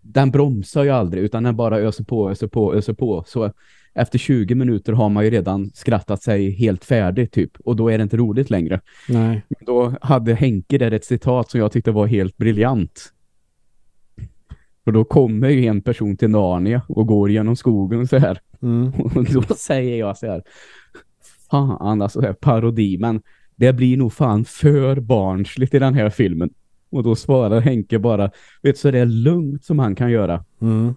den 0.01 0.31
bromsar 0.31 0.85
ju 0.85 0.91
aldrig 0.91 1.23
utan 1.23 1.43
den 1.43 1.57
bara 1.57 1.79
öser 1.79 2.05
på, 2.05 2.31
öser 2.31 2.47
på, 2.47 2.75
öser 2.75 2.93
på. 2.93 3.25
Så 3.27 3.53
efter 3.95 4.19
20 4.19 4.55
minuter 4.55 4.93
har 4.93 5.09
man 5.09 5.25
ju 5.25 5.31
redan 5.31 5.71
skrattat 5.75 6.23
sig 6.23 6.51
helt 6.51 6.85
färdig 6.85 7.31
typ. 7.31 7.51
Och 7.65 7.77
då 7.77 7.89
är 7.89 7.99
det 7.99 8.03
inte 8.03 8.17
roligt 8.17 8.51
längre. 8.51 8.81
Nej. 9.09 9.43
Då 9.61 9.95
hade 10.01 10.35
Henke 10.35 10.79
där 10.79 10.91
ett 10.91 11.05
citat 11.05 11.51
som 11.51 11.61
jag 11.61 11.73
tyckte 11.73 11.91
var 11.91 12.07
helt 12.07 12.37
briljant. 12.37 13.13
Och 14.91 14.95
då 14.95 15.05
kommer 15.05 15.49
ju 15.49 15.67
en 15.67 15.83
person 15.83 16.17
till 16.17 16.31
Narnia 16.31 16.83
och 16.89 17.07
går 17.07 17.31
genom 17.31 17.57
skogen 17.57 18.09
så 18.09 18.19
här. 18.19 18.41
Mm. 18.63 18.93
Och 19.15 19.25
då 19.25 19.43
säger 19.43 19.99
jag 19.99 20.17
så 20.17 20.27
här. 20.27 20.43
Fan, 21.51 22.03
alltså 22.03 22.21
så 22.21 22.27
här, 22.27 22.33
parodi. 22.33 22.99
Men 22.99 23.23
det 23.57 23.73
blir 23.73 23.97
nog 23.97 24.13
fan 24.13 24.45
för 24.45 25.01
barnsligt 25.01 25.75
i 25.75 25.79
den 25.79 25.95
här 25.95 26.11
filmen. 26.11 26.51
Och 26.91 27.03
då 27.03 27.17
svarar 27.17 27.61
Henke 27.61 27.99
bara, 27.99 28.31
vet 28.63 28.79
så 28.79 28.91
det 28.91 28.99
är 28.99 29.07
lugnt 29.07 29.65
som 29.65 29.79
han 29.79 29.95
kan 29.95 30.11
göra. 30.11 30.45
Mm. 30.61 30.95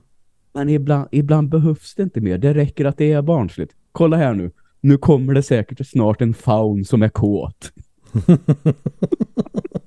Men 0.54 0.70
ibland, 0.70 1.08
ibland 1.12 1.50
behövs 1.50 1.96
det 1.96 2.04
inte 2.04 2.22
mer. 2.22 2.38
Det 2.38 2.54
räcker 2.54 2.86
att 2.86 2.98
det 2.98 3.12
är 3.12 3.22
barnsligt. 3.22 3.74
Kolla 3.92 4.18
här 4.18 4.34
nu. 4.34 4.52
Nu 4.82 4.98
kommer 4.98 5.34
det 5.34 5.44
säkert 5.44 5.88
snart 5.88 6.22
en 6.22 6.34
faun 6.34 6.86
som 6.86 7.02
är 7.02 7.10
kåt. 7.10 7.72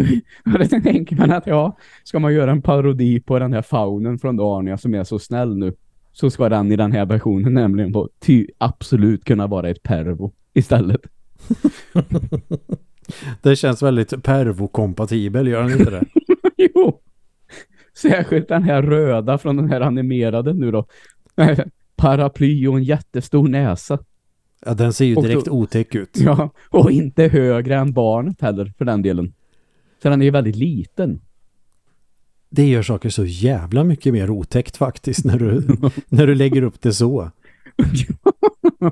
Och 0.44 0.58
då 0.58 0.64
tänker 0.64 1.16
man 1.16 1.30
att 1.30 1.46
ja, 1.46 1.76
ska 2.04 2.18
man 2.18 2.34
göra 2.34 2.50
en 2.50 2.62
parodi 2.62 3.20
på 3.20 3.38
den 3.38 3.52
här 3.52 3.62
faunen 3.62 4.18
från 4.18 4.36
Darnia 4.36 4.78
som 4.78 4.94
är 4.94 5.04
så 5.04 5.18
snäll 5.18 5.56
nu 5.56 5.72
så 6.12 6.30
ska 6.30 6.48
den 6.48 6.72
i 6.72 6.76
den 6.76 6.92
här 6.92 7.06
versionen 7.06 7.54
nämligen 7.54 7.92
på 7.92 8.08
absolut 8.58 9.24
kunna 9.24 9.46
vara 9.46 9.68
ett 9.68 9.82
pervo 9.82 10.32
istället. 10.54 11.00
det 13.42 13.56
känns 13.56 13.82
väldigt 13.82 14.12
pervo-kompatibel, 14.22 15.48
gör 15.48 15.62
den 15.62 15.72
inte 15.72 15.90
det? 15.90 16.04
jo, 16.74 17.00
särskilt 17.96 18.48
den 18.48 18.62
här 18.62 18.82
röda 18.82 19.38
från 19.38 19.56
den 19.56 19.70
här 19.70 19.80
animerade 19.80 20.54
nu 20.54 20.70
då. 20.70 20.86
Paraply 21.96 22.66
och 22.66 22.76
en 22.76 22.84
jättestor 22.84 23.48
näsa. 23.48 23.98
Ja, 24.66 24.74
den 24.74 24.92
ser 24.92 25.04
ju 25.04 25.14
direkt 25.14 25.44
då, 25.44 25.52
otäck 25.52 25.94
ut. 25.94 26.18
Ja, 26.20 26.50
och 26.70 26.90
inte 26.90 27.28
högre 27.28 27.76
än 27.76 27.92
barnet 27.92 28.40
heller 28.40 28.72
för 28.78 28.84
den 28.84 29.02
delen. 29.02 29.32
Så 30.02 30.08
den 30.08 30.20
är 30.20 30.24
ju 30.24 30.30
väldigt 30.30 30.56
liten. 30.56 31.20
Det 32.50 32.68
gör 32.68 32.82
saker 32.82 33.10
så 33.10 33.24
jävla 33.24 33.84
mycket 33.84 34.12
mer 34.12 34.30
otäckt 34.30 34.76
faktiskt 34.76 35.24
när 35.24 35.38
du, 35.38 35.62
när 36.08 36.26
du 36.26 36.34
lägger 36.34 36.62
upp 36.62 36.80
det 36.80 36.92
så. 36.92 37.30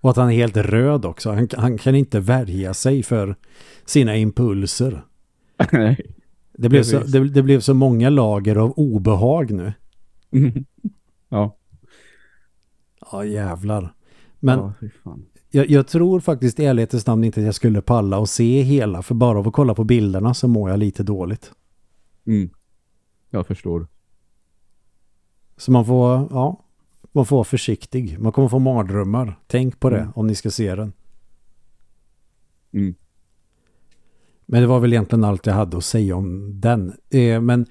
Och 0.00 0.10
att 0.10 0.16
han 0.16 0.30
är 0.30 0.34
helt 0.34 0.56
röd 0.56 1.04
också. 1.04 1.32
Han, 1.32 1.48
han 1.56 1.78
kan 1.78 1.94
inte 1.94 2.20
värja 2.20 2.74
sig 2.74 3.02
för 3.02 3.36
sina 3.84 4.16
impulser. 4.16 5.04
Nej. 5.72 6.14
Det 6.52 6.68
blev, 6.68 6.82
så, 6.82 6.98
det, 6.98 7.28
det, 7.28 7.42
blev 7.42 7.60
så 7.60 7.74
många 7.74 8.10
lager 8.10 8.56
av 8.56 8.72
obehag 8.76 9.50
nu. 9.50 9.72
Ja. 11.28 11.56
Ja, 13.12 13.24
jävlar. 13.24 13.94
Men 14.40 14.58
ja, 14.58 14.72
jag, 15.54 15.70
jag, 15.70 15.86
tror 15.86 16.20
faktiskt 16.20 16.60
i 16.60 16.64
ärlighetens 16.64 17.06
namn 17.06 17.24
inte 17.24 17.40
att 17.40 17.46
jag 17.46 17.54
skulle 17.54 17.82
palla 17.82 18.18
och 18.18 18.28
se 18.28 18.62
hela. 18.62 19.02
För 19.02 19.14
bara 19.14 19.38
av 19.38 19.48
att 19.48 19.54
kolla 19.54 19.74
på 19.74 19.84
bilderna 19.84 20.34
så 20.34 20.48
mår 20.48 20.70
jag 20.70 20.78
lite 20.78 21.02
dåligt. 21.02 21.52
Mm. 22.26 22.50
Jag 23.30 23.46
förstår. 23.46 23.86
Så 25.56 25.72
man 25.72 25.86
får, 25.86 26.28
ja, 26.30 26.64
man 27.12 27.26
får 27.26 27.36
vara 27.36 27.44
försiktig. 27.44 28.18
Man 28.18 28.32
kommer 28.32 28.48
få 28.48 28.58
mardrömmar. 28.58 29.38
Tänk 29.46 29.80
på 29.80 29.90
det 29.90 30.00
mm. 30.00 30.12
om 30.14 30.26
ni 30.26 30.34
ska 30.34 30.50
se 30.50 30.74
den. 30.74 30.92
Mm. 32.72 32.94
Men 34.46 34.60
det 34.60 34.66
var 34.66 34.80
väl 34.80 34.92
egentligen 34.92 35.24
allt 35.24 35.46
jag 35.46 35.54
hade 35.54 35.76
att 35.76 35.84
säga 35.84 36.16
om 36.16 36.60
den. 36.60 36.92
Eh, 37.10 37.40
men 37.40 37.66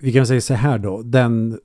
vi 0.00 0.12
kan 0.12 0.26
säga 0.26 0.40
så 0.40 0.54
här 0.54 0.78
då. 0.78 1.02
Den 1.02 1.58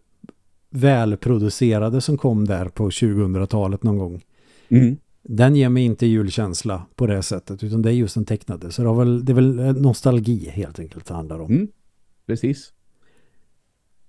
välproducerade 0.70 2.02
som 2.02 2.18
kom 2.18 2.46
där 2.46 2.70
på 2.70 2.90
2000-talet 2.90 3.84
någon 3.84 3.98
gång. 3.98 4.22
Mm. 4.70 4.98
Den 5.24 5.56
ger 5.56 5.70
mig 5.70 5.84
inte 5.84 6.06
julkänsla 6.06 6.86
på 6.96 7.08
det 7.08 7.24
sättet. 7.24 7.64
Utan 7.64 7.82
det 7.82 7.90
är 7.90 7.94
just 7.94 8.16
den 8.16 8.26
tecknade. 8.26 8.72
Så 8.72 8.82
det, 8.82 8.88
har 8.88 8.96
väl, 8.96 9.26
det 9.26 9.32
är 9.32 9.36
väl 9.36 9.82
nostalgi 9.82 10.50
helt 10.50 10.80
enkelt 10.80 11.06
det 11.06 11.14
handlar 11.14 11.40
om. 11.40 11.52
Mm. 11.52 11.68
Precis. 12.26 12.74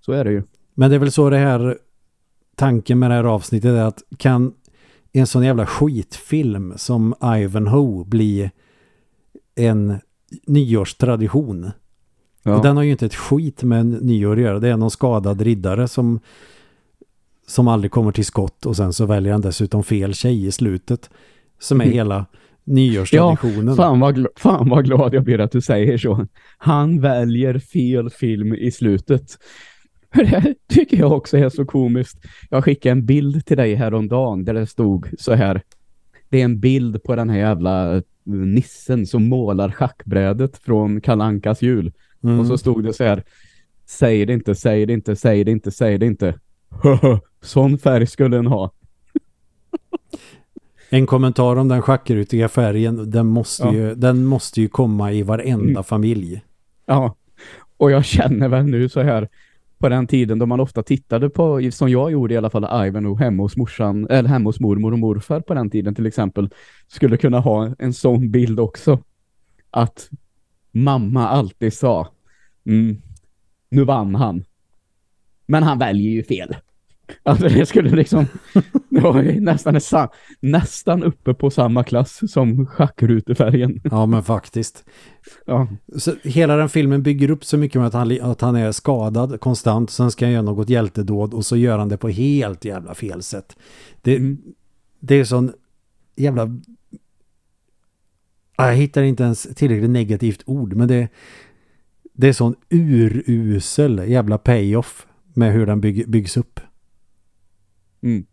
Så 0.00 0.12
är 0.12 0.24
det 0.24 0.32
ju. 0.32 0.42
Men 0.74 0.90
det 0.90 0.96
är 0.96 1.00
väl 1.00 1.12
så 1.12 1.30
det 1.30 1.36
här 1.36 1.78
tanken 2.54 2.98
med 2.98 3.10
det 3.10 3.14
här 3.14 3.24
avsnittet 3.24 3.70
är 3.70 3.82
att 3.82 4.02
kan 4.16 4.54
en 5.12 5.26
sån 5.26 5.44
jävla 5.44 5.66
skitfilm 5.66 6.72
som 6.76 7.14
Ivanhoe 7.22 8.04
bli 8.04 8.50
en 9.54 9.98
nyårstradition. 10.46 11.70
Ja. 12.42 12.56
Och 12.56 12.62
den 12.62 12.76
har 12.76 12.82
ju 12.82 12.90
inte 12.90 13.06
ett 13.06 13.14
skit 13.14 13.62
med 13.62 13.86
nyår 13.86 14.36
att 14.36 14.42
göra. 14.42 14.60
Det 14.60 14.68
är 14.68 14.76
någon 14.76 14.90
skadad 14.90 15.40
riddare 15.40 15.88
som 15.88 16.20
som 17.46 17.68
aldrig 17.68 17.90
kommer 17.90 18.12
till 18.12 18.24
skott 18.24 18.66
och 18.66 18.76
sen 18.76 18.92
så 18.92 19.06
väljer 19.06 19.32
han 19.32 19.40
dessutom 19.40 19.84
fel 19.84 20.14
tjej 20.14 20.46
i 20.46 20.52
slutet. 20.52 21.10
Som 21.58 21.80
är 21.80 21.84
mm. 21.84 21.96
hela 21.96 22.26
nyårstraditionen. 22.64 23.66
Ja, 23.66 23.74
fan 23.74 24.00
vad, 24.00 24.26
fan 24.36 24.68
vad 24.68 24.84
glad 24.84 25.14
jag 25.14 25.24
blir 25.24 25.40
att 25.40 25.52
du 25.52 25.60
säger 25.60 25.98
så. 25.98 26.26
Han 26.58 27.00
väljer 27.00 27.58
fel 27.58 28.10
film 28.10 28.54
i 28.54 28.70
slutet. 28.70 29.38
Det 30.14 30.54
tycker 30.68 30.96
jag 30.96 31.12
också 31.12 31.38
är 31.38 31.48
så 31.48 31.64
komiskt. 31.64 32.18
Jag 32.50 32.64
skickade 32.64 32.92
en 32.92 33.06
bild 33.06 33.46
till 33.46 33.56
dig 33.56 33.74
häromdagen 33.74 34.44
där 34.44 34.54
det 34.54 34.66
stod 34.66 35.08
så 35.18 35.34
här. 35.34 35.62
Det 36.28 36.40
är 36.40 36.44
en 36.44 36.60
bild 36.60 37.02
på 37.02 37.16
den 37.16 37.30
här 37.30 37.38
jävla 37.38 38.02
nissen 38.24 39.06
som 39.06 39.28
målar 39.28 39.70
schackbrädet 39.70 40.56
från 40.56 41.00
Kalankas 41.00 41.62
jul. 41.62 41.92
Mm. 42.24 42.40
Och 42.40 42.46
så 42.46 42.58
stod 42.58 42.84
det 42.84 42.92
så 42.92 43.04
här. 43.04 43.22
Säg 43.86 44.26
det 44.26 44.32
inte, 44.32 44.54
säg 44.54 44.86
det 44.86 44.92
inte, 44.92 45.16
säg 45.16 45.44
det 45.44 45.50
inte, 45.50 45.70
säg 45.70 45.98
det 45.98 46.06
inte. 46.06 46.34
Sån 47.42 47.78
färg 47.78 48.06
skulle 48.06 48.36
den 48.36 48.46
ha. 48.46 48.70
En 50.90 51.06
kommentar 51.06 51.56
om 51.56 51.68
den 51.68 51.82
schackrutiga 51.82 52.48
färgen, 52.48 53.10
den 53.10 53.26
måste, 53.26 53.64
ja. 53.64 53.72
ju, 53.72 53.94
den 53.94 54.24
måste 54.24 54.60
ju 54.60 54.68
komma 54.68 55.12
i 55.12 55.22
varenda 55.22 55.70
mm. 55.70 55.84
familj. 55.84 56.42
Ja, 56.86 57.16
och 57.76 57.90
jag 57.90 58.04
känner 58.04 58.48
väl 58.48 58.64
nu 58.64 58.88
så 58.88 59.02
här 59.02 59.28
på 59.78 59.88
den 59.88 60.06
tiden 60.06 60.38
då 60.38 60.46
man 60.46 60.60
ofta 60.60 60.82
tittade 60.82 61.30
på, 61.30 61.70
som 61.72 61.88
jag 61.88 62.12
gjorde 62.12 62.34
i 62.34 62.36
alla 62.36 62.50
fall, 62.50 62.86
Ivan 62.86 63.06
och 63.06 63.18
hemma 63.18 63.42
hos 63.42 63.56
morsan, 63.56 64.06
eller 64.10 64.28
hemma 64.28 64.48
hos 64.48 64.60
mormor 64.60 64.92
och 64.92 64.98
morfar 64.98 65.40
på 65.40 65.54
den 65.54 65.70
tiden 65.70 65.94
till 65.94 66.06
exempel, 66.06 66.50
skulle 66.88 67.16
kunna 67.16 67.40
ha 67.40 67.74
en 67.78 67.92
sån 67.92 68.30
bild 68.30 68.60
också. 68.60 68.98
Att 69.70 70.08
mamma 70.72 71.28
alltid 71.28 71.72
sa, 71.72 72.08
mm, 72.66 73.02
nu 73.68 73.84
vann 73.84 74.14
han. 74.14 74.44
Men 75.46 75.62
han 75.62 75.78
väljer 75.78 76.10
ju 76.10 76.22
fel. 76.22 76.56
Alltså 77.22 77.48
det 77.48 77.66
skulle 77.66 77.96
liksom 77.96 78.26
det 78.88 79.00
var 79.00 79.40
nästan, 79.40 80.08
nästan 80.40 81.02
uppe 81.02 81.34
på 81.34 81.50
samma 81.50 81.84
klass 81.84 82.32
som 82.32 82.66
schackrutefärgen. 82.66 83.80
Ja 83.84 84.06
men 84.06 84.22
faktiskt. 84.22 84.84
Ja. 85.46 85.68
Så 85.96 86.14
hela 86.22 86.56
den 86.56 86.68
filmen 86.68 87.02
bygger 87.02 87.30
upp 87.30 87.44
så 87.44 87.56
mycket 87.56 87.80
med 87.80 87.86
att 87.86 87.94
han, 87.94 88.20
att 88.20 88.40
han 88.40 88.56
är 88.56 88.72
skadad 88.72 89.40
konstant. 89.40 89.90
Sen 89.90 90.10
ska 90.10 90.24
han 90.24 90.32
göra 90.32 90.42
något 90.42 90.68
hjältedåd 90.68 91.34
och 91.34 91.46
så 91.46 91.56
gör 91.56 91.78
han 91.78 91.88
det 91.88 91.96
på 91.96 92.08
helt 92.08 92.64
jävla 92.64 92.94
fel 92.94 93.22
sätt. 93.22 93.56
Det, 94.02 94.16
mm. 94.16 94.38
det 95.00 95.14
är 95.14 95.24
sån 95.24 95.52
jävla... 96.16 96.60
Jag 98.56 98.74
hittar 98.74 99.02
inte 99.02 99.22
ens 99.22 99.42
tillräckligt 99.42 99.90
negativt 99.90 100.42
ord 100.46 100.74
men 100.74 100.88
det, 100.88 101.08
det 102.12 102.28
är 102.28 102.32
sån 102.32 102.54
urusel 102.68 104.02
jävla 104.06 104.38
payoff 104.38 105.06
med 105.34 105.52
hur 105.52 105.66
den 105.66 105.80
bygg, 105.80 106.10
byggs 106.10 106.36
upp. 106.36 106.60
Mm. 108.04 108.24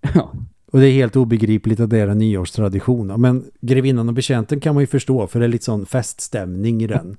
Ja. 0.14 0.32
Och 0.66 0.80
det 0.80 0.88
är 0.88 0.92
helt 0.92 1.16
obegripligt 1.16 1.80
att 1.80 1.90
det 1.90 1.98
är 1.98 2.08
en 2.08 2.18
nyårstradition. 2.18 3.20
Men 3.20 3.44
grevinnan 3.60 4.08
och 4.08 4.14
betjänten 4.14 4.60
kan 4.60 4.74
man 4.74 4.82
ju 4.82 4.86
förstå 4.86 5.26
för 5.26 5.40
det 5.40 5.46
är 5.46 5.48
lite 5.48 5.64
sån 5.64 5.86
feststämning 5.86 6.82
i 6.82 6.86
den. 6.86 7.16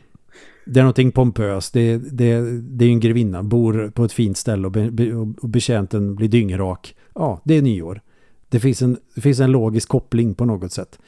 det 0.66 0.80
är 0.80 0.84
någonting 0.84 1.12
pompöst. 1.12 1.72
Det, 1.72 1.98
det, 1.98 2.60
det 2.60 2.84
är 2.84 2.86
ju 2.86 2.92
en 2.92 3.00
grevinna, 3.00 3.42
bor 3.42 3.90
på 3.94 4.04
ett 4.04 4.12
fint 4.12 4.36
ställe 4.36 4.66
och, 4.66 4.72
be, 4.72 5.14
och 5.14 5.48
betjänten 5.48 6.14
blir 6.14 6.28
dyngrak. 6.28 6.94
Ja, 7.14 7.40
det 7.44 7.54
är 7.54 7.62
nyår. 7.62 8.00
Det 8.48 8.60
finns, 8.60 8.82
en, 8.82 8.98
det 9.14 9.20
finns 9.20 9.40
en 9.40 9.52
logisk 9.52 9.88
koppling 9.88 10.34
på 10.34 10.44
något 10.44 10.72
sätt. 10.72 10.98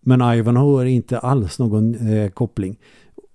Men 0.00 0.34
Ivan 0.38 0.56
har 0.56 0.84
inte 0.84 1.18
alls 1.18 1.58
någon 1.58 2.08
eh, 2.08 2.30
koppling. 2.30 2.76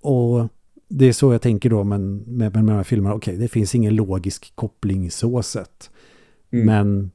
Och 0.00 0.48
det 0.92 1.08
är 1.08 1.12
så 1.12 1.32
jag 1.32 1.42
tänker 1.42 1.70
då 1.70 1.84
med, 1.84 2.00
med, 2.00 2.26
med 2.28 2.52
de 2.52 2.68
här 2.68 2.82
filmerna. 2.82 3.14
Okej, 3.14 3.34
okay, 3.34 3.42
det 3.42 3.48
finns 3.48 3.74
ingen 3.74 3.94
logisk 3.94 4.52
koppling 4.54 5.10
så 5.10 5.42
sett. 5.42 5.90
Mm. 6.50 6.66
Men 6.66 7.10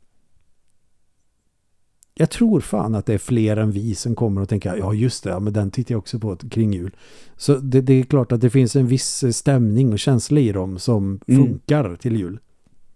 jag 2.13 2.29
tror 2.29 2.59
fan 2.59 2.95
att 2.95 3.05
det 3.05 3.13
är 3.13 3.17
fler 3.17 3.57
än 3.57 3.71
vi 3.71 3.95
som 3.95 4.15
kommer 4.15 4.41
att 4.41 4.49
tänka 4.49 4.77
ja 4.77 4.93
just 4.93 5.23
det, 5.23 5.29
ja, 5.29 5.39
men 5.39 5.53
den 5.53 5.71
tittar 5.71 5.93
jag 5.95 5.99
också 5.99 6.19
på 6.19 6.35
kring 6.35 6.73
jul. 6.73 6.95
Så 7.35 7.55
det, 7.55 7.81
det, 7.81 7.93
är 7.93 8.03
klart 8.03 8.31
att 8.31 8.41
det 8.41 8.49
finns 8.49 8.75
en 8.75 8.88
viss 8.88 9.23
stämning 9.31 9.93
och 9.93 9.99
känsla 9.99 10.39
i 10.39 10.51
dem 10.51 10.79
som 10.79 11.19
mm. 11.27 11.45
funkar 11.45 11.95
till 11.95 12.15
jul. 12.15 12.39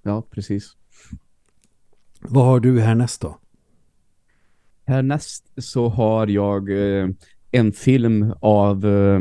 Ja, 0.01 0.21
precis. 0.31 0.75
Vad 2.21 2.45
har 2.45 2.59
du 2.59 2.79
härnäst 2.79 3.21
då? 3.21 3.37
Härnäst 4.85 5.51
så 5.57 5.89
har 5.89 6.27
jag 6.27 6.69
eh, 6.71 7.09
en 7.51 7.71
film 7.71 8.33
av 8.39 8.85
eh, 8.85 9.19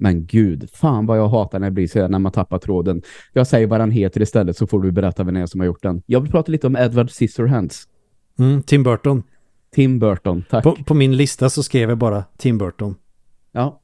men 0.00 0.26
gud, 0.26 0.70
fan 0.72 1.06
vad 1.06 1.18
jag 1.18 1.28
hatar 1.28 1.58
när 1.58 1.66
det 1.66 1.74
blir 1.74 1.86
så 1.86 2.08
när 2.08 2.18
man 2.18 2.32
tappar 2.32 2.58
tråden. 2.58 3.02
Jag 3.32 3.46
säger 3.46 3.66
vad 3.66 3.80
den 3.80 3.90
heter 3.90 4.22
istället 4.22 4.56
så 4.56 4.66
får 4.66 4.80
du 4.80 4.92
berätta 4.92 5.24
vem 5.24 5.34
det 5.34 5.40
är 5.40 5.46
som 5.46 5.60
har 5.60 5.66
gjort 5.66 5.82
den. 5.82 6.02
Jag 6.06 6.20
vill 6.20 6.30
prata 6.30 6.52
lite 6.52 6.66
om 6.66 6.76
Edward 6.76 7.10
Scissorhands. 7.10 7.88
Mm, 8.38 8.62
Tim 8.62 8.82
Burton. 8.82 9.22
Tim 9.74 9.98
Burton, 9.98 10.44
tack. 10.50 10.64
På, 10.64 10.76
på, 10.86 10.94
min 10.94 11.16
lista 11.16 11.50
så 11.50 11.62
skrev 11.62 11.88
jag 11.88 11.98
bara 11.98 12.24
Tim 12.36 12.58
Burton. 12.58 12.94
Ja, 13.52 13.80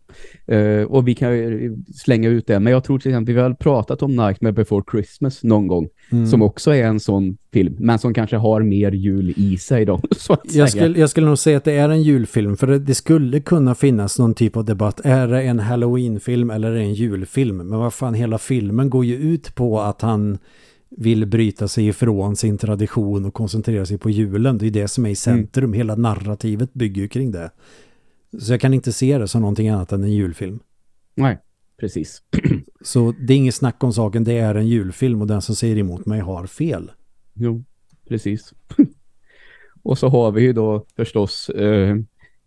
uh, 0.52 0.84
och 0.84 1.08
vi 1.08 1.14
kan 1.14 1.36
ju 1.36 1.76
slänga 1.94 2.28
ut 2.28 2.46
det. 2.46 2.60
Men 2.60 2.72
jag 2.72 2.84
tror 2.84 2.98
till 2.98 3.10
exempel, 3.10 3.34
vi 3.34 3.40
har 3.40 3.54
pratat 3.54 4.02
om 4.02 4.16
Nightmare 4.16 4.52
Before 4.52 4.84
Christmas 4.90 5.42
någon 5.42 5.66
gång. 5.66 5.88
Mm. 6.12 6.26
Som 6.26 6.42
också 6.42 6.70
är 6.70 6.84
en 6.84 7.00
sån 7.00 7.36
film, 7.52 7.76
men 7.78 7.98
som 7.98 8.14
kanske 8.14 8.36
har 8.36 8.62
mer 8.62 8.92
jul 8.92 9.34
i 9.36 9.58
sig 9.58 9.84
då. 9.84 10.00
Så 10.16 10.36
jag, 10.44 10.70
skulle, 10.70 11.00
jag 11.00 11.10
skulle 11.10 11.26
nog 11.26 11.38
säga 11.38 11.56
att 11.56 11.64
det 11.64 11.72
är 11.72 11.88
en 11.88 12.02
julfilm, 12.02 12.56
för 12.56 12.66
det, 12.66 12.78
det, 12.78 12.94
skulle 12.94 13.40
kunna 13.40 13.74
finnas 13.74 14.18
någon 14.18 14.34
typ 14.34 14.56
av 14.56 14.64
debatt. 14.64 15.00
Är 15.04 15.28
det 15.28 15.42
en 15.42 15.60
Halloween-film 15.60 16.50
eller 16.50 16.70
är 16.70 16.74
det 16.74 16.80
en 16.80 16.94
julfilm? 16.94 17.56
Men 17.56 17.78
vad 17.78 17.94
fan, 17.94 18.14
hela 18.14 18.38
filmen 18.38 18.90
går 18.90 19.04
ju 19.04 19.16
ut 19.16 19.54
på 19.54 19.80
att 19.80 20.02
han 20.02 20.38
vill 20.90 21.26
bryta 21.26 21.68
sig 21.68 21.86
ifrån 21.86 22.36
sin 22.36 22.58
tradition 22.58 23.24
och 23.24 23.34
koncentrera 23.34 23.86
sig 23.86 23.98
på 23.98 24.10
julen. 24.10 24.58
Det 24.58 24.66
är 24.66 24.70
det 24.70 24.88
som 24.88 25.06
är 25.06 25.10
i 25.10 25.16
centrum. 25.16 25.64
Mm. 25.64 25.76
Hela 25.76 25.94
narrativet 25.94 26.74
bygger 26.74 27.02
ju 27.02 27.08
kring 27.08 27.30
det. 27.30 27.50
Så 28.38 28.52
jag 28.52 28.60
kan 28.60 28.74
inte 28.74 28.92
se 28.92 29.18
det 29.18 29.28
som 29.28 29.40
någonting 29.40 29.68
annat 29.68 29.92
än 29.92 30.04
en 30.04 30.12
julfilm. 30.12 30.60
Nej, 31.14 31.38
precis. 31.80 32.22
Så 32.80 33.14
det 33.20 33.32
är 33.32 33.36
inget 33.36 33.54
snack 33.54 33.84
om 33.84 33.92
saken, 33.92 34.24
det 34.24 34.38
är 34.38 34.54
en 34.54 34.66
julfilm 34.66 35.20
och 35.20 35.26
den 35.26 35.42
som 35.42 35.54
säger 35.54 35.78
emot 35.78 36.06
mig 36.06 36.20
har 36.20 36.46
fel. 36.46 36.90
Jo, 37.34 37.64
precis. 38.08 38.54
och 39.82 39.98
så 39.98 40.08
har 40.08 40.32
vi 40.32 40.42
ju 40.42 40.52
då 40.52 40.86
förstås, 40.96 41.48
eh, 41.48 41.96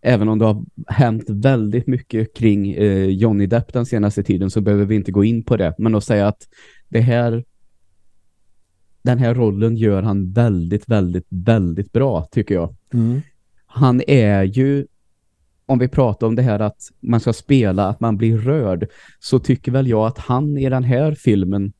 även 0.01 0.29
om 0.29 0.39
det 0.39 0.45
har 0.45 0.65
hänt 0.87 1.23
väldigt 1.27 1.87
mycket 1.87 2.35
kring 2.35 2.71
eh, 2.71 3.05
Johnny 3.05 3.45
Depp 3.45 3.73
den 3.73 3.85
senaste 3.85 4.23
tiden 4.23 4.49
så 4.49 4.61
behöver 4.61 4.85
vi 4.85 4.95
inte 4.95 5.11
gå 5.11 5.23
in 5.23 5.43
på 5.43 5.57
det. 5.57 5.75
Men 5.77 5.95
att 5.95 6.03
säga 6.03 6.27
att 6.27 6.47
det 6.89 7.01
här 7.01 7.43
den 9.01 9.17
här 9.17 9.33
rollen 9.33 9.77
gör 9.77 10.01
han 10.01 10.31
väldigt, 10.31 10.89
väldigt, 10.89 11.27
väldigt 11.29 11.91
bra 11.91 12.27
tycker 12.31 12.55
jag. 12.55 12.75
Mm. 12.93 13.21
Han 13.65 14.01
är 14.07 14.43
ju 14.43 14.87
om 15.69 15.79
vi 15.79 15.87
pratar 15.87 16.27
om 16.27 16.35
det 16.35 16.41
här 16.41 16.59
att 16.59 16.91
man 16.99 17.19
ska 17.19 17.33
spela, 17.33 17.87
att 17.87 17.99
man 17.99 18.17
blir 18.17 18.37
rörd, 18.37 18.87
så 19.19 19.39
tycker 19.39 19.71
väl 19.71 19.87
jag 19.87 20.07
att 20.07 20.17
han 20.17 20.57
i 20.57 20.69
den 20.69 20.83
här 20.83 21.15
filmen 21.15 21.73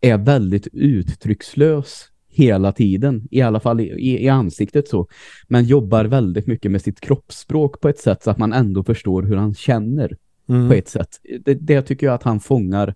är 0.00 0.18
väldigt 0.18 0.66
uttryckslös 0.72 2.04
hela 2.28 2.72
tiden, 2.72 3.28
i 3.30 3.40
alla 3.40 3.60
fall 3.60 3.80
i, 3.80 4.24
i 4.24 4.28
ansiktet 4.28 4.88
så. 4.88 5.08
Men 5.48 5.64
jobbar 5.64 6.04
väldigt 6.04 6.46
mycket 6.46 6.70
med 6.70 6.82
sitt 6.82 7.00
kroppsspråk 7.00 7.80
på 7.80 7.88
ett 7.88 7.98
sätt 7.98 8.22
så 8.22 8.30
att 8.30 8.38
man 8.38 8.52
ändå 8.52 8.84
förstår 8.84 9.22
hur 9.22 9.36
han 9.36 9.54
känner 9.54 10.16
mm. 10.48 10.68
på 10.68 10.74
ett 10.74 10.88
sätt. 10.88 11.20
Det, 11.44 11.54
det 11.54 11.82
tycker 11.82 12.06
jag 12.06 12.14
att 12.14 12.22
han 12.22 12.40
fångar 12.40 12.94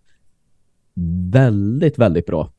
väldigt, 1.33 1.99
väldigt 1.99 2.27
bra. 2.27 2.53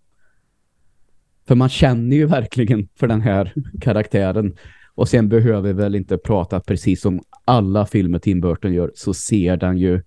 För 1.48 1.56
man 1.56 1.70
känner 1.70 2.16
ju 2.16 2.26
verkligen 2.26 2.88
för 2.96 3.08
den 3.08 3.22
här 3.22 3.54
karaktären. 3.82 4.56
Och 4.96 5.10
sen 5.10 5.30
behöver 5.30 5.62
vi 5.62 5.74
väl 5.74 5.96
inte 5.96 6.18
prata 6.18 6.60
precis 6.60 7.02
som 7.02 7.22
alla 7.46 7.86
filmer 7.86 8.20
Tim 8.20 8.42
Burton 8.42 8.74
gör 8.74 8.92
så 8.96 9.14
ser 9.14 9.58
den 9.58 9.78
ju 9.78 10.02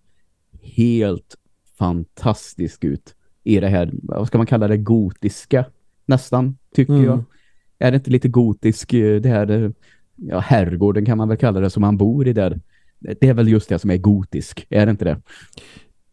helt 0.61 1.37
fantastisk 1.79 2.85
ut 2.85 3.15
i 3.45 3.61
det 3.61 3.69
här, 3.69 3.91
vad 4.03 4.27
ska 4.27 4.39
man 4.39 4.47
kalla 4.47 4.69
det, 4.69 4.77
gotiska 4.77 5.65
nästan, 6.07 6.59
tycker 6.75 6.93
mm. 6.93 7.05
jag. 7.05 7.25
Är 7.79 7.91
det 7.91 7.97
inte 7.97 8.11
lite 8.11 8.29
gotisk, 8.29 8.93
eh, 8.93 9.21
det 9.21 9.29
här, 9.29 9.51
eh, 9.51 9.71
ja, 10.17 10.39
herrgården 10.39 11.05
kan 11.05 11.19
man 11.19 11.29
väl 11.29 11.39
kalla 11.39 11.61
det 11.61 11.71
som 11.71 11.81
man 11.81 11.97
bor 11.97 12.29
i 12.29 12.33
där. 12.33 12.61
Det 12.99 13.23
är 13.23 13.35
väl 13.35 13.49
just 13.49 13.69
det 13.69 13.79
som 13.79 13.91
är 13.91 13.97
gotisk, 13.97 14.67
är 14.69 14.87
det 14.87 14.91
inte 14.91 15.05
det? 15.05 15.21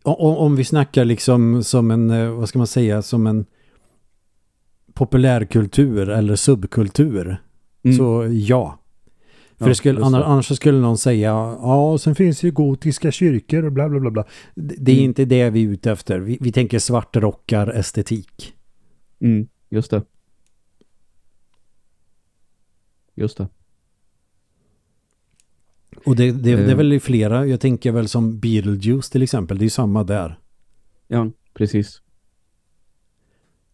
Om, 0.04 0.38
om 0.38 0.56
vi 0.56 0.64
snackar 0.64 1.06
liksom 1.06 1.64
som 1.64 1.92
en, 1.92 2.10
eh, 2.10 2.30
vad 2.30 2.50
ska 2.50 2.58
man 2.58 2.68
säga, 2.68 3.02
som 3.02 3.28
en 3.28 3.46
populärkultur 4.94 6.10
eller 6.10 6.36
subkultur. 6.36 7.38
Mm. 7.84 7.98
Så 7.98 8.28
ja. 8.32 8.80
För 9.58 9.68
ja, 9.68 9.76
skulle, 9.76 10.06
annars, 10.06 10.24
annars 10.24 10.56
skulle 10.56 10.78
någon 10.78 10.98
säga 10.98 11.30
ja, 11.62 11.98
sen 11.98 12.16
finns 12.16 12.40
det 12.40 12.48
ju 12.48 12.52
gotiska 12.52 13.12
kyrkor 13.12 13.64
och 13.64 13.72
bla 13.72 13.90
bla 13.90 14.00
bla. 14.00 14.12
bla. 14.12 14.26
Det, 14.56 14.76
det 14.78 14.92
är 14.92 14.96
mm. 14.96 15.06
inte 15.06 15.26
det 15.26 15.50
vi 15.50 15.64
är 15.64 15.68
ute 15.68 15.92
efter. 15.92 16.20
Vi, 16.20 16.38
vi 16.42 16.52
tänker 16.52 16.80
svartrockar 16.80 17.68
estetik. 17.68 18.54
Mm, 19.20 19.48
just 19.70 19.92
det. 19.92 20.04
Just 23.16 23.38
det. 23.38 23.48
Och 26.06 26.16
det, 26.16 26.32
det, 26.32 26.56
det 26.56 26.62
är 26.62 26.70
eh. 26.70 26.76
väl 26.76 27.00
flera, 27.00 27.46
jag 27.46 27.60
tänker 27.60 27.92
väl 27.92 28.08
som 28.08 28.40
Beetlejuice 28.40 29.10
till 29.10 29.22
exempel, 29.22 29.58
det 29.58 29.66
är 29.66 29.70
samma 29.70 30.04
där. 30.04 30.40
Ja, 31.08 31.32
precis 31.54 32.03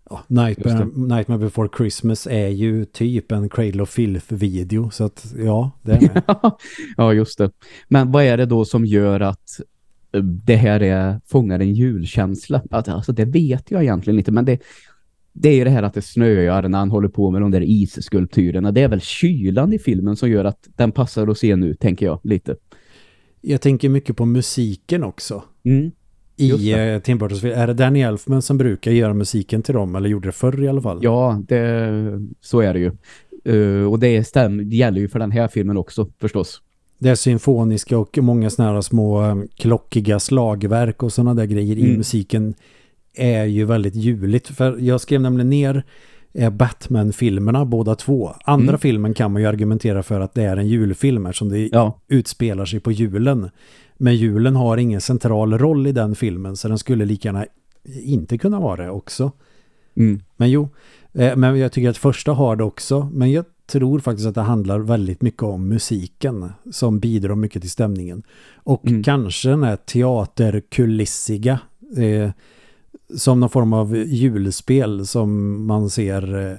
ja, 0.10 0.24
Nightmare, 0.28 0.86
Nightmare 0.96 1.40
Before 1.40 1.70
Christmas 1.78 2.28
är 2.28 2.48
ju 2.48 2.86
typ 2.86 3.32
en 3.32 3.50
Cradle 3.50 3.84
of 3.84 3.90
Filth-video. 3.90 4.90
Så 4.90 5.04
att, 5.04 5.34
ja, 5.38 5.72
det 5.82 5.92
är 5.92 6.22
Ja, 6.98 7.14
just 7.14 7.38
det. 7.38 7.52
Men 7.88 8.12
vad 8.12 8.24
är 8.24 8.38
det 8.38 8.46
då 8.46 8.66
som 8.66 8.86
gör 8.86 9.20
att 9.20 9.60
eh, 10.12 10.24
det 10.24 10.56
här 10.56 10.82
är, 10.82 11.22
fångar 11.26 11.60
en 11.60 11.74
julkänsla? 11.74 12.62
Alltså, 12.72 13.12
det 13.12 13.26
vet 13.26 13.72
jag 13.72 13.82
egentligen 13.82 14.20
inte, 14.20 14.32
men 14.32 14.46
det, 14.46 14.60
det 15.34 15.50
är 15.50 15.56
ju 15.56 15.64
det 15.64 15.70
här 15.70 15.84
att 15.84 15.94
det 15.94 16.02
snöar 16.02 16.68
när 16.68 16.80
han 16.80 16.92
håller 16.92 17.10
på 17.10 17.32
med 17.32 17.42
de 17.42 17.52
där 17.52 17.64
isskulpturerna. 17.64 18.72
Det 18.72 18.82
är 18.82 18.88
väl 18.88 19.02
kylan 19.02 19.74
i 19.74 19.80
filmen 19.80 20.16
som 20.16 20.30
gör 20.30 20.46
att 20.46 20.68
den 20.76 20.92
passar 20.92 21.28
att 21.28 21.38
se 21.38 21.56
nu, 21.56 21.74
tänker 21.74 22.06
jag, 22.06 22.20
lite. 22.24 22.56
Jag 23.42 23.62
tänker 23.62 23.90
mycket 23.90 24.18
på 24.18 24.26
musiken 24.26 25.04
också. 25.04 25.44
Mm 25.64 25.92
i 26.40 26.72
eh, 26.72 27.00
Tim 27.00 27.18
Burtons 27.18 27.42
film. 27.42 27.54
Är 27.60 27.68
det 27.68 27.74
Danny 27.74 28.02
Elfman 28.02 28.42
som 28.42 28.58
brukar 28.58 28.92
göra 28.92 29.14
musiken 29.14 29.62
till 29.62 29.74
dem? 29.74 29.96
Eller 29.96 30.10
gjorde 30.10 30.28
det 30.28 30.32
förr 30.32 30.64
i 30.64 30.68
alla 30.68 30.82
fall? 30.82 31.00
Ja, 31.02 31.42
det, 31.48 31.92
så 32.42 32.60
är 32.60 32.74
det 32.74 32.80
ju. 32.80 32.92
Uh, 33.48 33.92
och 33.92 34.00
det, 34.00 34.24
stäm, 34.24 34.70
det 34.70 34.76
gäller 34.76 35.02
ju 35.02 35.08
för 35.08 35.20
den 35.20 35.32
här 35.32 35.48
filmen 35.48 35.78
också, 35.78 36.08
förstås. 36.22 36.62
Det 36.98 37.10
är 37.10 37.16
symfoniska 37.16 37.98
och 37.98 38.18
många 38.18 38.50
sådana 38.50 38.74
här 38.74 38.82
små 38.82 39.22
um, 39.22 39.48
klockiga 39.56 40.20
slagverk 40.20 41.04
och 41.04 41.14
sådana 41.14 41.34
där 41.34 41.46
grejer 41.46 41.76
mm. 41.76 41.94
i 41.94 41.98
musiken 41.98 42.54
är 43.16 43.46
ju 43.46 43.66
väldigt 43.66 43.96
juligt. 43.96 44.48
För 44.48 44.78
jag 44.80 45.02
skrev 45.02 45.22
nämligen 45.22 45.50
ner 45.50 45.84
eh, 46.34 46.50
Batman-filmerna, 46.50 47.66
båda 47.66 47.96
två. 47.96 48.34
Andra 48.44 48.70
mm. 48.70 48.80
filmen 48.80 49.14
kan 49.14 49.32
man 49.32 49.42
ju 49.42 49.48
argumentera 49.48 50.04
för 50.04 50.20
att 50.20 50.34
det 50.34 50.44
är 50.44 50.58
en 50.58 50.68
julfilm 50.68 51.34
som 51.34 51.50
det 51.50 51.70
ja. 51.72 52.00
utspelar 52.08 52.66
sig 52.66 52.80
på 52.80 52.92
julen. 52.92 53.50
Men 54.02 54.16
julen 54.16 54.56
har 54.56 54.78
ingen 54.78 55.02
central 55.02 55.58
roll 55.58 55.88
i 55.88 55.92
den 55.92 56.16
filmen 56.16 56.58
så 56.58 56.68
den 56.68 56.78
skulle 56.78 57.06
lika 57.06 57.28
gärna 57.28 57.46
inte 58.04 58.38
kunna 58.38 58.60
vara 58.60 58.84
det 58.84 58.90
också. 58.90 59.32
Mm. 59.96 60.22
Men 60.38 60.50
jo, 60.50 60.70
eh, 61.14 61.36
men 61.36 61.60
jag 61.60 61.72
tycker 61.72 61.90
att 61.90 61.98
första 61.98 62.32
har 62.32 62.56
det 62.56 62.64
också. 62.64 63.10
Men 63.14 63.32
jag 63.32 63.46
tror 63.68 64.00
faktiskt 64.00 64.28
att 64.28 64.36
det 64.36 64.42
handlar 64.42 64.80
väldigt 64.80 65.22
mycket 65.22 65.44
om 65.44 65.68
musiken 65.68 66.52
som 66.72 67.00
bidrar 67.00 67.36
mycket 67.36 67.62
till 67.62 67.72
stämningen. 67.72 68.24
Och 68.54 68.88
mm. 68.88 69.04
kanske 69.04 69.50
den 69.50 69.64
här 69.64 69.76
teaterkulissiga 69.76 71.60
eh, 71.98 72.32
som 73.16 73.40
någon 73.40 73.50
form 73.50 73.74
av 73.74 73.96
julspel 73.96 75.08
som 75.08 75.66
man 75.66 75.90
ser, 75.90 76.52
eh, 76.52 76.58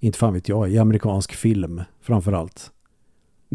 inte 0.00 0.18
fan 0.18 0.34
vet 0.34 0.48
jag, 0.48 0.70
i 0.70 0.78
amerikansk 0.78 1.34
film 1.34 1.82
framförallt. 2.00 2.70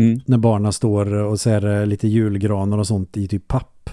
Mm. 0.01 0.19
När 0.25 0.37
barnen 0.37 0.73
står 0.73 1.13
och 1.13 1.39
ser 1.39 1.85
lite 1.85 2.07
julgranar 2.07 2.77
och 2.77 2.87
sånt 2.87 3.17
i 3.17 3.27
typ 3.27 3.47
papp. 3.47 3.89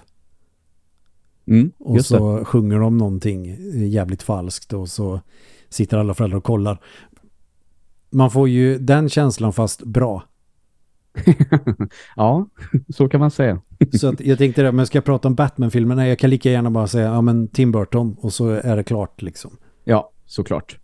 Mm, 1.47 1.73
och 1.79 2.05
så 2.05 2.39
det. 2.39 2.45
sjunger 2.45 2.79
de 2.79 2.99
någonting 2.99 3.57
jävligt 3.89 4.23
falskt 4.23 4.73
och 4.73 4.89
så 4.89 5.21
sitter 5.69 5.99
alla 5.99 6.15
föräldrar 6.15 6.39
och 6.39 6.45
kollar. 6.45 6.81
Man 8.11 8.31
får 8.31 8.49
ju 8.49 8.79
den 8.79 9.09
känslan 9.09 9.53
fast 9.53 9.85
bra. 9.85 10.23
ja, 12.17 12.49
så 12.89 13.09
kan 13.09 13.21
man 13.21 13.31
säga. 13.31 13.61
så 14.01 14.09
att 14.09 14.21
jag 14.21 14.39
tänkte 14.39 14.63
det, 14.63 14.73
men 14.73 14.87
ska 14.87 14.99
jag 14.99 15.05
prata 15.05 15.29
om 15.29 15.35
Batman-filmerna? 15.35 16.09
Jag 16.09 16.19
kan 16.19 16.31
lika 16.31 16.51
gärna 16.51 16.71
bara 16.71 16.87
säga, 16.87 17.07
ja 17.07 17.21
men 17.21 17.49
Tim 17.49 17.73
Burton 17.73 18.17
och 18.21 18.33
så 18.33 18.49
är 18.49 18.77
det 18.77 18.85
klart 18.85 19.23
liksom. 19.23 19.57
Ja, 19.85 20.13
såklart. 20.27 20.79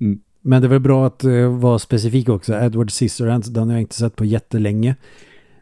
Mm. 0.00 0.20
Men 0.42 0.62
det 0.62 0.68
väl 0.68 0.80
bra 0.80 1.06
att 1.06 1.24
uh, 1.24 1.58
vara 1.58 1.78
specifik 1.78 2.28
också. 2.28 2.54
Edward 2.54 2.90
Scissorhands, 2.90 3.48
den 3.48 3.68
har 3.68 3.74
jag 3.74 3.80
inte 3.80 3.94
sett 3.94 4.16
på 4.16 4.24
jättelänge. 4.24 4.96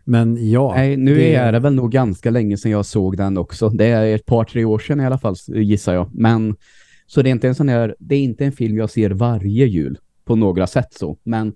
Men 0.04 0.50
ja. 0.50 0.72
Nej, 0.76 0.96
nu 0.96 1.14
det... 1.14 1.34
är 1.34 1.52
det 1.52 1.58
väl 1.58 1.74
nog 1.74 1.92
ganska 1.92 2.30
länge 2.30 2.56
sedan 2.56 2.70
jag 2.70 2.86
såg 2.86 3.16
den 3.16 3.38
också. 3.38 3.68
Det 3.68 3.86
är 3.86 4.14
ett 4.14 4.26
par, 4.26 4.44
tre 4.44 4.64
år 4.64 4.78
sedan 4.78 5.00
i 5.00 5.06
alla 5.06 5.18
fall, 5.18 5.34
gissar 5.46 5.94
jag. 5.94 6.08
Men 6.14 6.56
så 7.06 7.22
det 7.22 7.28
är 7.28 7.32
inte 7.32 7.48
en 7.48 7.54
sån 7.54 7.68
här, 7.68 7.96
det 7.98 8.14
är 8.14 8.20
inte 8.20 8.44
en 8.44 8.52
film 8.52 8.76
jag 8.76 8.90
ser 8.90 9.10
varje 9.10 9.66
jul 9.66 9.98
på 10.24 10.36
några 10.36 10.66
sätt 10.66 10.92
så. 10.92 11.18
Men 11.22 11.54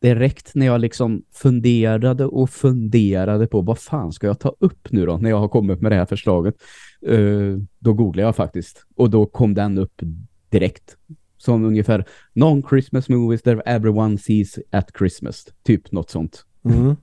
direkt 0.00 0.54
när 0.54 0.66
jag 0.66 0.80
liksom 0.80 1.22
funderade 1.32 2.26
och 2.26 2.50
funderade 2.50 3.46
på 3.46 3.60
vad 3.60 3.78
fan 3.78 4.12
ska 4.12 4.26
jag 4.26 4.38
ta 4.38 4.54
upp 4.58 4.92
nu 4.92 5.06
då 5.06 5.16
när 5.16 5.30
jag 5.30 5.38
har 5.38 5.48
kommit 5.48 5.80
med 5.80 5.92
det 5.92 5.96
här 5.96 6.06
förslaget. 6.06 6.54
Uh, 7.08 7.58
då 7.78 7.92
googlade 7.92 8.28
jag 8.28 8.36
faktiskt. 8.36 8.86
Och 8.96 9.10
då 9.10 9.26
kom 9.26 9.54
den 9.54 9.78
upp 9.78 10.02
direkt 10.48 10.96
som 11.40 11.64
ungefär 11.64 12.04
non-Christmas 12.34 13.08
movies 13.08 13.42
that 13.42 13.58
everyone 13.66 14.18
sees 14.18 14.58
at 14.70 14.90
Christmas. 14.98 15.46
Typ 15.62 15.92
något 15.92 16.10
sånt. 16.10 16.44
Mm. 16.64 16.96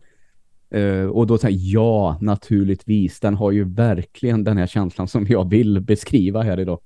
Uh, 0.75 1.09
och 1.11 1.27
då 1.27 1.37
säger 1.37 1.59
ja, 1.73 2.17
naturligtvis. 2.21 3.19
Den 3.19 3.35
har 3.35 3.51
ju 3.51 3.63
verkligen 3.63 4.43
den 4.43 4.57
här 4.57 4.67
känslan 4.67 5.07
som 5.07 5.25
jag 5.29 5.49
vill 5.49 5.81
beskriva 5.81 6.41
här 6.41 6.59
idag. 6.59 6.79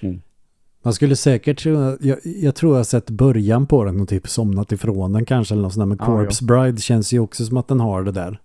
Mm. 0.00 0.22
Man 0.82 0.92
skulle 0.92 1.16
säkert, 1.16 1.64
jag, 1.64 1.98
jag 2.24 2.54
tror 2.54 2.76
jag 2.76 2.86
sett 2.86 3.10
början 3.10 3.66
på 3.66 3.84
den 3.84 4.00
och 4.00 4.08
typ 4.08 4.28
somnat 4.28 4.72
ifrån 4.72 5.12
den 5.12 5.24
kanske 5.24 5.54
eller 5.54 5.62
något 5.62 5.72
sånt 5.72 5.82
där. 5.82 5.86
Men 5.86 5.98
Corpse 5.98 6.44
ja. 6.44 6.46
Bride 6.46 6.80
känns 6.80 7.12
ju 7.12 7.18
också 7.18 7.44
som 7.44 7.56
att 7.56 7.68
den 7.68 7.80
har 7.80 8.02
det 8.02 8.12
där. 8.12 8.40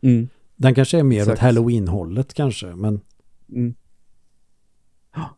Mm. 0.00 0.28
Den 0.56 0.74
kanske 0.74 0.98
är 0.98 1.02
mer 1.02 1.20
Exakt. 1.20 1.38
åt 1.38 1.42
Halloween-hållet 1.42 2.34
kanske, 2.34 2.66
men 2.66 3.00
Mm. 3.48 3.74
Ja. 5.14 5.36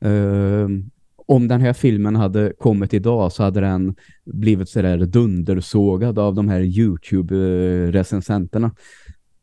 Om 1.26 1.48
den 1.48 1.60
här 1.60 1.72
filmen 1.72 2.16
hade 2.16 2.52
kommit 2.58 2.94
idag 2.94 3.32
så 3.32 3.42
hade 3.42 3.60
den 3.60 3.94
blivit 4.24 4.68
sådär 4.68 4.98
dundersågad 4.98 6.18
av 6.18 6.34
de 6.34 6.48
här 6.48 6.60
YouTube-recensenterna. 6.60 8.70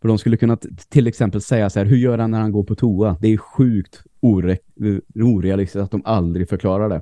För 0.01 0.07
de 0.07 0.17
skulle 0.17 0.37
kunna 0.37 0.57
till 0.89 1.07
exempel 1.07 1.41
säga 1.41 1.69
så 1.69 1.79
här, 1.79 1.85
hur 1.85 1.97
gör 1.97 2.17
han 2.17 2.31
när 2.31 2.39
han 2.39 2.51
går 2.51 2.63
på 2.63 2.75
toa? 2.75 3.17
Det 3.21 3.27
är 3.27 3.37
sjukt 3.37 4.03
ore- 4.21 4.57
orealistiskt 5.15 5.83
att 5.83 5.91
de 5.91 6.01
aldrig 6.05 6.49
förklarar 6.49 6.89
det. 6.89 7.01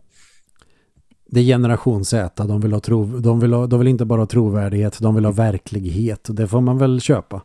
det 1.29 1.39
är 1.39 1.43
generation 1.43 2.05
Z. 2.05 2.43
De 2.45 2.61
vill, 2.61 2.73
ha 2.73 2.79
tro, 2.79 3.05
de, 3.19 3.39
vill 3.39 3.53
ha, 3.53 3.67
de 3.67 3.79
vill 3.79 3.87
inte 3.87 4.05
bara 4.05 4.21
ha 4.21 4.25
trovärdighet, 4.25 4.99
de 5.01 5.15
vill 5.15 5.25
ha 5.25 5.31
verklighet. 5.31 6.27
Det 6.31 6.47
får 6.47 6.61
man 6.61 6.77
väl 6.77 7.01
köpa. 7.01 7.41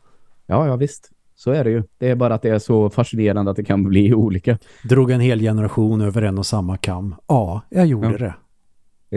Ja, 0.46 0.66
ja 0.66 0.76
visst. 0.76 1.10
Så 1.34 1.50
är 1.50 1.64
det 1.64 1.70
ju. 1.70 1.82
Det 1.98 2.08
är 2.10 2.14
bara 2.16 2.34
att 2.34 2.42
det 2.42 2.48
är 2.50 2.58
så 2.58 2.90
fascinerande 2.90 3.50
att 3.50 3.56
det 3.56 3.64
kan 3.64 3.84
bli 3.84 4.14
olika. 4.14 4.58
Drog 4.88 5.10
en 5.10 5.20
hel 5.20 5.40
generation 5.40 6.00
över 6.00 6.22
en 6.22 6.38
och 6.38 6.46
samma 6.46 6.76
kam. 6.76 7.14
Ja, 7.28 7.60
jag 7.70 7.86
gjorde 7.86 8.08
Ja. 8.12 8.18
det. 8.18 8.34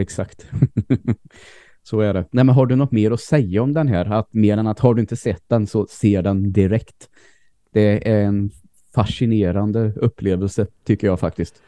Exakt. 0.00 0.46
så 1.82 2.00
är 2.00 2.14
det. 2.14 2.28
Nej, 2.30 2.44
men 2.44 2.54
har 2.54 2.66
du 2.66 2.76
något 2.76 2.92
mer 2.92 3.10
att 3.10 3.20
säga 3.20 3.62
om 3.62 3.72
den 3.72 3.88
här? 3.88 4.04
Att 4.12 4.32
mer 4.34 4.56
än 4.58 4.66
att 4.66 4.80
har 4.80 4.94
du 4.94 5.00
inte 5.00 5.16
sett 5.16 5.42
den 5.48 5.66
så 5.66 5.86
ser 5.86 6.22
den 6.22 6.52
direkt. 6.52 7.08
Det 7.72 8.10
är 8.10 8.24
en 8.24 8.50
fascinerande 8.94 9.92
upplevelse 9.96 10.66
tycker 10.84 11.06
jag 11.06 11.20
faktiskt. 11.20 11.62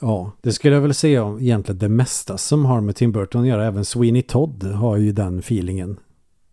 Ja, 0.00 0.32
det 0.42 0.52
skulle 0.52 0.74
jag 0.74 0.82
väl 0.82 0.94
säga 0.94 1.24
om 1.24 1.40
egentligen 1.40 1.78
det 1.78 1.88
mesta 1.88 2.38
som 2.38 2.64
har 2.64 2.80
med 2.80 2.96
Tim 2.96 3.12
Burton 3.12 3.42
att 3.42 3.48
göra. 3.48 3.66
Även 3.66 3.84
Sweeney 3.84 4.22
Todd 4.22 4.64
har 4.64 4.96
ju 4.96 5.12
den 5.12 5.38
feelingen. 5.38 5.96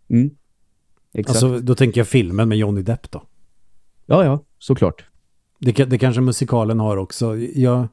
Mm. 0.08 0.30
Exakt. 1.12 1.42
Alltså, 1.42 1.60
då 1.60 1.74
tänker 1.74 2.00
jag 2.00 2.08
filmen 2.08 2.48
med 2.48 2.58
Johnny 2.58 2.82
Depp 2.82 3.10
då. 3.10 3.22
ja, 4.06 4.24
ja, 4.24 4.44
såklart. 4.58 5.04
Det, 5.58 5.72
det 5.72 5.98
kanske 5.98 6.20
musikalen 6.20 6.80
har 6.80 6.96
också. 6.96 7.36
Jag... 7.36 7.88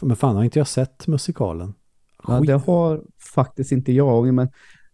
Men 0.00 0.16
fan, 0.16 0.36
har 0.36 0.44
inte 0.44 0.58
jag 0.58 0.68
sett 0.68 1.06
musikalen? 1.06 1.74
Ja, 2.26 2.40
det 2.40 2.52
har 2.52 3.02
faktiskt 3.34 3.72
inte 3.72 3.92
jag. 3.92 4.34
Men 4.34 4.48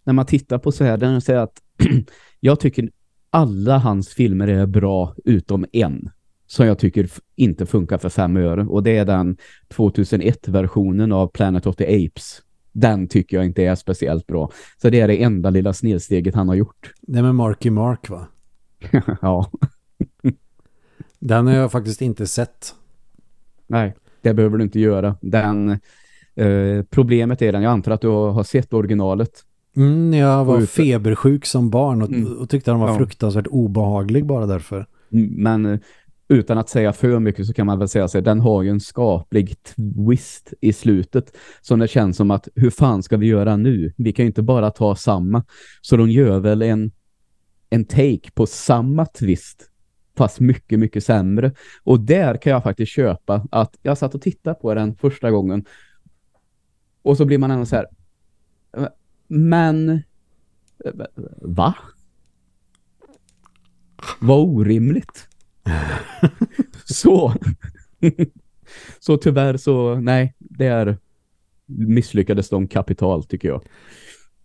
när 0.05 0.13
man 0.13 0.27
tittar 0.27 0.59
på 0.59 0.73
så 0.73 0.85
här, 0.85 0.97
den 0.97 1.21
säger 1.21 1.41
att 1.41 1.63
jag 2.41 2.61
tycker 2.61 2.91
alla 3.31 3.79
hans 3.79 4.09
filmer 4.09 4.49
är 4.49 4.67
bra 4.67 5.15
utom 5.25 5.67
en 5.73 6.11
som 6.47 6.67
jag 6.67 6.79
tycker 6.79 7.09
inte 7.37 7.67
funkar 7.67 7.99
för 7.99 8.09
fem 8.09 8.37
öre. 8.37 8.63
Och 8.67 8.83
det 8.83 8.97
är 8.97 9.05
den 9.05 9.37
2001-versionen 9.69 11.13
av 11.13 11.29
Planet 11.29 11.67
of 11.67 11.77
the 11.77 12.07
Apes. 12.07 12.43
Den 12.81 13.09
tycker 13.09 13.37
jag 13.37 13.47
inte 13.47 13.63
är 13.65 13.75
speciellt 13.75 14.27
bra. 14.27 14.51
Så 14.83 14.91
det 14.91 15.01
är 15.01 15.09
det 15.09 15.23
enda 15.23 15.51
lilla 15.51 15.73
snedsteget 15.73 16.35
han 16.35 16.49
har 16.49 16.55
gjort. 16.55 16.93
Det 17.01 17.19
är 17.19 17.23
med 17.23 17.35
Marky 17.35 17.71
Mark 17.71 18.11
va? 18.11 18.27
ja, 19.23 19.51
Den 21.19 21.47
har 21.47 21.55
jag 21.55 21.73
faktiskt 21.73 22.03
inte 22.03 22.27
sett. 22.27 22.75
nej, 23.67 23.95
det 24.23 24.35
behöver 24.35 24.59
du 24.59 24.65
inte 24.65 24.81
göra. 24.81 25.17
Den, 25.21 25.71
eh, 26.35 26.83
problemet 26.91 27.43
är 27.43 27.53
den, 27.53 27.63
jag 27.63 27.73
antar 27.73 27.93
att 27.93 28.01
du 28.01 28.09
har 28.09 28.43
sett 28.45 28.73
originalet. 28.73 29.31
Mm, 29.77 30.15
jag 30.15 30.45
var 30.45 30.59
ute. 30.59 30.67
febersjuk 30.67 31.47
som 31.47 31.71
barn 31.71 32.03
och, 32.03 32.09
Mm. 32.09 32.33
och 32.33 32.51
tyckte 32.51 32.71
den 32.71 32.81
var 32.81 32.89
Ja. 32.89 32.97
fruktansvärt 32.97 33.47
obehaglig 33.47 34.27
bara 34.27 34.47
därför. 34.47 34.87
Men 35.31 35.67
eh, 35.67 35.79
utan 36.29 36.59
att 36.59 36.69
säga 36.69 36.93
för 36.93 37.19
mycket 37.19 37.47
så 37.47 37.53
kan 37.53 37.67
man 37.67 37.79
väl 37.79 37.89
säga 37.89 38.09
sig 38.09 38.23
den 38.23 38.41
har 38.41 38.63
ju 38.63 38.71
en 38.71 38.81
skaplig 38.81 39.57
twist 39.63 40.53
i 40.61 40.73
slutet. 40.73 41.37
Så 41.61 41.77
det 41.77 41.89
känns 41.89 42.17
som 42.17 42.31
att 42.31 42.49
hur 42.55 42.71
fan 42.71 43.03
ska 43.03 43.17
vi 43.17 43.27
göra 43.27 43.57
nu? 43.57 43.93
Vi 43.97 44.13
kan 44.13 44.25
ju 44.25 44.27
inte 44.27 44.43
bara 44.43 44.71
ta 44.71 44.97
samma. 44.97 45.45
Så 45.81 45.97
de 45.97 46.11
gör 46.11 46.39
väl 46.39 46.63
en, 46.63 46.93
en 47.71 47.85
take 47.85 48.31
på 48.35 48.47
samma 48.47 49.07
twist 49.07 49.71
fast 50.17 50.41
mycket, 50.41 50.79
mycket 50.79 51.05
sämre. 51.05 51.53
Och 51.85 52.01
där 52.01 52.37
kan 52.37 52.53
jag 52.53 52.63
faktiskt 52.63 52.93
köpa 52.93 53.47
att 53.51 53.79
jag 53.83 53.99
satt 53.99 54.15
och 54.15 54.23
tittade 54.23 54.55
på 54.61 54.75
den 54.75 54.97
första 54.97 55.31
gången 55.31 55.65
och 57.03 57.17
så 57.17 57.25
blir 57.25 57.39
man 57.39 57.51
ändå 57.51 57.67
så 57.67 57.77
här 57.77 57.87
men 59.29 60.03
va? 61.43 61.75
Vad 64.21 64.39
orimligt. 64.39 65.29
så. 66.85 67.33
så 69.01 69.17
tyvärr 69.17 69.57
så, 69.57 69.95
nej, 69.95 70.35
det 70.39 70.67
är 70.67 70.99
misslyckades 71.67 72.49
de 72.49 72.69
kapital 72.69 73.25
tycker 73.25 73.49
jag. 73.49 73.63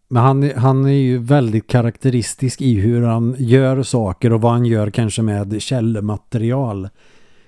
Men 0.07 0.23
han, 0.23 0.51
han 0.55 0.85
är 0.85 0.89
ju 0.89 1.17
väldigt 1.17 1.67
karaktäristisk 1.67 2.61
i 2.61 2.79
hur 2.79 3.01
han 3.01 3.35
gör 3.37 3.83
saker 3.83 4.33
och 4.33 4.41
vad 4.41 4.51
han 4.51 4.65
gör 4.65 4.89
kanske 4.89 5.21
med 5.21 5.61
källmaterial. 5.61 6.89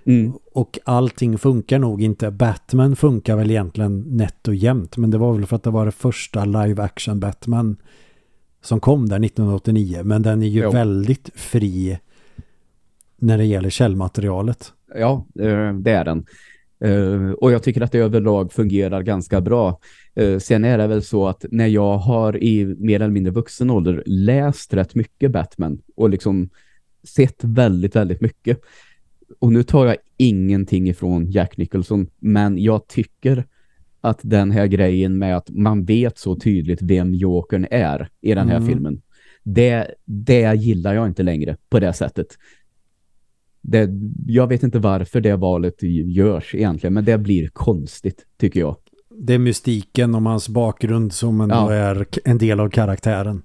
Mm. 0.06 0.34
Och 0.54 0.80
allting 0.86 1.38
funkar 1.38 1.80
nog 1.80 2.02
inte. 2.02 2.32
Batman 2.32 2.96
funkar 2.96 3.36
väl 3.36 3.52
egentligen 3.52 4.00
nätt 4.00 4.48
och 4.48 4.56
jämnt. 4.56 4.98
Men 4.98 5.12
det 5.12 5.18
var 5.18 5.34
väl 5.34 5.46
för 5.46 5.56
att 5.56 5.64
det 5.64 5.70
var 5.70 5.86
det 5.86 5.92
första 5.92 6.46
live 6.46 6.84
action 6.84 7.20
Batman 7.20 7.78
som 8.62 8.80
kom 8.80 9.10
där 9.10 9.26
1989. 9.26 10.02
Men 10.04 10.22
den 10.22 10.44
är 10.44 10.48
ju 10.48 10.62
Jo. 10.62 10.72
väldigt 10.72 11.30
fri 11.36 12.00
när 13.24 13.38
det 13.38 13.46
gäller 13.46 13.70
källmaterialet. 13.70 14.74
Ja, 14.96 15.28
eh, 15.40 15.74
det 15.74 15.92
är 15.92 16.06
den. 16.06 16.26
Eh, 16.84 17.32
Och 17.32 17.52
jag 17.52 17.64
tycker 17.64 17.82
att 17.82 17.92
det 17.92 18.00
överlag 18.00 18.54
fungerar 18.54 19.02
ganska 19.02 19.42
bra. 19.42 19.80
Eh, 20.16 20.38
Sen 20.40 20.66
är 20.66 20.78
det 20.78 20.88
väl 20.88 21.02
så 21.02 21.28
att 21.28 21.46
när 21.52 21.68
jag 21.68 21.98
har 21.98 22.44
i 22.44 22.66
mer 22.66 22.96
eller 22.96 23.14
mindre 23.14 23.34
vuxen 23.34 23.70
ålder 23.70 24.04
läst 24.06 24.74
rätt 24.74 24.96
mycket 24.96 25.32
Batman 25.32 25.82
och 25.96 26.10
liksom 26.10 26.50
sett 27.04 27.44
väldigt, 27.44 27.96
väldigt 27.96 28.22
mycket. 28.22 28.62
Och 29.40 29.54
nu 29.54 29.64
tar 29.64 29.86
jag 29.86 29.96
ingenting 30.18 30.90
ifrån 30.90 31.32
Jack 31.32 31.58
Nicholson, 31.58 32.08
men 32.20 32.58
jag 32.58 32.88
tycker 32.88 33.46
att 34.02 34.20
den 34.22 34.52
här 34.52 34.68
grejen 34.68 35.18
med 35.18 35.38
att 35.38 35.50
man 35.50 35.86
vet 35.86 36.18
så 36.18 36.36
tydligt 36.36 36.82
vem 36.82 37.14
Jokern 37.14 37.68
är 37.72 38.10
i 38.22 38.34
den 38.36 38.50
här 38.50 38.58
Mm. 38.58 38.70
filmen, 38.70 39.02
det, 39.44 39.88
det 40.06 40.56
gillar 40.56 40.94
jag 40.94 41.08
inte 41.08 41.24
längre 41.24 41.58
på 41.70 41.80
det 41.80 41.94
sättet. 41.94 42.28
Det, 43.65 43.89
jag 44.28 44.47
vet 44.47 44.63
inte 44.63 44.80
varför 44.80 45.21
det 45.21 45.36
valet 45.36 45.84
görs 46.06 46.56
egentligen, 46.56 46.93
men 46.93 47.06
det 47.06 47.17
blir 47.17 47.47
konstigt 47.47 48.26
tycker 48.38 48.60
jag. 48.60 48.76
Det 49.17 49.34
är 49.34 49.39
mystiken 49.39 50.15
om 50.15 50.26
hans 50.26 50.49
bakgrund 50.49 51.13
som 51.13 51.41
ändå 51.41 51.56
Ja. 51.56 51.73
är 51.73 52.06
en 52.26 52.38
del 52.38 52.60
av 52.60 52.69
karaktären. 52.69 53.41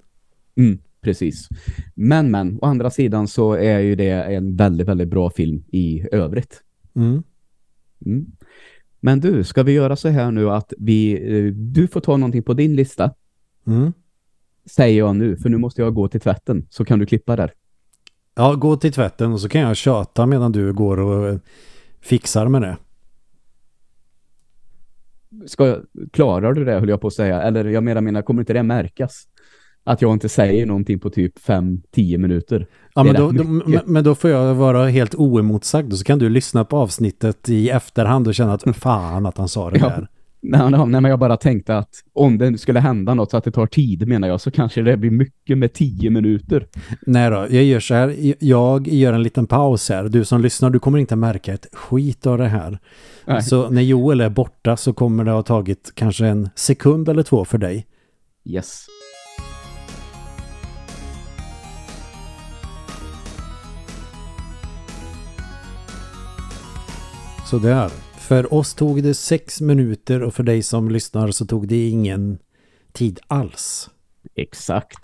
Mm, 0.55 0.77
precis. 1.01 1.47
Men, 1.95 2.31
men, 2.31 2.59
å 2.61 2.65
andra 2.65 2.89
sidan 2.89 3.27
så 3.27 3.53
är 3.53 3.79
ju 3.79 3.95
det 3.95 4.09
en 4.09 4.55
väldigt, 4.55 4.87
väldigt 4.87 5.07
bra 5.07 5.29
film 5.29 5.63
i 5.71 6.05
övrigt. 6.11 6.63
Mm. 6.95 7.23
Mm. 8.05 8.25
Men 8.99 9.19
du, 9.19 9.43
ska 9.43 9.63
vi 9.63 9.71
göra 9.71 9.95
så 9.95 10.09
här 10.09 10.31
nu 10.31 10.49
att 10.49 10.73
vi, 10.77 11.13
eh, 11.37 11.53
du 11.53 11.87
får 11.87 12.01
ta 12.01 12.17
någonting 12.17 12.43
på 12.43 12.53
din 12.53 12.75
lista, 12.75 13.13
Mm. 13.67 13.93
säger 14.65 14.97
jag 14.97 15.15
nu, 15.15 15.37
för 15.37 15.49
nu 15.49 15.57
måste 15.57 15.81
jag 15.81 15.93
gå 15.93 16.07
till 16.07 16.21
tvätten, 16.21 16.65
så 16.69 16.85
kan 16.85 16.99
du 16.99 17.05
klippa 17.05 17.35
där. 17.35 17.51
Ja, 18.39 18.53
gå 18.55 18.75
till 18.75 18.93
tvätten 18.93 19.33
och 19.33 19.41
så 19.41 19.49
kan 19.49 19.61
jag 19.61 19.77
tjata 19.77 20.25
medan 20.25 20.51
du 20.51 20.73
går 20.73 20.99
och 20.99 21.27
eh, 21.27 21.37
fixar 22.01 22.47
med 22.47 22.61
det. 22.61 22.77
Ska, 25.47 25.77
klarar 26.11 26.53
du 26.53 26.65
det, 26.65 26.79
höll 26.79 26.89
jag 26.89 27.01
på 27.01 27.07
att 27.07 27.13
säga? 27.13 27.41
Eller 27.41 27.65
jag 27.65 27.83
menar, 27.83 28.01
menar, 28.01 28.21
kommer 28.21 28.41
inte 28.41 28.53
det 28.53 28.63
märkas? 28.63 29.27
Att 29.83 30.01
jag 30.01 30.13
inte 30.13 30.29
säger 30.29 30.65
någonting 30.65 30.99
på 30.99 31.09
typ 31.09 31.39
5-10 31.39 32.17
minuter. 32.17 32.67
Ja, 32.95 33.03
men 33.03 33.15
då, 33.15 33.31
då, 33.31 33.43
men, 33.43 33.81
men 33.85 34.03
då 34.03 34.15
får 34.15 34.29
jag 34.29 34.55
vara 34.55 34.87
helt 34.87 35.15
oemotsagd 35.15 35.91
och 35.91 35.99
så 35.99 36.05
kan 36.05 36.19
du 36.19 36.29
lyssna 36.29 36.65
på 36.65 36.77
avsnittet 36.77 37.49
i 37.49 37.69
efterhand 37.69 38.27
och 38.27 38.35
känna 38.35 38.53
att 38.53 38.63
fan 38.77 39.25
att 39.25 39.37
han 39.37 39.47
sa 39.47 39.69
det 39.69 39.79
Ja. 39.79 39.89
där. 39.89 40.07
Nej, 40.41 40.71
nej, 40.71 41.01
men 41.01 41.03
jag 41.05 41.19
bara 41.19 41.37
tänkte 41.37 41.77
att 41.77 42.03
om 42.13 42.37
det 42.37 42.57
skulle 42.57 42.79
hända 42.79 43.13
något 43.13 43.31
så 43.31 43.37
att 43.37 43.43
det 43.43 43.51
tar 43.51 43.65
tid 43.65 44.07
menar 44.07 44.27
jag 44.27 44.41
så 44.41 44.51
kanske 44.51 44.81
det 44.81 44.97
blir 44.97 45.11
mycket 45.11 45.57
med 45.57 45.73
10 45.73 46.09
minuter. 46.09 46.67
Nej 47.01 47.29
då, 47.29 47.47
jag 47.49 47.63
gör 47.63 47.79
så 47.79 47.93
här. 47.93 48.15
Jag 48.39 48.87
gör 48.87 49.13
en 49.13 49.23
liten 49.23 49.47
paus 49.47 49.89
här. 49.89 50.03
Du 50.03 50.25
som 50.25 50.41
lyssnar, 50.41 50.69
du 50.69 50.79
kommer 50.79 50.97
inte 50.97 51.15
märka 51.15 51.53
ett 51.53 51.67
skit 51.73 52.27
av 52.27 52.37
det 52.37 52.47
här. 52.47 52.79
Nej. 53.25 53.43
Så 53.43 53.69
när 53.69 53.81
Joel 53.81 54.21
är 54.21 54.29
borta 54.29 54.77
så 54.77 54.93
kommer 54.93 55.23
det 55.23 55.31
ha 55.31 55.43
tagit 55.43 55.91
kanske 55.95 56.25
en 56.25 56.49
sekund 56.55 57.09
eller 57.09 57.23
två 57.23 57.45
för 57.45 57.57
dig. 57.57 57.87
Yes. 58.45 58.85
Så 67.49 67.57
där. 67.57 68.08
För 68.29 68.53
oss 68.53 68.73
tog 68.73 69.03
det 69.03 69.13
sex 69.13 69.61
minuter 69.61 70.23
och 70.23 70.33
för 70.33 70.43
dig 70.43 70.63
som 70.63 70.89
lyssnar 70.89 71.31
så 71.31 71.45
tog 71.45 71.67
det 71.67 71.89
ingen 71.89 72.37
tid 72.91 73.19
alls. 73.27 73.89
Exakt. 74.35 74.99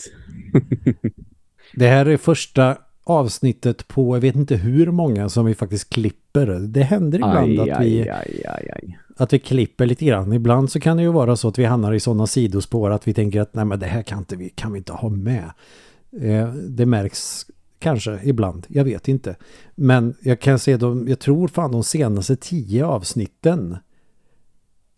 Det 1.74 1.88
här 1.88 2.06
är 2.06 2.18
första 2.18 2.78
avsnittet 3.04 3.88
på, 3.88 4.16
jag 4.16 4.22
vet 4.22 4.36
inte 4.36 4.56
hur 4.56 4.92
många 4.92 5.30
som 5.30 5.46
vi 5.46 5.56
faktiskt 5.56 5.90
klipper. 5.90 6.48
Det 6.48 6.84
händer 6.84 7.18
ibland 7.18 7.60
Aj, 7.60 7.72
att, 7.72 7.82
vi, 7.82 8.10
aj, 8.10 8.46
aj, 8.48 8.98
att 9.18 9.34
vi 9.34 9.40
klipper 9.40 9.86
lite 9.86 10.06
grann. 10.06 10.34
Ibland 10.34 10.72
så 10.72 10.80
kan 10.80 10.98
det 10.98 11.04
ju 11.04 11.12
vara 11.12 11.36
så 11.36 11.48
att 11.48 11.60
vi 11.60 11.66
hamnar 11.66 11.94
i 11.94 12.00
sådana 12.00 12.28
sidospår 12.28 12.90
att 12.90 13.08
vi 13.08 13.14
tänker 13.14 13.42
att 13.42 13.54
nej 13.54 13.66
men 13.66 13.80
det 13.80 13.86
här 13.86 14.04
kan, 14.04 14.20
inte 14.20 14.36
vi, 14.36 14.50
kan 14.50 14.72
vi 14.72 14.78
inte 14.78 14.94
ha 14.94 15.10
med. 15.10 15.52
Eh, 16.22 16.54
det 16.54 16.86
märks 16.86 17.46
kanske 17.86 18.20
ibland. 18.24 18.66
Jag 18.70 18.84
vet 18.84 19.08
inte. 19.08 19.36
Men 19.76 20.16
jag 20.22 20.40
kan 20.40 20.60
se 20.60 20.78
de, 20.78 21.08
jag 21.08 21.20
tror 21.20 21.48
fan 21.48 21.72
de 21.72 21.84
senaste 21.84 22.36
tio 22.36 22.86
avsnitten 22.86 23.78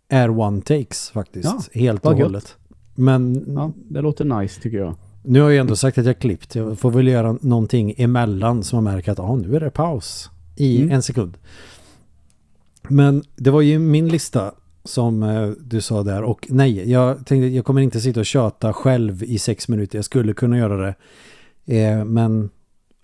är 0.09 0.29
one 0.39 0.61
takes 0.61 1.09
faktiskt. 1.09 1.45
Ja, 1.73 1.79
helt 1.81 2.05
och 2.05 2.11
gött. 2.13 2.21
hållet. 2.21 2.55
Men 2.95 3.43
Ja, 3.55 3.71
det 3.89 4.01
låter 4.01 4.25
nice 4.25 4.61
tycker 4.61 4.77
jag. 4.77 4.95
nu 5.23 5.41
har 5.41 5.49
jag 5.49 5.59
ändå 5.61 5.75
sagt 5.75 5.97
att 5.97 6.05
jag 6.05 6.19
klippt. 6.19 6.55
Jag 6.55 6.79
får 6.79 6.91
väl 6.91 7.07
göra 7.07 7.37
någonting 7.41 7.93
emellan 7.97 8.63
som 8.63 8.83
man 8.83 8.93
märker 8.93 9.11
att 9.11 9.19
ah, 9.19 9.35
nu 9.35 9.55
är 9.55 9.59
det 9.59 9.69
paus 9.69 10.29
i 10.55 10.81
Mm. 10.81 10.91
en 10.95 11.01
sekund. 11.01 11.37
Men 12.89 13.23
det 13.35 13.51
var 13.51 13.61
ju 13.61 13.79
min 13.79 14.07
lista 14.07 14.51
som 14.83 15.23
eh, 15.23 15.49
du 15.49 15.81
sa 15.81 16.03
där 16.03 16.23
och 16.23 16.47
nej, 16.49 16.91
jag 16.91 17.15
tänkte 17.25 17.47
jag 17.47 17.65
kommer 17.65 17.81
inte 17.81 18.01
sitta 18.01 18.19
och 18.19 18.25
tjata 18.25 18.73
själv 18.73 19.23
i 19.23 19.39
sex 19.39 19.67
minuter. 19.67 19.97
Jag 19.97 20.05
skulle 20.05 20.33
kunna 20.33 20.57
göra 20.57 20.77
det. 20.85 20.95
Eh, 21.79 22.05
men 22.05 22.49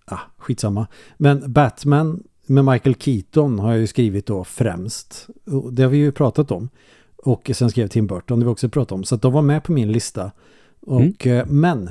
ah, 0.05 0.19
skitsamma. 0.37 0.87
Men 1.17 1.53
Batman 1.53 2.23
med 2.47 2.65
Michael 2.65 2.95
Keaton 2.95 3.59
har 3.59 3.71
jag 3.71 3.79
ju 3.79 3.87
skrivit 3.87 4.25
då 4.25 4.43
främst. 4.43 5.27
Och 5.45 5.73
det 5.73 5.83
har 5.83 5.89
vi 5.89 5.97
ju 5.97 6.11
pratat 6.11 6.51
om. 6.51 6.69
Och 7.15 7.51
sen 7.53 7.69
skrev 7.69 7.87
Tim 7.87 8.07
Burton, 8.07 8.39
det 8.39 8.45
vi 8.45 8.51
också 8.51 8.69
pratat 8.69 8.91
om. 8.91 9.03
Så 9.03 9.15
att 9.15 9.21
de 9.21 9.33
var 9.33 9.41
med 9.41 9.63
på 9.63 9.71
min 9.71 9.91
lista. 9.91 10.31
Och, 10.81 11.27
eh, 11.27 11.45
Men 11.47 11.89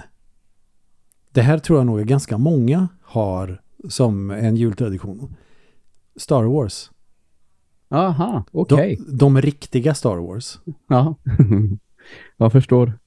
det 1.33 1.43
här 1.43 1.59
tror 1.59 1.79
jag 1.79 1.87
nog 1.87 2.07
ganska 2.07 2.39
många 2.39 2.89
har 3.03 3.63
som 3.89 4.31
en 4.31 4.57
jultradition. 4.57 5.35
Star 6.17 6.43
Wars. 6.43 6.91
Aha, 7.89 8.45
okej. 8.53 8.99
De, 9.09 9.17
de 9.17 9.41
riktiga 9.41 9.95
Star 9.95 10.17
Wars. 10.17 10.59
Ja, 10.89 11.15
jag 12.37 12.53
förstår. 12.53 12.99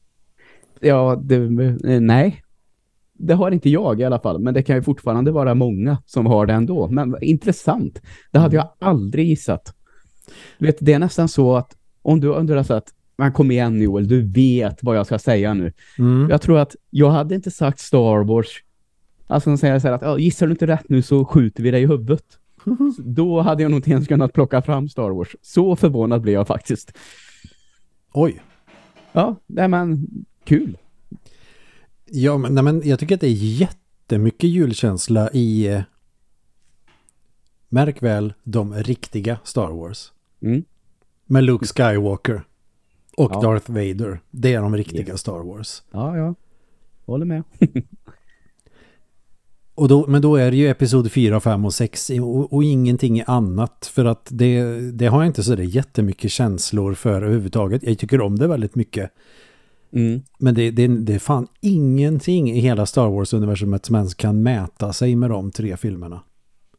Ja, 0.80 1.22
det, 1.24 1.40
nej. 2.00 2.45
Det 3.18 3.34
har 3.34 3.52
inte 3.52 3.70
jag 3.70 4.02
i 4.02 4.04
alla 4.04 4.20
fall, 4.20 4.40
men 4.40 4.54
det 4.54 4.64
kan 4.64 4.76
ju 4.76 4.82
fortfarande 4.82 5.32
vara 5.32 5.54
många 5.56 5.98
som 6.06 6.26
har 6.26 6.46
det 6.46 6.54
ändå. 6.54 6.88
Men 6.88 7.16
intressant. 7.22 8.02
Det 8.32 8.40
hade 8.40 8.56
jag 8.56 8.70
aldrig 8.80 9.28
gissat. 9.28 9.74
Du 10.58 10.66
vet, 10.66 10.78
det 10.80 10.94
är 10.94 11.00
nästan 11.00 11.28
så 11.28 11.56
att 11.56 11.78
om 12.02 12.20
du 12.20 12.28
undrar 12.28 12.64
så 12.64 12.74
att 12.74 12.88
man 13.18 13.32
kom 13.32 13.52
igen 13.52 13.82
Joel, 13.82 14.08
du 14.08 14.22
vet 14.32 14.84
vad 14.84 14.98
jag 14.98 15.06
ska 15.06 15.20
säga 15.20 15.54
nu. 15.54 15.74
Mm. 16.00 16.30
Jag 16.30 16.42
tror 16.42 16.60
att 16.60 16.76
jag 16.90 17.10
hade 17.10 17.36
inte 17.36 17.52
sagt 17.52 17.80
Star 17.80 18.24
Wars. 18.24 18.48
Alltså 19.28 19.50
de 19.50 19.58
säger 19.58 19.80
så 19.80 19.88
här 19.88 19.96
att 19.96 20.02
"Ja, 20.02 20.18
gissar 20.20 20.48
du 20.48 20.52
inte 20.52 20.68
rätt 20.68 20.90
nu 20.90 21.02
så 21.02 21.26
skjuter 21.26 21.64
vi 21.64 21.72
dig 21.72 21.84
i 21.84 21.86
huvudet. 21.86 22.24
Då 22.98 23.42
hade 23.42 23.64
jag 23.64 23.70
nog 23.72 23.78
inte 23.78 23.92
ens 23.92 24.08
kunnat 24.08 24.34
plocka 24.34 24.62
fram 24.62 24.90
Star 24.90 25.10
Wars. 25.10 25.36
Så 25.42 25.76
förvånad 25.76 26.22
blev 26.22 26.34
jag 26.34 26.48
faktiskt. 26.48 26.98
Oj. 28.14 28.42
Ja, 29.12 29.36
nej 29.48 29.68
men 29.68 30.08
kul. 30.44 30.78
Ja, 32.06 32.38
men, 32.38 32.54
nej, 32.56 32.64
men 32.64 32.82
jag 32.86 33.00
tycker 33.00 33.16
att 33.16 33.22
det 33.22 33.28
är 33.28 33.32
jättemycket 33.32 34.50
julkänsla 34.50 35.30
i 35.34 35.68
eh, 35.68 35.82
märk 37.70 38.04
väl 38.04 38.34
de 38.44 38.74
riktiga 38.74 39.38
Star 39.44 39.72
Wars. 39.72 40.12
Mm. 40.42 40.64
Med 41.26 41.44
Luke 41.44 41.66
Skywalker 41.66 42.44
och 43.18 43.32
Ja. 43.34 43.42
Darth 43.42 43.72
Vader. 43.72 44.20
Det 44.32 44.54
är 44.54 44.62
de 44.62 44.76
riktiga 44.78 45.08
Yes. 45.08 45.20
Star 45.20 45.40
Wars. 45.44 45.84
Ja, 45.92 46.18
ja. 46.18 46.36
Håller 47.06 47.26
med. 47.26 47.44
Och 49.78 49.88
då, 49.88 50.08
men 50.08 50.22
då 50.22 50.36
är 50.36 50.52
det 50.52 50.58
ju 50.58 50.68
episod 50.70 51.12
4, 51.12 51.40
5 51.40 51.66
och 51.66 51.74
6 51.74 52.10
i- 52.12 52.20
och, 52.20 52.54
och 52.54 52.64
ingenting 52.64 53.24
annat. 53.28 53.92
För 53.94 54.06
att 54.06 54.28
det, 54.32 54.64
det 54.92 55.06
har 55.08 55.22
jag 55.22 55.28
inte 55.30 55.44
så 55.44 55.56
det 55.56 55.64
jättemycket 55.64 56.32
känslor 56.32 56.94
för 56.94 57.22
överhuvudtaget. 57.22 57.84
Jag 57.84 57.98
tycker 58.00 58.22
om 58.22 58.40
det 58.40 58.48
väldigt 58.48 58.76
mycket. 58.76 59.12
Mm. 59.96 60.22
Men 60.40 60.56
det, 60.56 60.72
det, 60.72 60.88
det 60.88 61.14
är 61.16 61.20
fan 61.20 61.48
ingenting 61.62 62.52
i 62.52 62.60
hela 62.60 62.86
Star 62.86 63.08
Wars-universumet 63.10 63.86
som 63.86 63.96
ens 63.96 64.14
kan 64.16 64.44
mäta 64.44 64.94
sig 64.94 65.16
med 65.16 65.30
de 65.30 65.52
tre 65.52 65.78
filmerna. 65.78 66.22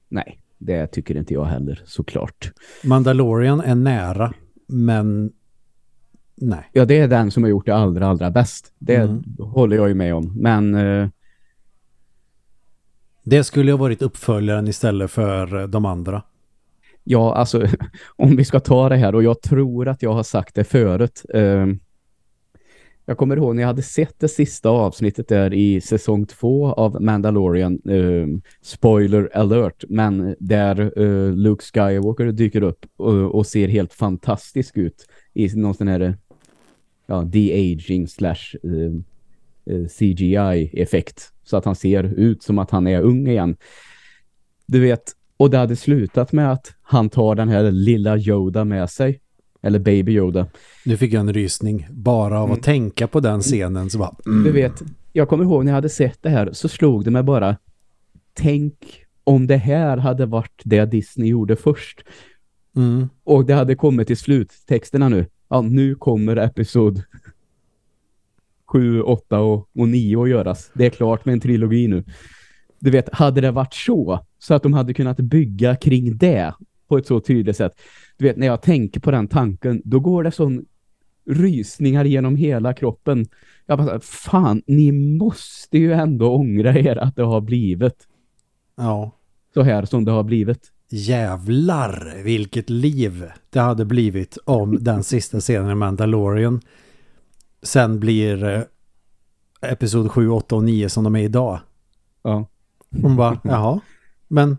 Nej, 0.09 0.39
det 0.59 0.87
tycker 0.87 1.17
inte 1.17 1.35
jag 1.35 1.45
heller, 1.45 1.83
såklart. 1.85 2.53
Mandalorian 2.85 3.61
är 3.61 3.75
nära, 3.75 4.33
men 4.67 5.33
nej. 6.35 6.71
Ja, 6.73 6.85
det 6.85 6.99
är 6.99 7.09
den 7.09 7.31
som 7.31 7.43
har 7.43 7.51
gjort 7.51 7.67
det 7.67 7.75
allra, 7.75 8.07
allra 8.07 8.31
bäst. 8.31 8.73
Det 8.79 8.97
Mm. 8.97 9.23
håller 9.39 9.77
jag 9.77 9.89
ju 9.89 9.95
med 9.95 10.15
om. 10.15 10.33
Men 10.37 10.75
eh, 10.75 11.09
Det 13.25 13.45
skulle 13.45 13.73
ha 13.73 13.79
varit 13.79 14.03
uppföljaren 14.03 14.69
istället 14.69 15.11
för 15.11 15.61
eh, 15.61 15.67
de 15.69 15.85
andra. 15.85 16.23
ja, 17.05 17.35
alltså 17.35 17.67
om 18.17 18.37
vi 18.37 18.45
ska 18.45 18.61
ta 18.61 18.89
det 18.89 18.97
här 18.97 19.15
och 19.15 19.23
jag 19.23 19.43
tror 19.43 19.89
att 19.89 20.03
jag 20.03 20.13
har 20.13 20.23
sagt 20.23 20.55
det 20.55 20.65
förut. 20.65 21.23
Eh, 21.35 21.67
jag 23.09 23.19
kommer 23.19 23.37
ihåg 23.37 23.55
när 23.55 23.63
jag 23.63 23.67
hade 23.67 23.83
sett 23.83 24.21
det 24.21 24.29
sista 24.29 24.69
avsnittet 24.69 25.29
där 25.29 25.55
i 25.55 25.81
säsong 25.81 26.27
två 26.27 26.73
av 26.73 27.03
Mandalorian. 27.03 27.81
Eh, 27.89 28.27
spoiler 28.63 29.31
alert, 29.35 29.85
men 29.89 30.37
där 30.39 31.01
eh, 31.03 31.33
Luke 31.33 31.65
Skywalker 31.65 32.33
dyker 32.33 32.63
upp 32.63 32.87
och, 32.97 33.35
och 33.35 33.47
ser 33.47 33.69
helt 33.69 33.93
fantastisk 33.93 34.77
ut 34.77 35.07
i 35.35 35.49
någon 35.57 35.75
sån 35.75 35.89
här 35.89 36.17
ja, 37.07 37.23
de-aging 37.25 38.07
slash 38.07 38.57
ehm, 38.63 39.05
eh, 39.67 39.87
CGI-effekt. 39.89 41.33
Så 41.45 41.57
att 41.57 41.65
han 41.65 41.77
ser 41.77 42.05
ut 42.05 42.43
som 42.43 42.59
att 42.59 42.71
han 42.71 42.87
är 42.87 43.03
ung 43.03 43.29
igen. 43.29 43.57
Du 44.67 44.81
vet, 44.81 45.13
och 45.37 45.51
det 45.51 45.59
hade 45.59 45.77
slutat 45.77 46.33
med 46.33 46.53
att 46.53 46.75
han 46.83 47.09
tar 47.09 47.35
den 47.35 47.49
här 47.49 47.71
lilla 47.71 48.17
Yoda 48.19 48.65
med 48.65 48.91
sig. 48.91 49.21
Eller 49.67 49.79
Baby 49.79 50.13
Yoda. 50.13 50.47
Nu 50.85 50.97
fick 50.97 51.13
jag 51.13 51.21
en 51.21 51.33
rysning. 51.33 51.87
Bara 51.91 52.41
av 52.41 52.53
att 52.53 52.63
tänka 52.63 53.07
på 53.07 53.21
den 53.21 53.41
scenen 53.41 53.91
så 53.91 53.99
bara... 53.99 54.15
Mm. 54.27 54.45
Du 54.45 54.53
vet, 54.53 54.83
jag 55.13 55.29
kommer 55.29 55.45
ihåg 55.45 55.65
när 55.65 55.73
jag 55.73 55.75
hade 55.75 55.89
sett 55.89 56.23
det 56.23 56.29
här 56.29 56.53
så 56.53 56.69
slog 56.69 57.05
det 57.05 57.11
mig 57.11 57.23
bara 57.23 57.57
tänk 58.35 58.75
om 59.25 59.47
det 59.47 59.57
här 59.57 59.97
hade 59.97 60.27
varit 60.27 60.61
det 60.65 60.85
Disney 60.85 61.29
gjorde 61.29 61.57
först. 61.57 62.05
Mm. 62.77 63.09
Och 63.25 63.45
det 63.45 63.55
hade 63.55 63.75
kommit 63.75 64.07
till 64.07 64.17
sluttexterna 64.17 65.09
nu. 65.09 65.27
Ja, 65.49 65.61
nu 65.61 65.95
kommer 65.95 66.37
episod 66.37 67.03
7, 68.67 69.03
8 69.03 69.41
och, 69.41 69.69
och 69.79 69.89
9 69.89 70.23
att 70.23 70.29
göras. 70.29 70.71
Det 70.75 70.87
är 70.87 70.91
klart 70.91 71.25
med 71.25 71.33
en 71.33 71.41
trilogi 71.41 71.89
nu. 71.89 72.05
Du 72.79 72.91
vet, 72.91 73.15
hade 73.15 73.41
det 73.41 73.51
varit 73.51 73.75
så, 73.75 74.27
så 74.39 74.55
att 74.55 74.63
de 74.63 74.73
hade 74.73 74.95
kunnat 74.95 75.17
bygga 75.17 75.77
kring 75.77 76.17
det 76.17 76.55
på 76.89 76.99
ett 76.99 77.07
så 77.07 77.21
tydligt 77.21 77.57
sätt. 77.57 77.73
Du 78.17 78.25
vet, 78.25 78.37
när 78.37 78.47
jag 78.47 78.63
tänker 78.63 79.01
på 79.01 79.11
den 79.11 79.29
tanken, 79.29 79.83
då 79.85 80.01
går 80.01 80.23
det 80.25 80.31
sån 80.31 80.65
rysningar 81.31 82.05
genom 82.05 82.37
hela 82.37 82.75
kroppen. 82.75 83.27
Jag 83.67 83.79
bara, 83.79 84.01
fan, 84.01 84.63
ni 84.67 84.93
måste 84.93 85.79
ju 85.79 85.93
ändå 85.93 86.35
ångra 86.35 86.79
er 86.79 86.97
att 86.97 87.17
det 87.17 87.23
har 87.23 87.41
blivit 87.41 88.07
Ja. 88.77 89.11
så 89.55 89.63
här 89.63 89.85
som 89.85 90.05
det 90.05 90.11
har 90.13 90.23
blivit. 90.23 90.73
Jävlar 90.91 92.23
vilket 92.25 92.71
liv 92.71 93.25
det 93.51 93.61
hade 93.61 93.85
blivit 93.85 94.39
om 94.45 94.85
den 94.85 95.03
sista 95.05 95.41
scenen 95.41 95.71
i 95.71 95.75
Mandalorian 95.75 96.61
sen 97.63 98.01
blir 98.01 98.45
eh, 98.45 98.63
episod 99.73 100.11
7, 100.11 100.29
8 100.31 100.57
och 100.57 100.65
9 100.65 100.89
som 100.89 101.05
de 101.05 101.17
är 101.17 101.21
idag. 101.23 101.59
Ja. 102.23 102.47
Hon 103.03 103.17
bara, 103.17 103.41
jaha. 103.45 103.81
Men 104.29 104.57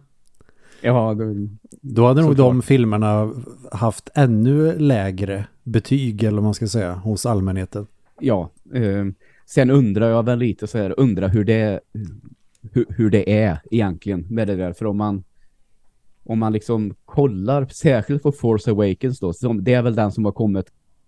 Ja, 0.82 1.14
då, 1.14 1.48
då 1.82 2.06
hade 2.06 2.22
nog 2.22 2.32
Såklart. 2.32 2.54
de 2.54 2.62
filmerna 2.62 3.34
haft 3.72 4.10
ännu 4.16 4.80
lägre 4.80 5.48
betyg 5.64 6.24
eller 6.24 6.36
vad 6.36 6.44
man 6.44 6.54
ska 6.54 6.68
säga 6.68 6.94
hos 6.94 7.26
allmänheten. 7.26 7.88
ja. 8.20 8.50
Eh, 8.74 9.06
sen 9.46 9.70
undrar 9.70 10.10
jag 10.10 10.24
väl 10.24 10.40
lite 10.40 10.68
så 10.68 10.78
här, 10.78 11.00
undrar 11.00 11.28
hur 11.30 11.44
det 11.44 11.80
hur, 12.72 12.86
hur 12.90 13.10
det 13.10 13.44
är 13.44 13.60
egentligen 13.72 14.26
med 14.30 14.48
det 14.48 14.56
där. 14.56 14.74
För 14.74 14.86
om 14.86 14.98
man 14.98 15.24
om 16.24 16.40
man 16.40 16.54
liksom 16.54 16.96
kollar 17.06 17.66
särskilt 17.66 18.24
på 18.24 18.32
Force 18.32 18.72
Awakens 18.72 19.20
då, 19.20 19.34
det 19.62 19.74
är 19.74 19.82
väl 19.82 19.96
den 19.96 20.12
som 20.12 20.26
har 20.26 20.32
kommit 20.32 20.66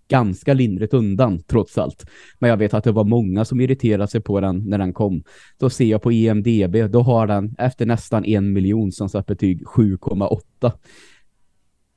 ganska 0.09 0.53
lindrigt 0.53 0.93
undan 0.93 1.43
trots 1.43 1.77
allt. 1.77 2.05
Men 2.39 2.49
jag 2.49 2.57
vet 2.57 2.73
att 2.73 2.83
det 2.83 2.91
var 2.91 3.03
många 3.03 3.45
som 3.45 3.61
irriterade 3.61 4.07
sig 4.07 4.21
på 4.21 4.39
den 4.39 4.69
när 4.69 4.77
den 4.77 4.93
kom. 4.93 5.23
Då 5.59 5.69
ser 5.69 5.85
jag 5.85 6.01
på 6.01 6.11
IMDB, 6.11 6.75
då 6.89 7.01
har 7.01 7.27
den 7.27 7.55
efter 7.57 7.85
nästan 7.85 8.25
en 8.25 8.53
miljon 8.53 8.91
som 8.91 9.09
satt 9.09 9.25
betyg 9.25 9.63
7,8. 9.63 10.71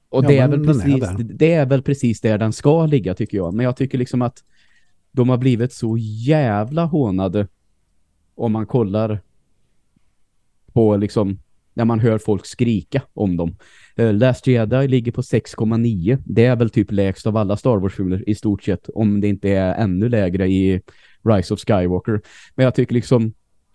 Och 0.09 0.25
Ja, 0.25 0.29
det, 0.29 0.39
är 0.39 0.49
väl 0.49 0.61
är 0.61 0.65
precis, 0.65 1.01
där. 1.01 1.25
det 1.25 1.53
är 1.53 1.67
väl 1.67 1.83
precis 1.83 2.21
där 2.21 2.39
den 2.39 2.53
ska 2.53 2.87
ligga 2.87 3.15
tycker 3.15 3.37
jag. 3.37 3.55
Men 3.55 3.65
jag 3.65 3.77
tycker 3.77 3.99
liksom 3.99 4.23
att 4.23 4.45
de 5.13 5.29
har 5.29 5.39
blivit 5.39 5.73
så 5.73 5.97
jävla 6.27 6.85
hånade 6.85 7.49
om 8.35 8.53
man 8.53 8.67
kollar 8.67 9.21
på 10.73 10.97
liksom 10.97 11.39
när 11.75 11.85
man 11.85 12.01
hör 12.01 12.19
folk 12.19 12.47
skrika 12.47 13.03
om 13.13 13.37
dem. 13.37 13.57
Uh, 14.01 14.13
Last 14.13 14.47
Jedi 14.47 14.89
ligger 14.89 15.13
på 15.13 15.21
6,9. 15.21 16.23
Det 16.27 16.45
är 16.45 16.57
väl 16.57 16.71
typ 16.71 16.93
lägst 16.93 17.27
av 17.27 17.37
alla 17.37 17.57
Star 17.57 17.77
Wars-filmer 17.77 18.29
i 18.29 18.35
stort 18.35 18.63
sett. 18.63 18.89
Om 18.89 19.21
det 19.21 19.29
inte 19.29 19.49
är 19.49 19.75
ännu 19.75 20.09
lägre 20.09 20.49
i 20.49 20.81
Rise 21.25 21.55
of 21.55 21.61
Skywalker. 21.61 22.21
Men 22.55 22.65
jag 22.65 22.75
tycker 22.75 22.95
liksom 22.95 23.33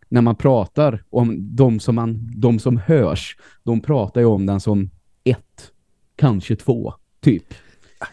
när 0.10 0.22
man 0.22 0.36
pratar 0.36 1.04
om 1.10 1.56
de 1.56 1.80
som, 1.80 1.96
man, 1.96 2.32
de 2.36 2.60
som 2.60 2.78
hörs, 2.78 3.38
de 3.64 3.82
pratar 3.82 4.22
ju 4.22 4.28
om 4.28 4.46
den 4.46 4.60
som 4.60 4.90
ett, 5.24 5.72
kanske 6.16 6.56
två, 6.56 6.94
typ. 7.22 7.54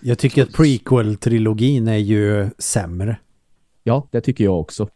Jag 0.00 0.18
tycker 0.18 0.42
att 0.42 0.52
prequel-trilogin 0.52 1.88
är 1.88 1.96
ju 1.96 2.50
sämre 2.58 3.16
Ja, 3.86 4.08
det 4.10 4.20
tycker 4.20 4.44
jag 4.44 4.60
också. 4.60 4.88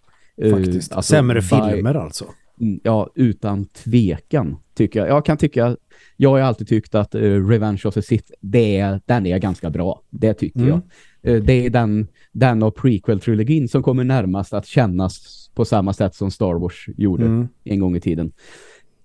Eh, 0.42 0.50
faktiskt. 0.50 0.92
alltså, 0.92 1.12
sämre 1.12 1.40
by- 1.40 1.46
filmer 1.46 1.94
alltså. 1.94 2.24
Mm, 2.60 2.80
Ja, 2.84 3.10
utan 3.14 3.64
tvekan 3.64 4.56
tycker 4.74 5.00
jag. 5.00 5.08
Jag 5.08 5.24
kan 5.24 5.36
tycka, 5.36 5.76
jag 6.16 6.30
har 6.30 6.40
alltid 6.40 6.68
tyckt 6.68 6.94
att 6.94 7.14
uh, 7.14 7.48
Revenge 7.48 7.82
of 7.84 7.94
the 7.94 8.02
Sith, 8.02 8.32
det 8.40 8.76
är, 8.76 9.00
den 9.06 9.26
är 9.26 9.38
ganska 9.38 9.70
bra. 9.70 10.02
Det 10.10 10.34
tycker 10.34 10.60
Mm. 10.60 10.68
jag. 10.70 10.80
Eh, 11.36 11.42
det 11.42 11.66
är 11.66 11.70
den, 11.70 12.06
den 12.32 12.62
av 12.62 12.70
prequel-trilogin 12.70 13.66
som 13.68 13.82
kommer 13.82 14.04
närmast 14.04 14.52
att 14.52 14.66
kännas 14.66 15.48
på 15.54 15.64
samma 15.64 15.92
sätt 15.92 16.14
som 16.14 16.30
Star 16.30 16.54
Wars 16.54 16.86
gjorde 16.96 17.24
Mm. 17.24 17.48
en 17.64 17.80
gång 17.80 17.96
i 17.96 18.00
tiden. 18.00 18.32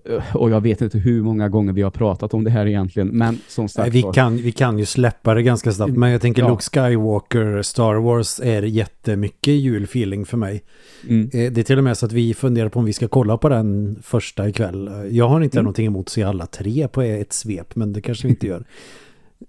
Eh, 0.06 0.36
och 0.36 0.50
jag 0.52 0.62
vet 0.62 0.82
inte 0.82 0.98
hur 0.98 1.22
många 1.24 1.50
gånger 1.50 1.74
vi 1.74 1.82
har 1.82 1.92
pratat 1.92 2.34
om 2.34 2.44
det 2.44 2.50
här 2.52 2.66
egentligen, 2.66 3.08
men 3.08 3.40
som 3.48 3.70
sagt 3.70 3.94
vi, 3.94 4.02
kan, 4.14 4.38
vi 4.38 4.52
kan 4.52 4.80
ju 4.80 4.86
släppa 4.86 5.34
det 5.34 5.44
ganska 5.44 5.72
snabbt. 5.72 5.94
Men 5.94 6.12
jag 6.12 6.22
tänker 6.22 6.42
Ja. 6.42 6.50
Luke 6.50 6.64
Skywalker, 6.64 7.62
Star 7.62 7.96
Wars 7.96 8.40
är 8.44 8.62
jättemycket 8.64 9.54
julfeeling 9.54 10.26
för 10.26 10.38
mig. 10.38 10.64
Mm. 11.10 11.22
Eh, 11.34 11.52
Det 11.52 11.58
är 11.58 11.64
till 11.64 11.78
och 11.78 11.84
med 11.84 11.98
så 11.98 12.06
att 12.06 12.12
vi 12.12 12.34
funderar 12.34 12.70
på 12.70 12.80
om 12.80 12.86
vi 12.86 12.94
ska 12.94 13.08
kolla 13.08 13.38
på 13.38 13.50
den 13.50 14.00
första 14.04 14.50
ikväll. 14.50 14.90
Jag 15.12 15.28
har 15.30 15.42
inte 15.42 15.58
Mm. 15.58 15.64
någonting 15.64 15.86
emot 15.86 16.06
att 16.06 16.10
se 16.12 16.24
alla 16.24 16.46
tre 16.46 16.88
på 16.88 17.02
ett 17.02 17.34
svep, 17.34 17.76
men 17.76 17.94
det 17.94 18.02
kanske 18.02 18.28
vi 18.28 18.30
inte 18.34 18.48
gör. 18.48 18.66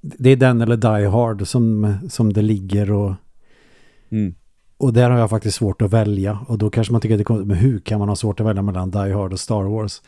Det 0.00 0.30
är 0.30 0.36
den 0.36 0.60
eller 0.60 0.76
Die 0.76 1.06
Hard 1.06 1.46
som, 1.46 1.94
som 2.08 2.32
det 2.32 2.42
ligger 2.42 2.90
och, 2.92 3.12
Mm. 4.10 4.34
och 4.76 4.92
där 4.92 5.10
har 5.10 5.18
jag 5.18 5.30
faktiskt 5.30 5.56
svårt 5.56 5.82
att 5.82 5.92
välja. 5.92 6.38
Och 6.48 6.58
då 6.58 6.70
kanske 6.70 6.92
man 6.92 7.00
tycker 7.00 7.14
att 7.14 7.18
det 7.18 7.24
konstigt, 7.24 7.46
men 7.48 7.56
hur 7.56 7.78
kan 7.80 7.98
man 7.98 8.08
ha 8.08 8.16
svårt 8.16 8.40
att 8.40 8.46
välja 8.46 8.62
mellan 8.62 8.90
Die 8.90 9.12
Hard 9.12 9.32
och 9.32 9.40
Star 9.40 9.62
Wars? 9.62 10.02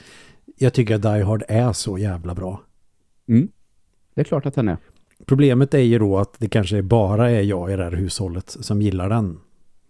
Jag 0.59 0.74
tycker 0.74 0.94
att 0.94 1.02
Die 1.02 1.22
Hard 1.22 1.44
är 1.48 1.72
så 1.72 1.98
jävla 1.98 2.34
bra. 2.34 2.62
Mm. 3.28 3.48
Det 4.14 4.20
är 4.20 4.24
klart 4.24 4.46
att 4.46 4.54
den 4.54 4.68
är. 4.68 4.76
Problemet 5.26 5.74
är 5.74 5.78
ju 5.78 5.98
då 5.98 6.18
att 6.18 6.34
det 6.38 6.48
kanske 6.48 6.82
bara 6.82 7.30
är 7.30 7.42
jag 7.42 7.72
i 7.72 7.76
det 7.76 7.84
här 7.84 7.92
hushållet 7.92 8.50
som 8.61 8.82
gillar 8.82 9.09
den 9.09 9.40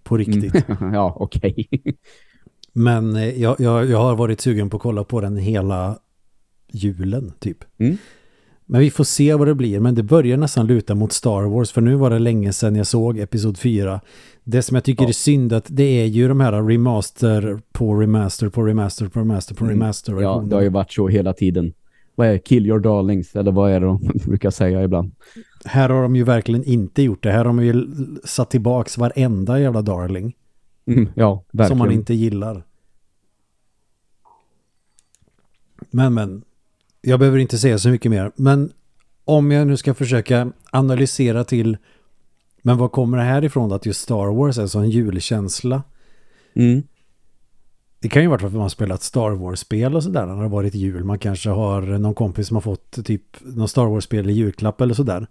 på 0.02 0.16
riktigt. 0.16 0.64
ja, 0.80 1.16
okej. 1.16 1.68
Men 2.72 3.16
eh, 3.16 3.40
jag, 3.42 3.60
jag, 3.60 3.86
jag 3.86 3.98
har 3.98 4.16
varit 4.16 4.40
sugen 4.40 4.70
på 4.70 4.76
att 4.76 4.82
kolla 4.82 5.04
på 5.04 5.20
den 5.20 5.36
hela 5.36 5.98
julen 6.68 7.32
typ. 7.38 7.64
Mm. 7.78 7.98
Men 8.68 8.80
vi 8.80 8.90
får 8.90 9.04
se 9.04 9.34
vad 9.34 9.48
det 9.48 9.54
blir. 9.54 9.80
Men 9.80 9.94
det 9.94 10.02
börjar 10.02 10.36
nästan 10.36 10.66
luta 10.66 10.94
mot 10.94 11.12
Star 11.12 11.42
Wars. 11.42 11.70
För 11.72 11.80
nu 11.80 11.94
var 11.94 12.10
det 12.10 12.18
länge 12.18 12.52
sedan 12.52 12.76
jag 12.76 12.86
såg 12.86 13.18
Episod 13.18 13.58
4. 13.58 14.00
Det 14.44 14.62
som 14.62 14.74
jag 14.74 14.84
tycker 14.84 15.02
Ja. 15.02 15.08
är 15.08 15.12
synd 15.12 15.52
att 15.52 15.66
det 15.68 15.82
är 16.02 16.06
ju 16.06 16.28
de 16.28 16.40
här 16.40 16.52
remaster 16.62 17.60
på 17.72 17.94
remaster 17.94 18.48
på 18.48 18.62
remaster 18.62 19.08
på 19.08 19.20
remaster 19.20 19.54
på 19.54 19.64
Mm. 19.64 19.76
remaster. 19.76 20.20
Ja, 20.22 20.44
det 20.48 20.54
har 20.54 20.62
ju 20.62 20.68
varit 20.68 20.92
så 20.92 21.08
hela 21.08 21.32
tiden. 21.32 21.72
Vad 22.14 22.26
är 22.28 22.38
Kill 22.38 22.66
Your 22.66 22.80
Darlings? 22.80 23.36
Eller 23.36 23.52
vad 23.52 23.70
är 23.70 23.80
det 23.80 23.86
de 23.86 24.00
brukar 24.26 24.50
säga 24.50 24.82
ibland? 24.84 25.12
Här 25.64 25.88
har 25.88 26.02
de 26.02 26.16
ju 26.16 26.24
verkligen 26.24 26.64
inte 26.64 27.02
gjort 27.02 27.22
det. 27.22 27.30
Här 27.30 27.38
har 27.38 27.44
de 27.44 27.64
ju 27.64 27.86
satt 28.24 28.50
tillbaks 28.50 28.98
varenda 28.98 29.60
jävla 29.60 29.82
darling. 29.82 30.34
Mm, 30.86 31.08
ja, 31.14 31.44
verkligen. 31.52 31.68
Som 31.68 31.78
man 31.78 31.92
inte 31.92 32.14
gillar. 32.14 32.62
Men, 35.90 36.14
men. 36.14 36.42
Jag 37.08 37.18
behöver 37.18 37.38
inte 37.38 37.58
säga 37.58 37.78
så 37.78 37.88
mycket 37.88 38.10
mer. 38.10 38.32
Men 38.36 38.72
om 39.24 39.50
jag 39.50 39.66
nu 39.66 39.76
ska 39.76 39.94
försöka 39.94 40.52
analysera 40.70 41.44
till 41.44 41.76
men 42.62 42.78
vad 42.78 42.92
kommer 42.92 43.18
det 43.18 43.24
här 43.24 43.44
ifrån 43.44 43.72
att 43.72 43.86
just 43.86 44.00
Star 44.00 44.34
Wars 44.34 44.58
är 44.58 44.66
så 44.66 44.78
en 44.78 44.90
julkänsla? 44.90 45.82
Mm. 46.54 46.82
Det 48.00 48.08
kan 48.08 48.22
ju 48.22 48.28
vara 48.28 48.38
för 48.38 48.46
att 48.46 48.52
man 48.52 48.62
har 48.62 48.68
spelat 48.68 49.02
Star 49.02 49.30
Wars-spel 49.30 49.96
och 49.96 50.02
sådär 50.02 50.26
när 50.26 50.34
det 50.34 50.40
har 50.40 50.48
varit 50.48 50.74
jul. 50.74 51.04
Man 51.04 51.18
kanske 51.18 51.50
har 51.50 51.82
någon 51.82 52.14
kompis 52.14 52.48
som 52.48 52.56
har 52.56 52.62
fått 52.62 53.04
typ 53.04 53.22
någon 53.40 53.68
Star 53.68 53.86
Wars-spel 53.86 54.30
i 54.30 54.32
julklapp 54.32 54.80
eller 54.80 54.94
sådär. 54.94 55.26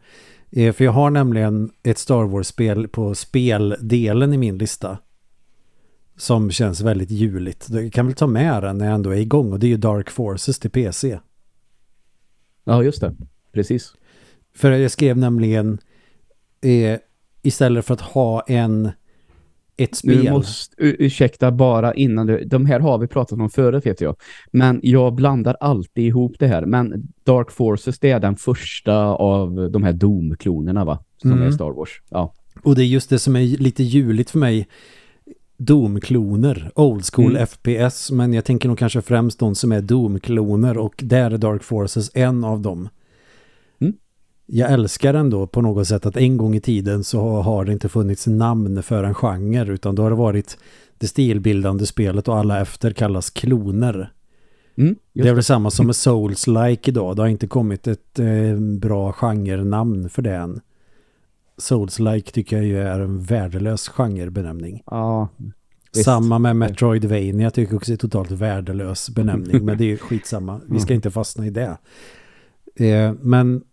Eh, 0.52 0.74
För 0.74 0.84
jag 0.84 0.92
har 0.92 1.10
nämligen 1.10 1.72
ett 1.84 1.98
Star 1.98 2.24
Wars-spel 2.24 2.88
på 2.88 3.16
speldelen 3.16 4.34
i 4.34 4.38
min 4.38 4.58
lista. 4.58 4.98
Som 6.18 6.52
känns 6.52 6.82
väldigt 6.82 7.12
juligt. 7.12 7.70
Jag 7.70 7.94
kan 7.94 8.06
väl 8.06 8.16
ta 8.16 8.28
med 8.28 8.64
den 8.64 8.78
när 8.78 8.86
jag 8.86 8.96
ändå 8.96 9.10
är 9.10 9.20
igång 9.20 9.52
och 9.52 9.60
det 9.60 9.68
är 9.68 9.70
ju 9.70 9.78
Dark 9.78 10.10
Forces 10.10 10.60
till 10.60 10.72
PC. 10.72 11.20
Ja, 12.66 12.84
just 12.84 13.02
det. 13.02 13.16
Precis. 13.54 13.94
För 14.56 14.72
jag 14.72 14.92
skrev 14.92 15.18
nämligen 15.18 15.78
eh, 16.62 17.00
istället 17.42 17.86
för 17.86 17.94
att 17.94 18.02
ha 18.02 18.42
en 18.42 18.92
ett 19.78 19.96
spel. 19.96 20.24
Du 20.26 20.32
måste, 20.32 20.76
ursäkta 20.78 21.52
bara 21.52 21.94
innan 21.94 22.28
du, 22.28 22.44
de 22.46 22.66
här 22.66 22.80
har 22.80 22.98
vi 22.98 23.08
pratat 23.08 23.40
om 23.40 23.50
förut 23.50 23.86
vet 23.86 24.02
jag. 24.02 24.16
Men 24.52 24.80
jag 24.84 25.16
blandar 25.16 25.58
alltid 25.60 26.06
ihop 26.06 26.36
det 26.40 26.48
här. 26.48 26.66
Men 26.66 27.08
Dark 27.24 27.52
Forces 27.52 28.00
det 28.00 28.12
är 28.12 28.20
den 28.20 28.36
första 28.36 28.96
av 29.06 29.72
de 29.72 29.84
här 29.84 29.94
Doom-klonerna 29.94 30.86
va? 30.86 31.04
Som 31.18 31.32
Mm. 31.32 31.44
är 31.48 31.52
Star 31.52 31.72
Wars. 31.72 32.02
Ja. 32.10 32.34
Och 32.64 32.76
det 32.76 32.84
är 32.84 32.86
just 32.88 33.10
det 33.10 33.20
som 33.20 33.36
är 33.36 33.42
lite 33.58 33.84
juligt 33.84 34.30
för 34.30 34.40
mig. 34.40 34.68
Doom-kloner, 35.58 36.72
old 36.76 37.06
school 37.14 37.36
Mm. 37.36 37.48
FPS, 37.48 38.12
men 38.12 38.34
jag 38.34 38.46
tänker 38.46 38.68
nog 38.70 38.78
kanske 38.78 39.02
främst 39.02 39.40
de 39.40 39.56
som 39.56 39.72
är 39.72 39.82
Doom-kloner 39.82 40.78
och 40.78 40.94
där 40.98 41.32
är 41.32 41.38
Dark 41.38 41.64
Forces 41.64 42.12
en 42.14 42.44
av 42.44 42.62
dem. 42.62 42.90
Mm. 43.80 43.94
Jag 44.46 44.72
älskar 44.72 45.14
ändå 45.14 45.48
på 45.48 45.62
något 45.62 45.88
sätt 45.88 46.06
att 46.06 46.18
en 46.18 46.38
gång 46.38 46.56
i 46.56 46.62
tiden 46.62 47.04
så 47.04 47.42
har 47.42 47.66
det 47.66 47.72
inte 47.72 47.90
funnits 47.90 48.28
namn 48.28 48.84
för 48.84 49.04
en 49.04 49.14
genre 49.14 49.74
utan 49.74 49.96
då 49.96 50.04
har 50.04 50.10
det 50.10 50.16
varit 50.16 50.58
det 50.98 51.08
stilbildande 51.08 51.86
spelet 51.86 52.28
och 52.28 52.38
alla 52.38 52.62
efter 52.62 52.92
kallas 52.92 53.30
kloner. 53.30 54.12
Mm, 54.78 54.96
Det 55.14 55.28
är 55.30 55.34
väl 55.34 55.44
samma 55.44 55.72
som 55.72 55.86
med 55.86 55.96
Souls-like 55.96 56.90
idag. 56.90 57.16
Det 57.16 57.22
har 57.22 57.28
inte 57.30 57.48
kommit 57.48 57.88
ett 57.88 58.20
eh, 58.20 58.60
bra 58.80 59.12
genre-namn 59.14 60.10
för 60.10 60.22
det 60.22 60.36
än. 60.36 60.62
Souls-like 61.58 62.32
tycker 62.32 62.56
jag 62.56 62.66
ju 62.66 62.80
är 62.80 63.00
en 63.00 63.20
värdelös 63.20 63.88
genrebenämning. 63.90 64.84
Ja, 64.86 65.28
visst. 65.94 66.06
Samma 66.06 66.40
med 66.40 66.56
Metroidvania 66.56 67.52
tycker 67.52 67.74
jag 67.74 67.78
också 67.78 67.94
är 67.94 67.98
totalt 67.98 68.32
värdelös 68.32 69.10
benämning. 69.10 69.66
men 69.66 69.78
det 69.78 69.84
är 69.84 69.88
ju 69.88 69.98
skitsamma. 70.02 70.62
Vi 70.70 70.80
ska 70.80 70.94
inte 70.94 71.12
fastna 71.12 71.46
i 71.46 71.50
det. 71.50 71.78
Eh, 72.76 73.14
men 73.22 73.64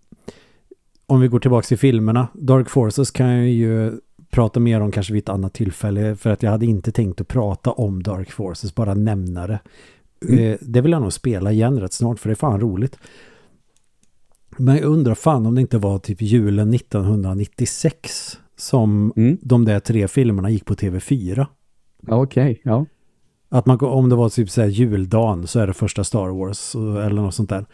om 1.06 1.20
vi 1.20 1.28
går 1.28 1.40
tillbaka 1.40 1.66
till 1.66 1.78
filmerna. 1.78 2.28
Dark 2.34 2.70
Forces 2.70 3.10
kan 3.10 3.28
jag 3.28 3.48
ju 3.48 3.92
prata 4.30 4.60
mer 4.60 4.80
om 4.80 4.90
kanske 4.90 5.12
vid 5.12 5.22
ett 5.22 5.28
annat 5.28 5.54
tillfälle. 5.54 6.16
För 6.16 6.30
att 6.30 6.42
jag 6.42 6.50
hade 6.50 6.66
inte 6.66 6.92
tänkt 6.92 7.20
att 7.20 7.28
prata 7.28 7.70
om 7.70 8.02
Dark 8.02 8.30
Forces, 8.30 8.74
bara 8.74 8.94
nämna 8.94 9.46
det. 9.46 9.60
Eh, 10.28 10.58
det 10.60 10.80
vill 10.80 10.92
jag 10.92 11.02
nog 11.02 11.12
spela 11.12 11.52
igen 11.52 11.80
rätt 11.80 11.92
snart 11.92 12.18
för 12.18 12.28
det 12.28 12.32
är 12.32 12.36
fan 12.36 12.60
roligt. 12.60 12.98
Men 14.64 14.76
jag 14.76 14.84
undrar 14.84 15.14
fan 15.14 15.46
om 15.46 15.54
det 15.54 15.60
inte 15.60 15.78
var 15.78 15.98
typ 15.98 16.22
julen 16.22 16.74
1996 16.74 18.38
som 18.56 19.12
Mm. 19.16 19.38
de 19.42 19.64
där 19.64 19.80
tre 19.80 20.08
filmerna 20.08 20.50
gick 20.50 20.64
på 20.64 20.74
TV4. 20.74 21.46
Ja, 22.06 22.22
okej. 22.22 22.60
Ja. 22.64 22.86
Att 23.48 23.66
man, 23.66 23.78
om 23.80 24.08
det 24.08 24.16
var 24.16 24.28
typ 24.28 24.50
så 24.50 24.60
här 24.60 24.68
juldagen 24.68 25.46
så 25.46 25.60
är 25.60 25.66
det 25.66 25.72
första 25.72 26.04
Star 26.04 26.28
Wars 26.28 26.74
eller 26.74 27.22
något 27.22 27.34
sånt 27.34 27.50
där. 27.50 27.66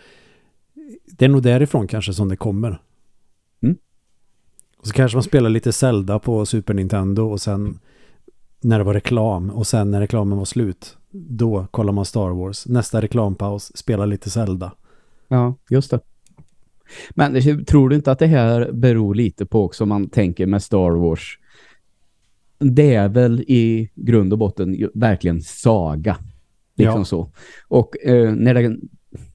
Det 1.07 1.25
är 1.25 1.29
nog 1.29 1.43
därifrån 1.43 1.87
kanske 1.87 2.13
som 2.13 2.29
det 2.29 2.37
kommer. 2.37 2.81
Mm. 3.63 3.77
Och 4.79 4.87
så 4.87 4.93
kanske 4.93 5.17
man 5.17 5.23
spelar 5.23 5.51
lite 5.51 5.73
Zelda 5.73 6.19
på 6.19 6.47
Super 6.47 6.75
Nintendo 6.75 7.23
och 7.23 7.41
sen 7.41 7.79
när 8.61 8.79
det 8.79 8.85
var 8.85 8.95
reklam 8.95 9.51
och 9.51 9.67
sen 9.67 9.91
när 9.91 10.01
reklamen 10.01 10.39
var 10.39 10.45
slut 10.45 10.97
då 11.11 11.67
kollar 11.71 11.93
man 11.93 12.05
Star 12.05 12.31
Wars. 12.31 12.67
Nästa 12.67 13.01
reklampaus, 13.03 13.77
spelar 13.77 14.07
lite 14.07 14.31
Zelda. 14.31 14.73
Ja, 15.29 15.55
just 15.71 15.91
det. 15.91 16.01
Men 17.11 17.65
tror 17.65 17.89
du 17.89 17.97
inte 17.97 18.13
att 18.13 18.19
det 18.19 18.27
här 18.27 18.73
beror 18.73 19.15
lite 19.15 19.47
på 19.47 19.65
också 19.65 19.85
om 19.85 19.89
man 19.89 20.09
tänker 20.11 20.47
med 20.47 20.63
Star 20.63 20.91
Wars? 20.91 21.39
Det 22.59 22.95
är 22.95 23.09
väl 23.09 23.41
i 23.41 23.91
grund 23.95 24.33
och 24.33 24.39
botten 24.39 24.91
verkligen 24.95 25.41
saga. 25.43 26.17
Liksom 26.77 27.01
Ja. 27.01 27.05
så. 27.05 27.33
Och 27.69 28.05
eh, 28.05 28.35
när, 28.35 28.55
det, 28.55 28.77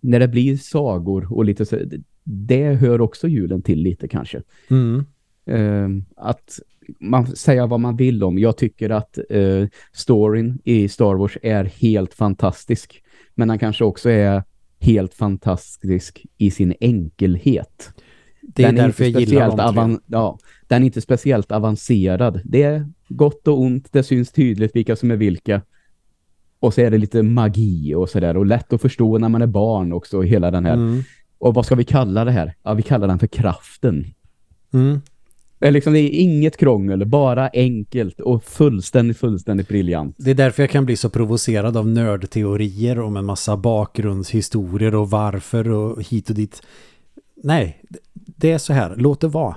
när 0.01 0.19
det 0.19 0.27
blir 0.27 0.57
sagor 0.57 1.33
och 1.33 1.45
lite 1.45 1.65
så, 1.65 1.79
det 2.23 2.73
hör 2.73 3.01
också 3.01 3.27
julen 3.27 3.61
till 3.61 3.79
lite 3.79 4.07
kanske. 4.07 4.41
Mm. 4.69 5.05
Eh, 5.45 6.03
att 6.15 6.59
man 6.99 7.35
säger 7.35 7.67
vad 7.67 7.79
man 7.79 7.95
vill 7.95 8.23
om. 8.23 8.39
Jag 8.39 8.57
tycker 8.57 8.89
att 8.89 9.17
eh, 9.29 9.67
storyn 9.93 10.59
i 10.63 10.89
Star 10.89 11.15
Wars 11.15 11.37
är 11.41 11.63
helt 11.63 12.13
fantastisk. 12.13 13.03
Men 13.35 13.47
den 13.47 13.59
kanske 13.59 13.83
också 13.83 14.09
är 14.09 14.43
helt 14.83 15.13
fantastisk 15.13 16.25
i 16.37 16.51
sin 16.51 16.73
enkelhet. 16.79 17.93
Det 18.41 18.63
är 18.63 18.67
den 18.67 18.75
därför 18.75 19.03
inte 19.05 19.19
jag 19.19 19.29
gillar 19.29 19.49
speciellt 19.49 19.57
de 19.57 19.73
tre. 19.73 19.81
avan- 19.83 19.99
ja, 20.07 20.37
Den 20.67 20.81
är 20.81 20.85
inte 20.85 21.01
speciellt 21.01 21.51
avancerad. 21.51 22.41
Det 22.43 22.63
är 22.63 22.87
gott 23.09 23.47
och 23.47 23.61
ont. 23.61 23.87
Det 23.91 24.03
syns 24.03 24.31
tydligt 24.31 24.75
vilka 24.75 24.95
som 24.95 25.11
är 25.11 25.15
vilka. 25.15 25.61
Och 26.59 26.73
så 26.73 26.81
är 26.81 26.91
det 26.91 26.97
lite 26.97 27.23
magi 27.23 27.95
och 27.95 28.09
sådär. 28.09 28.37
Och 28.37 28.45
lätt 28.45 28.73
att 28.73 28.81
förstå 28.81 29.17
när 29.17 29.29
man 29.29 29.41
är 29.41 29.47
barn 29.47 29.93
också. 29.93 30.21
Hela 30.21 30.51
den 30.51 30.65
här. 30.65 30.73
Mm. 30.73 31.03
Och 31.37 31.53
vad 31.53 31.65
ska 31.65 31.75
vi 31.75 31.83
kalla 31.83 32.25
det 32.25 32.31
här? 32.31 32.53
Ja, 32.63 32.73
vi 32.73 32.83
kallar 32.83 33.07
den 33.07 33.19
för 33.19 33.27
kraften. 33.27 34.05
Mm. 34.73 35.01
Är, 35.63 35.71
liksom, 35.71 35.93
det 35.93 35.99
är 35.99 36.09
inget 36.09 36.57
krångel, 36.57 37.05
bara 37.05 37.49
enkelt 37.53 38.19
och 38.19 38.43
fullständigt, 38.43 39.17
fullständigt 39.17 39.67
briljant. 39.67 40.15
Det 40.19 40.31
är 40.31 40.35
därför 40.35 40.63
jag 40.63 40.69
kan 40.69 40.85
bli 40.85 40.95
så 40.95 41.09
provocerad 41.09 41.77
av 41.77 41.87
nördteorier 41.87 42.99
om 42.99 43.17
en 43.17 43.25
massa 43.25 43.57
bakgrundshistorier 43.57 44.95
och 44.95 45.09
varför 45.09 45.69
och 45.69 46.03
hit 46.03 46.29
och 46.29 46.35
dit. 46.35 46.61
Nej, 47.43 47.81
det 48.13 48.51
är 48.51 48.57
så 48.57 48.73
här. 48.73 48.95
Låt 48.97 49.21
det 49.21 49.27
vara. 49.27 49.55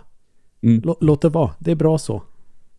Mm. 0.62 0.80
Lå- 0.82 0.96
Låt 1.00 1.22
det 1.22 1.28
vara. 1.28 1.50
Det 1.58 1.70
är 1.70 1.74
bra 1.76 1.98
så. 1.98 2.22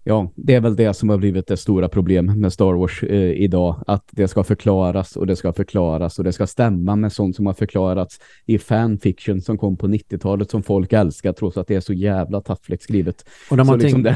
Ja, 0.07 0.31
det 0.35 0.53
är 0.53 0.61
väl 0.61 0.75
det 0.75 0.93
som 0.93 1.09
har 1.09 1.17
blivit 1.17 1.47
det 1.47 1.57
stora 1.57 1.89
problemet 1.89 2.37
med 2.37 2.53
Star 2.53 2.73
Wars 2.73 3.03
eh, 3.03 3.31
idag. 3.31 3.83
Att 3.87 4.03
det 4.11 4.27
ska 4.27 4.43
förklaras 4.43 5.15
och 5.15 5.27
det 5.27 5.35
ska 5.35 5.53
förklaras 5.53 6.17
och 6.17 6.23
det 6.23 6.33
ska 6.33 6.47
stämma 6.47 6.95
med 6.95 7.13
sånt 7.13 7.35
som 7.35 7.45
har 7.45 7.53
förklarats 7.53 8.19
i 8.45 8.57
fanfiction 8.57 9.41
som 9.41 9.57
kom 9.57 9.77
på 9.77 9.87
90-talet 9.87 10.51
som 10.51 10.63
folk 10.63 10.93
älskar 10.93 11.33
trots 11.33 11.57
att 11.57 11.67
det 11.67 11.75
är 11.75 11.79
så 11.79 11.93
jävla 11.93 12.41
taffligt 12.41 12.83
skrivet. 12.83 13.25
Och, 13.51 13.57
när 13.57 13.63
man 13.63 13.79
så 13.79 13.83
liksom 13.85 14.03
det... 14.03 14.15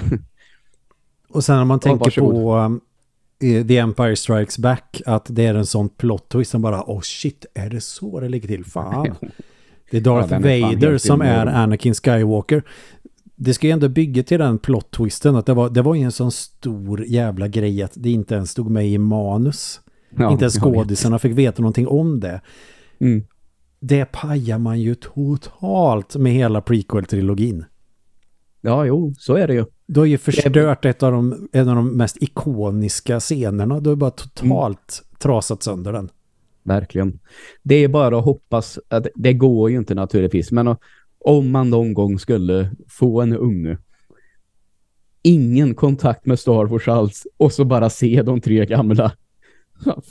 och 1.30 1.44
sen 1.44 1.58
när 1.58 1.66
man 1.66 1.80
Ja, 1.84 1.90
tänker 1.90 2.06
varsågod. 2.06 2.34
på 2.34 2.56
um, 2.56 2.82
The 3.68 3.78
Empire 3.78 4.16
Strikes 4.16 4.58
Back 4.58 5.02
att 5.06 5.26
det 5.30 5.46
är 5.46 5.56
en 5.56 5.66
sån 5.66 5.90
plot 5.90 6.30
twist 6.30 6.52
som 6.52 6.62
bara, 6.62 6.82
oh 6.82 7.02
shit, 7.02 7.46
är 7.54 7.70
det 7.70 7.82
så 7.82 8.20
det 8.20 8.30
ligger 8.30 8.48
till? 8.48 8.66
Fan. 8.66 9.16
Det 9.92 9.98
är 9.98 10.02
Darth 10.02 10.34
Ja, 10.34 10.50
är 10.50 10.62
Vader 10.62 10.98
som 10.98 11.22
är. 11.22 11.46
Anakin 11.46 11.94
Skywalker. 11.94 12.64
Det 13.44 13.54
ska 13.54 13.68
ju 13.68 13.74
ändå 13.74 13.90
bygga 13.90 14.24
till 14.24 14.40
den 14.40 14.60
plot-twisten 14.60 15.38
att 15.38 15.46
det 15.46 15.54
var, 15.54 15.70
det 15.70 15.82
var 15.82 15.96
ju 15.96 16.02
en 16.02 16.12
sån 16.12 16.32
stor 16.32 17.06
jävla 17.06 17.48
grej 17.48 17.84
att 17.84 17.92
det 17.96 18.10
inte 18.10 18.36
ens 18.36 18.52
stod 18.52 18.72
med 18.72 18.88
i 18.88 18.98
manus. 18.98 19.82
Ja, 20.18 20.32
inte 20.32 20.44
ens 20.44 20.60
skådisarna 20.60 21.20
fick 21.20 21.38
veta 21.38 21.62
någonting 21.62 21.88
om 21.88 22.20
det. 22.20 22.42
Mm. 23.00 23.24
Det 23.80 24.06
pajar 24.06 24.58
man 24.58 24.80
ju 24.80 24.96
totalt 24.96 26.16
med 26.16 26.34
hela 26.34 26.62
prequel-trilogin. 26.62 27.66
Ja, 28.62 28.86
jo, 28.86 29.14
så 29.18 29.36
är 29.36 29.48
det 29.48 29.54
ju. 29.54 29.66
Du 29.88 30.00
har 30.00 30.08
ju 30.08 30.18
förstört 30.18 30.86
ett 30.86 31.04
av 31.04 31.12
de, 31.12 31.50
en 31.52 31.70
av 31.70 31.76
de 31.76 31.98
mest 31.98 32.18
ikoniska 32.24 33.20
scenerna. 33.20 33.80
Du 33.80 33.90
har 33.90 33.96
bara 33.96 34.12
totalt 34.12 35.04
trasat 35.20 35.64
sönder 35.64 35.94
den. 35.94 36.10
Verkligen. 36.64 37.20
Det 37.64 37.76
är 37.76 37.88
bara 37.88 38.18
att 38.18 38.26
hoppas 38.26 38.80
att 38.88 39.08
det 39.16 39.34
går 39.34 39.72
ju 39.72 39.78
inte 39.78 39.96
naturligtvis, 39.96 40.52
men 40.52 40.76
om 41.26 41.52
man 41.52 41.70
någon 41.70 41.94
gång 41.94 42.20
skulle 42.20 42.72
få 42.88 43.22
en 43.22 43.38
unge 43.38 43.78
ingen 45.22 45.76
kontakt 45.76 46.26
med 46.26 46.40
Star 46.40 46.66
Wars 46.66 46.88
alls 46.88 47.28
och 47.38 47.54
så 47.54 47.66
bara 47.66 47.90
se 47.90 48.22
de 48.22 48.42
tre 48.42 48.66
gamla 48.66 49.12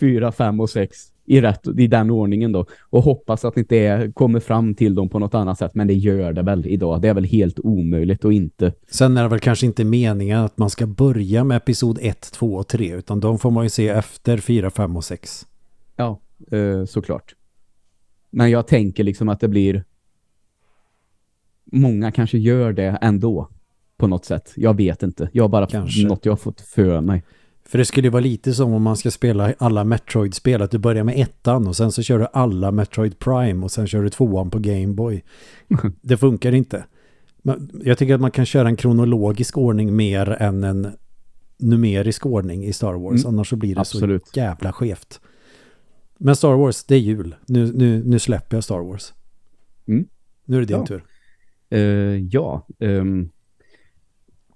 fyra, 0.00 0.32
fem 0.32 0.60
och 0.60 0.70
sex 0.70 0.96
i 1.26 1.40
rätt 1.40 1.66
i 1.78 1.86
den 1.86 2.10
ordningen 2.10 2.52
då 2.52 2.66
och 2.90 3.02
hoppas 3.02 3.44
att 3.44 3.54
det 3.54 3.60
inte 3.60 4.12
kommer 4.14 4.40
fram 4.40 4.74
till 4.74 4.94
dem 4.94 5.08
på 5.08 5.18
något 5.18 5.34
annat 5.34 5.58
sätt 5.58 5.74
men 5.74 5.86
det 5.86 5.94
gör 5.94 6.32
det 6.32 6.42
väl 6.42 6.66
idag. 6.66 7.02
Det 7.02 7.08
är 7.08 7.14
väl 7.14 7.24
helt 7.24 7.60
omöjligt 7.60 8.24
och 8.24 8.32
inte 8.32 8.72
Sen 8.90 9.16
är 9.16 9.22
det 9.22 9.28
väl 9.28 9.40
kanske 9.40 9.66
inte 9.66 9.84
meningen 9.84 10.38
att 10.38 10.58
man 10.58 10.70
ska 10.70 10.86
börja 10.86 11.44
med 11.44 11.56
episod 11.56 11.98
1, 12.02 12.32
2 12.32 12.54
och 12.54 12.68
3 12.68 12.96
utan 12.96 13.20
de 13.20 13.38
får 13.38 13.50
man 13.50 13.64
ju 13.64 13.70
se 13.70 13.88
efter 13.88 14.38
4, 14.38 14.70
5 14.70 14.96
och 14.96 15.04
6. 15.04 15.46
Ja, 15.96 16.20
eh, 16.50 16.84
såklart. 16.84 17.34
Men 18.30 18.50
jag 18.50 18.66
tänker 18.66 19.04
liksom 19.04 19.28
att 19.28 19.40
det 19.40 19.48
blir 19.48 19.84
många 21.72 22.12
kanske 22.12 22.38
gör 22.38 22.72
det 22.72 22.98
ändå 23.00 23.48
på 23.96 24.06
något 24.06 24.24
sätt. 24.24 24.52
Jag 24.56 24.76
vet 24.76 25.02
inte. 25.02 25.28
Jag 25.32 25.44
har 25.44 25.48
bara 25.48 25.66
Kanske. 25.66 26.06
något 26.06 26.24
jag 26.26 26.32
har 26.32 26.36
fått 26.36 26.60
för 26.60 27.00
mig. 27.00 27.24
För 27.64 27.78
det 27.78 27.84
skulle 27.84 28.10
vara 28.10 28.20
lite 28.22 28.52
som 28.54 28.72
om 28.72 28.82
man 28.82 28.96
ska 28.96 29.10
spela 29.10 29.54
alla 29.58 29.84
Metroid-spel 29.84 30.62
att 30.62 30.70
du 30.70 30.78
börjar 30.78 31.04
med 31.04 31.18
ettan 31.20 31.66
och 31.68 31.76
sen 31.76 31.92
så 31.92 32.02
kör 32.02 32.18
du 32.18 32.26
alla 32.32 32.70
Metroid 32.70 33.18
Prime 33.18 33.64
och 33.64 33.70
sen 33.70 33.86
kör 33.86 34.02
du 34.02 34.08
tvåan 34.10 34.50
på 34.50 34.58
Game 34.58 34.94
Boy. 34.94 35.22
Det 36.02 36.16
funkar 36.16 36.52
inte. 36.52 36.84
Jag 37.84 37.98
tycker 37.98 38.14
att 38.14 38.20
man 38.20 38.30
kan 38.30 38.46
köra 38.46 38.68
en 38.68 38.76
kronologisk 38.76 39.58
ordning 39.58 39.96
mer 39.96 40.30
än 40.42 40.64
en 40.64 40.88
numerisk 41.58 42.26
ordning 42.26 42.64
i 42.64 42.72
Star 42.72 42.94
Wars. 42.94 43.24
Mm, 43.24 43.34
Annars 43.34 43.48
så 43.48 43.56
blir 43.56 43.74
det 43.74 43.80
absolut. 43.80 44.26
så 44.28 44.40
jävla 44.40 44.72
skevt. 44.72 45.20
Men 46.18 46.36
Star 46.36 46.54
Wars, 46.54 46.84
det 46.84 46.94
är 46.94 46.98
jul. 46.98 47.34
Nu, 47.46 47.72
nu, 47.72 48.02
nu 48.04 48.18
släpper 48.18 48.56
jag 48.56 48.64
Star 48.64 48.80
Wars. 48.80 49.12
Mm. 49.88 50.06
Nu 50.44 50.56
är 50.56 50.60
det 50.60 50.66
din 50.66 50.76
Ja. 50.76 50.86
tur. 50.86 51.04
Eh, 51.70 51.80
ja, 52.30 52.66
ehm, 52.80 53.30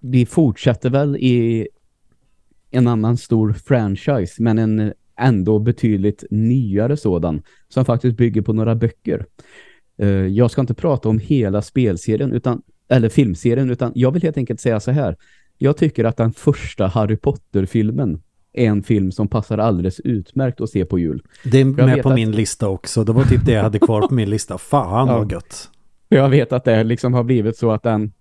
vi 0.00 0.26
fortsätter 0.26 0.90
väl 0.90 1.16
i 1.16 1.68
en 2.70 2.86
annan 2.86 3.16
stor 3.16 3.52
franchise, 3.52 4.42
men 4.42 4.58
en 4.58 4.92
ändå 5.20 5.58
betydligt 5.58 6.24
nyare 6.30 6.96
sådan, 6.96 7.42
som 7.68 7.84
faktiskt 7.84 8.16
bygger 8.16 8.42
på 8.42 8.52
några 8.52 8.74
böcker. 8.74 9.26
Eh, 9.98 10.08
jag 10.08 10.50
ska 10.50 10.60
inte 10.60 10.74
prata 10.74 11.08
om 11.08 11.18
hela 11.18 11.62
spelserien, 11.62 12.32
utan, 12.32 12.62
eller 12.88 13.08
filmserien, 13.08 13.70
utan 13.70 13.92
jag 13.94 14.10
vill 14.10 14.22
helt 14.22 14.36
enkelt 14.36 14.60
säga 14.60 14.80
så 14.80 14.90
här. 14.90 15.16
Jag 15.58 15.76
tycker 15.76 16.04
att 16.04 16.16
den 16.16 16.32
första 16.32 16.86
Harry 16.86 17.16
Potter-filmen 17.16 18.22
är 18.52 18.66
en 18.66 18.82
film 18.82 19.12
som 19.12 19.28
passar 19.28 19.58
alldeles 19.58 20.00
utmärkt 20.00 20.60
att 20.60 20.70
se 20.70 20.84
på 20.84 20.98
jul. 20.98 21.22
Det 21.44 21.60
är 21.60 21.64
med 21.64 22.02
på 22.02 22.08
att- 22.08 22.14
min 22.14 22.32
lista 22.32 22.68
också. 22.68 23.04
Det 23.04 23.12
var 23.12 23.24
typ 23.24 23.44
det 23.44 23.52
jag 23.52 23.62
hade 23.62 23.78
kvar 23.78 24.08
på 24.08 24.14
min 24.14 24.30
lista. 24.30 24.58
Fan 24.58 25.08
Ja. 25.08 25.18
vad 25.18 25.32
gött. 25.32 25.70
För 26.14 26.18
jag 26.18 26.28
vet 26.28 26.52
att 26.52 26.64
det 26.64 26.84
liksom 26.84 27.14
har 27.14 27.24
blivit 27.24 27.56
så 27.56 27.70
att 27.70 27.82
den 27.82 28.12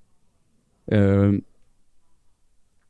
eh, 0.92 1.32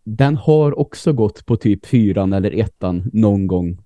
den 0.04 0.36
har 0.36 0.80
också 0.80 1.14
gått 1.14 1.46
på 1.46 1.56
typ 1.56 1.86
fyran 1.86 2.34
eller 2.34 2.60
ettan 2.60 3.10
någon 3.14 3.48
gång 3.48 3.78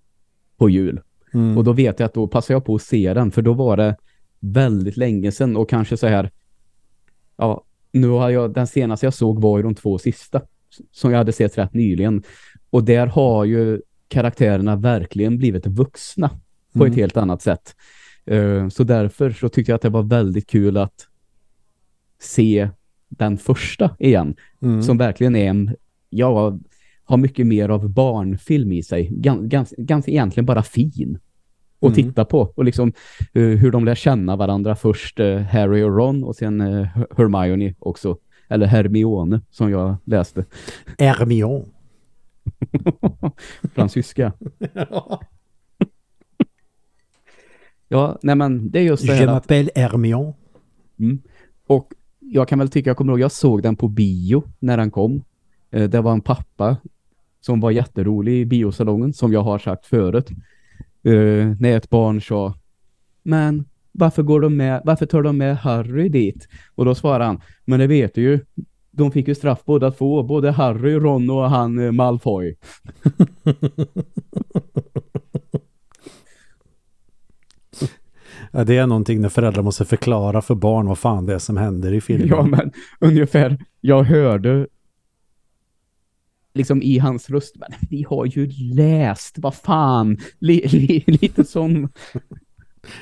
på 0.58 0.70
jul. 0.70 1.02
Mm. 1.34 1.58
Och 1.58 1.64
då 1.64 1.74
vet 1.74 2.00
jag 2.00 2.08
att 2.08 2.14
då 2.14 2.28
passar 2.28 2.54
jag 2.54 2.66
på 2.66 2.76
att 2.76 2.82
se 2.82 3.14
den 3.14 3.32
för 3.32 3.42
då 3.42 3.54
var 3.54 3.78
det 3.78 3.96
väldigt 4.40 4.98
länge 4.98 5.32
sedan 5.32 5.58
och 5.58 5.70
kanske 5.70 5.98
så 5.98 6.08
här 6.08 6.32
ja, 7.38 7.64
nu 7.92 8.08
har 8.08 8.30
jag 8.30 8.54
den 8.54 8.68
senaste 8.68 9.06
jag 9.06 9.14
såg 9.14 9.42
var 9.42 9.58
ju 9.58 9.64
de 9.64 9.76
två 9.76 9.98
sista 9.98 10.42
som 10.92 11.12
jag 11.12 11.18
hade 11.18 11.34
sett 11.34 11.58
rätt 11.58 11.74
nyligen. 11.74 12.24
Och 12.70 12.84
där 12.84 13.08
har 13.08 13.46
ju 13.46 13.82
karaktärerna 14.08 14.76
verkligen 14.76 15.38
blivit 15.38 15.68
vuxna 15.68 16.30
på 16.74 16.80
Mm. 16.80 16.92
ett 16.92 16.98
helt 16.98 17.18
annat 17.18 17.42
sätt. 17.42 17.76
Eh, 18.28 18.68
Så 18.70 18.84
därför 18.84 19.32
så 19.32 19.50
tyckte 19.50 19.72
jag 19.72 19.76
att 19.76 19.82
det 19.82 19.90
var 19.90 20.04
väldigt 20.04 20.48
kul 20.48 20.78
att 20.78 21.08
se 22.20 22.70
den 23.10 23.38
första 23.38 23.96
igen. 24.00 24.36
Mm. 24.62 24.82
Som 24.82 24.98
verkligen 24.98 25.36
är 25.36 25.50
en, 25.50 25.76
ja, 26.10 26.58
har 27.04 27.18
mycket 27.18 27.48
mer 27.48 27.70
av 27.70 27.90
barnfilm 27.90 28.72
i 28.72 28.84
sig. 28.84 29.10
Gan, 29.12 29.50
ganska, 29.50 29.76
ganska 29.82 30.12
egentligen 30.12 30.46
bara 30.46 30.64
fin 30.64 31.20
att 31.80 31.84
Mm. 31.84 31.94
titta 31.96 32.26
på. 32.26 32.40
Och 32.56 32.66
liksom 32.66 32.94
eh, 33.34 33.42
hur 33.44 33.72
de 33.72 33.86
lär 33.86 33.96
känna 33.96 34.36
varandra 34.36 34.76
först 34.76 35.20
eh, 35.20 35.38
Harry 35.40 35.84
och 35.84 35.98
Ron 35.98 36.24
och 36.24 36.36
sen 36.36 36.62
Her- 36.62 37.08
Hermione 37.18 37.74
också. 37.80 38.18
Eller 38.50 38.66
Hermione 38.66 39.42
som 39.50 39.72
jag 39.72 39.96
läste. 40.06 40.46
Hermione. 41.00 41.66
Fransyska. 43.76 44.34
Ja, 44.74 45.22
nej 48.22 48.36
men 48.36 48.72
det 48.72 48.80
är 48.80 48.84
just 48.84 49.08
det 49.08 49.18
Je 49.20 49.28
m'appelle 49.28 49.70
Hermione. 49.76 50.34
Mm. 51.00 51.22
Och 51.68 51.94
jag 52.20 52.48
kan 52.48 52.60
väl 52.60 52.70
tycka, 52.70 52.90
jag 52.90 52.98
kommer 52.98 53.14
ihåg, 53.14 53.20
jag 53.20 53.32
såg 53.32 53.64
den 53.64 53.76
på 53.76 53.88
bio 53.88 54.44
när 54.60 54.78
den 54.78 54.92
kom. 54.92 55.24
Eh, 55.72 55.90
det 55.90 56.02
var 56.02 56.12
en 56.12 56.22
pappa 56.22 56.78
som 57.42 57.60
var 57.60 57.72
jätterolig 57.72 58.42
i 58.42 58.46
biosalongen, 58.46 59.14
som 59.14 59.34
jag 59.34 59.44
har 59.44 59.60
sagt 59.60 59.86
förut. 59.86 60.30
Eh, 61.04 61.56
när 61.60 61.78
ett 61.78 61.90
barn 61.90 62.22
sa, 62.22 62.54
men 63.24 63.66
varför 63.92 64.24
går 64.24 64.42
de 64.42 64.58
med, 64.58 64.82
varför 64.86 65.06
tar 65.06 65.24
de 65.24 65.38
med 65.38 65.58
Harry 65.58 66.10
dit? 66.10 66.48
Och 66.76 66.86
då 66.86 66.96
svarade 66.96 67.26
han, 67.26 67.42
men 67.66 67.80
det 67.80 67.88
vet 67.88 68.16
du 68.16 68.22
ju, 68.22 68.40
de 68.92 69.12
fick 69.12 69.28
ju 69.28 69.36
straff 69.36 69.62
båda 69.66 69.92
två, 69.92 70.24
både 70.24 70.52
Harry, 70.52 70.94
Ron 70.94 71.30
och 71.30 71.50
han 71.50 71.80
eh, 71.80 71.92
Malfoy. 71.92 72.56
Ja, 78.52 78.64
det 78.64 78.78
är 78.78 78.88
någonting 78.88 79.22
när 79.22 79.30
föräldrar 79.30 79.64
måste 79.64 79.86
förklara 79.86 80.42
för 80.42 80.56
barn 80.56 80.88
vad 80.88 80.98
fan 80.98 81.26
det 81.26 81.34
är 81.34 81.40
som 81.40 81.58
händer 81.58 81.94
i 81.94 82.02
filmen. 82.02 82.28
Ja, 82.28 82.44
men 82.44 82.72
ungefär, 83.00 83.66
jag 83.82 84.04
hörde 84.04 84.68
liksom 86.54 86.82
i 86.82 86.98
hans 86.98 87.30
röst, 87.30 87.56
men 87.56 87.70
vi 87.90 88.06
har 88.10 88.26
ju 88.26 88.48
läst, 88.76 89.36
vad 89.40 89.56
fan, 89.56 90.18
li, 90.40 90.68
li, 90.68 91.04
lite 91.08 91.44
sån, 91.44 91.90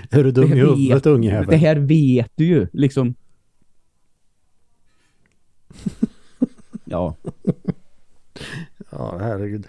är 0.09 0.23
du 0.23 0.31
dum 0.31 0.43
i 0.43 0.47
det 0.49 0.55
huvudet 0.55 1.05
ungjävel? 1.05 1.47
det 1.49 1.57
här 1.57 1.75
vet 1.75 2.31
du 2.35 2.45
ju, 2.45 2.67
liksom. 2.73 3.15
Ja, 6.87 7.15
Ja, 8.89 9.17
herregud. 9.19 9.67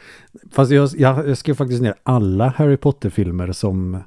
Fast 0.51 0.71
jag, 0.71 0.91
jag, 0.97 1.29
jag 1.29 1.39
skrev 1.39 1.55
faktiskt 1.55 1.83
ner 1.83 1.95
alla 2.03 2.49
Harry 2.49 2.77
Potter-filmer 2.77 3.53
som 3.53 3.99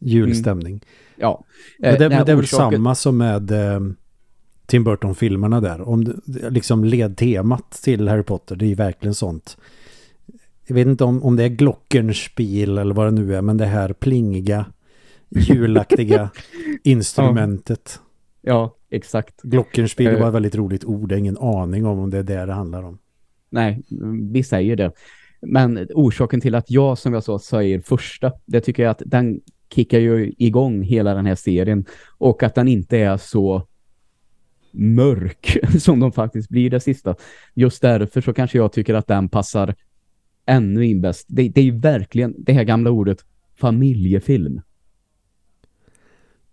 julstämning. 0.00 0.80
ja. 1.16 1.44
Men 1.78 1.98
det, 1.98 2.04
Eh, 2.04 2.10
men 2.10 2.26
det 2.26 2.32
är 2.32 2.36
väl 2.36 2.46
samma 2.46 2.94
som 2.94 3.16
med 3.18 3.50
eh, 3.50 3.80
Tim 4.66 4.84
Burton-filmerna 4.84 5.60
där. 5.60 5.80
Om 5.88 6.20
liksom 6.50 6.84
ledtemat 6.84 7.70
till 7.70 8.08
Harry 8.08 8.22
Potter, 8.22 8.56
det 8.56 8.64
är 8.64 8.68
ju 8.68 8.74
verkligen 8.74 9.14
sånt. 9.14 9.56
Jag 10.66 10.74
vet 10.74 10.86
inte 10.86 11.04
om, 11.04 11.22
om 11.22 11.36
det 11.36 11.44
är 11.44 11.48
Glockenspiel 11.48 12.78
eller 12.78 12.94
vad 12.94 13.06
det 13.06 13.10
nu 13.10 13.34
är, 13.36 13.42
men 13.42 13.56
det 13.56 13.66
här 13.66 13.92
plingiga, 13.92 14.66
julaktiga 15.28 16.30
instrumentet. 16.84 18.00
Ja, 18.42 18.76
exakt. 18.90 19.42
Glockenspiel 19.42 20.14
Eh. 20.14 20.20
var 20.20 20.28
ett 20.28 20.34
väldigt 20.34 20.54
roligt 20.54 20.84
ord, 20.84 21.12
jag 21.12 21.16
har 21.16 21.20
ingen 21.20 21.38
aning 21.38 21.86
om 21.86 21.98
om 21.98 22.10
det 22.10 22.18
är 22.18 22.22
det 22.22 22.46
det 22.46 22.52
handlar 22.52 22.82
om. 22.82 22.98
Nej, 23.50 23.82
vi 24.32 24.42
säger 24.42 24.76
det. 24.76 24.92
Men 25.42 25.86
orsaken 25.94 26.40
till 26.40 26.54
att 26.54 26.70
jag, 26.70 26.98
som 26.98 27.14
jag 27.14 27.24
sa, 27.24 27.38
säger 27.38 27.80
första, 27.80 28.32
det 28.46 28.60
tycker 28.60 28.82
jag 28.82 28.90
att 28.90 29.02
den 29.06 29.40
kickar 29.74 29.98
ju 29.98 30.32
igång 30.38 30.82
hela 30.82 31.14
den 31.14 31.26
här 31.26 31.34
serien 31.34 31.84
och 32.18 32.42
att 32.42 32.54
den 32.54 32.68
inte 32.68 32.98
är 32.98 33.16
så 33.16 33.66
mörk 34.70 35.58
som 35.80 36.00
de 36.00 36.12
faktiskt 36.12 36.48
blir 36.48 36.70
det 36.70 36.80
sista. 36.80 37.14
Just 37.54 37.82
därför 37.82 38.20
så 38.20 38.32
kanske 38.32 38.58
jag 38.58 38.72
tycker 38.72 38.94
att 38.94 39.06
den 39.06 39.28
passar 39.28 39.74
ännu 40.46 40.86
in 40.86 41.00
bäst. 41.00 41.26
Det, 41.28 41.48
det 41.48 41.60
är 41.60 41.64
ju 41.64 41.78
verkligen 41.78 42.34
det 42.38 42.52
här 42.52 42.64
gamla 42.64 42.90
ordet 42.90 43.24
familjefilm. 43.60 44.60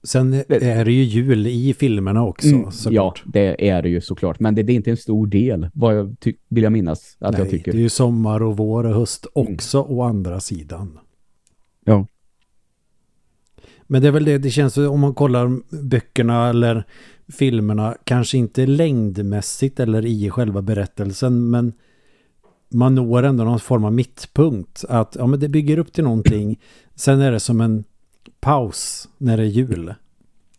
Sen 0.04 0.34
är 0.34 0.86
det 0.86 0.92
ju 0.92 1.04
jul 1.04 1.48
i 1.48 1.74
filmerna 1.74 2.26
också. 2.26 2.48
Mm, 2.48 2.70
ja, 2.90 3.14
det 3.26 3.70
är 3.70 3.82
det 3.82 3.90
ju 3.90 4.02
såklart. 4.02 4.40
Men 4.40 4.56
det, 4.56 4.64
det 4.64 4.74
är 4.74 4.76
inte 4.76 4.92
en 4.92 4.98
stor 4.98 5.28
del, 5.28 5.70
vad 5.74 5.98
jag 5.98 6.16
vill 6.50 6.64
jag 6.64 6.72
minnas 6.72 7.18
att 7.20 7.32
Nej, 7.32 7.42
jag 7.42 7.50
tycker. 7.50 7.72
det 7.72 7.78
är 7.78 7.82
ju 7.82 7.90
sommar 7.90 8.44
och 8.44 8.58
vår 8.58 8.84
och 8.84 8.96
höst 8.96 9.28
mm. 9.36 9.54
också 9.54 9.78
mm. 9.78 9.92
å 9.92 10.02
andra 10.02 10.40
sidan. 10.40 11.00
Ja. 11.86 12.08
Men 13.88 14.02
det 14.02 14.08
är 14.08 14.12
väl 14.12 14.26
det, 14.26 14.38
det 14.38 14.50
känns 14.50 14.78
om 14.78 15.00
man 15.00 15.14
kollar 15.14 15.60
böckerna 15.84 16.50
eller 16.50 16.84
filmerna, 17.28 17.98
kanske 18.04 18.38
inte 18.38 18.66
längdmässigt 18.66 19.80
eller 19.80 20.06
i 20.06 20.30
själva 20.30 20.62
berättelsen, 20.62 21.50
men 21.50 21.74
man 22.70 22.96
når 22.96 23.24
ändå 23.24 23.44
någon 23.44 23.60
form 23.60 23.86
av 23.86 23.94
mittpunkt. 23.94 24.86
Att 24.90 25.16
ja, 25.20 25.28
men 25.28 25.40
det 25.40 25.50
bygger 25.50 25.78
upp 25.80 25.94
till 25.94 26.04
någonting. 26.04 26.60
Sen 26.96 27.22
är 27.22 27.32
det 27.32 27.40
som 27.40 27.62
en 27.62 27.84
paus 28.40 29.10
när 29.18 29.38
det 29.38 29.44
är 29.44 29.48
jul. 29.48 29.94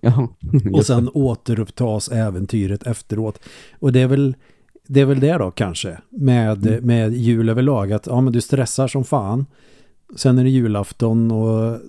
Ja, 0.00 0.28
och 0.72 0.86
sen 0.86 1.04
det. 1.04 1.10
återupptas 1.10 2.08
äventyret 2.08 2.86
efteråt. 2.86 3.40
Och 3.78 3.92
det 3.92 4.00
är 4.00 4.06
väl 4.06 4.36
det 4.86 5.00
är 5.00 5.04
väl 5.04 5.20
det 5.20 5.38
då 5.38 5.50
kanske 5.50 5.98
med, 6.10 6.66
mm. 6.66 6.86
med 6.86 7.12
jul 7.14 7.48
överlag 7.48 7.92
att 7.92 8.06
ja 8.06 8.20
men 8.20 8.32
du 8.32 8.40
stressar 8.40 8.88
som 8.88 9.04
fan 9.04 9.46
sen 10.16 10.38
är 10.38 10.44
det 10.44 10.50
julafton 10.50 11.30
och 11.30 11.80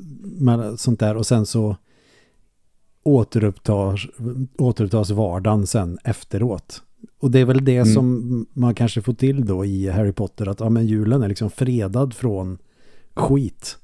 sånt 0.77 0.99
där 0.99 1.17
och 1.17 1.25
sen 1.25 1.45
så 1.45 1.75
återupptas, 3.03 3.99
återupptas 4.57 5.09
vardagen 5.09 5.67
sen 5.67 5.97
efteråt. 6.03 6.84
Och 7.19 7.32
det 7.32 7.39
är 7.39 7.45
väl 7.45 7.65
det 7.65 7.77
mm. 7.77 7.93
som 7.93 8.45
man 8.53 8.75
kanske 8.75 9.01
får 9.01 9.13
till 9.13 9.45
då 9.45 9.65
i 9.65 9.89
Harry 9.89 10.11
Potter 10.11 10.49
att 10.49 10.59
ja 10.59 10.69
men 10.69 10.86
julen 10.86 11.21
är 11.21 11.27
liksom 11.27 11.49
fredad 11.49 12.13
från 12.13 12.57
skit. 13.13 13.77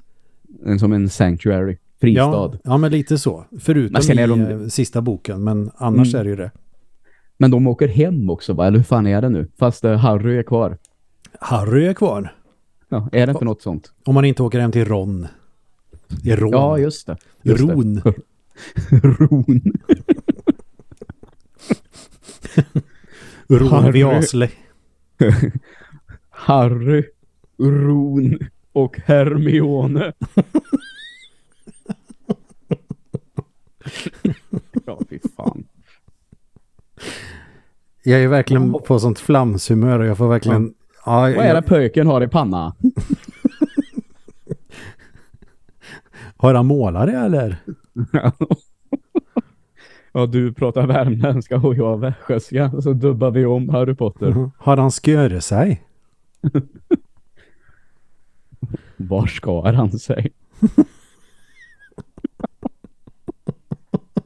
Som 0.80 0.94
en 0.94 1.10
sanctuary 1.10 1.78
fristad. 2.02 2.22
Ja, 2.24 2.54
ja 2.64 2.78
men 2.78 2.92
lite 2.92 3.18
så. 3.18 3.46
Förutom 3.60 4.20
i 4.20 4.28
de... 4.28 4.42
Eh, 4.42 4.68
sista 4.68 5.02
boken, 5.02 5.44
men 5.44 5.72
annars 5.76 6.14
mm. 6.14 6.20
är 6.20 6.24
det 6.24 6.30
ju 6.30 6.36
det. 6.36 6.52
Men 7.38 7.52
de 7.52 7.68
åker 7.68 7.88
hem 7.88 8.30
också, 8.30 8.54
va? 8.54 8.68
eller 8.68 8.78
hur 8.78 8.84
fan 8.84 9.08
är 9.08 9.22
det 9.22 9.30
nu? 9.30 9.48
Fast 9.58 9.86
uh, 9.86 9.92
Harry 9.92 10.38
är 10.38 10.44
kvar. 10.44 10.78
Harry 11.40 11.86
är 11.86 11.94
kvar? 11.94 12.36
Ja, 12.90 13.10
är 13.12 13.28
det 13.28 13.32
inte 13.32 13.46
något 13.46 13.62
sånt? 13.62 13.92
Om 14.06 14.14
man 14.14 14.26
inte 14.26 14.44
åker 14.44 14.60
hem 14.60 14.72
till 14.72 14.86
Ron. 14.86 15.28
I 16.24 16.36
Ron. 16.36 16.52
Ja, 16.52 16.78
just 16.78 17.08
det. 17.08 17.18
Just 17.42 17.62
Ron. 17.62 17.94
Det. 17.94 18.14
Ron. 19.04 19.62
Ron 23.70 23.92
vid 23.92 24.06
Asle. 24.06 24.50
Harry, 26.30 27.04
Ron 27.60 28.38
och 28.74 29.00
Hermione. 29.06 30.14
ja, 34.86 35.02
fy 35.10 35.20
fan. 35.36 35.64
Jag 38.04 38.24
är 38.24 38.28
verkligen 38.28 38.74
på 38.74 39.00
sånt 39.00 39.20
flamshumör 39.20 40.00
och 40.00 40.06
jag 40.06 40.18
får 40.18 40.28
verkligen... 40.28 40.74
Ja, 41.06 41.22
Vad 41.22 41.38
är 41.38 41.54
det 41.54 41.62
pöken 41.62 42.08
har 42.08 42.24
i 42.24 42.28
panna? 42.28 42.76
Har 46.46 46.54
han 46.54 46.66
målat 46.66 47.08
det 47.08 47.14
eller? 47.14 47.58
ja, 50.14 50.26
du 50.26 50.54
pratar 50.54 50.88
värmländska 50.88 51.58
och 51.58 51.76
jag 51.76 52.00
västgötska. 52.00 52.82
Så 52.82 52.94
dubbar 52.94 53.32
vi 53.32 53.46
om 53.46 53.70
Harry 53.70 53.96
Potter. 53.96 54.28
Mm. 54.28 54.52
Har 54.58 54.78
han 54.78 54.92
sköre 54.92 55.42
sig? 55.42 55.84
Var 58.98 59.28
skar 59.28 59.74
han 59.74 59.92
sig? 59.92 60.34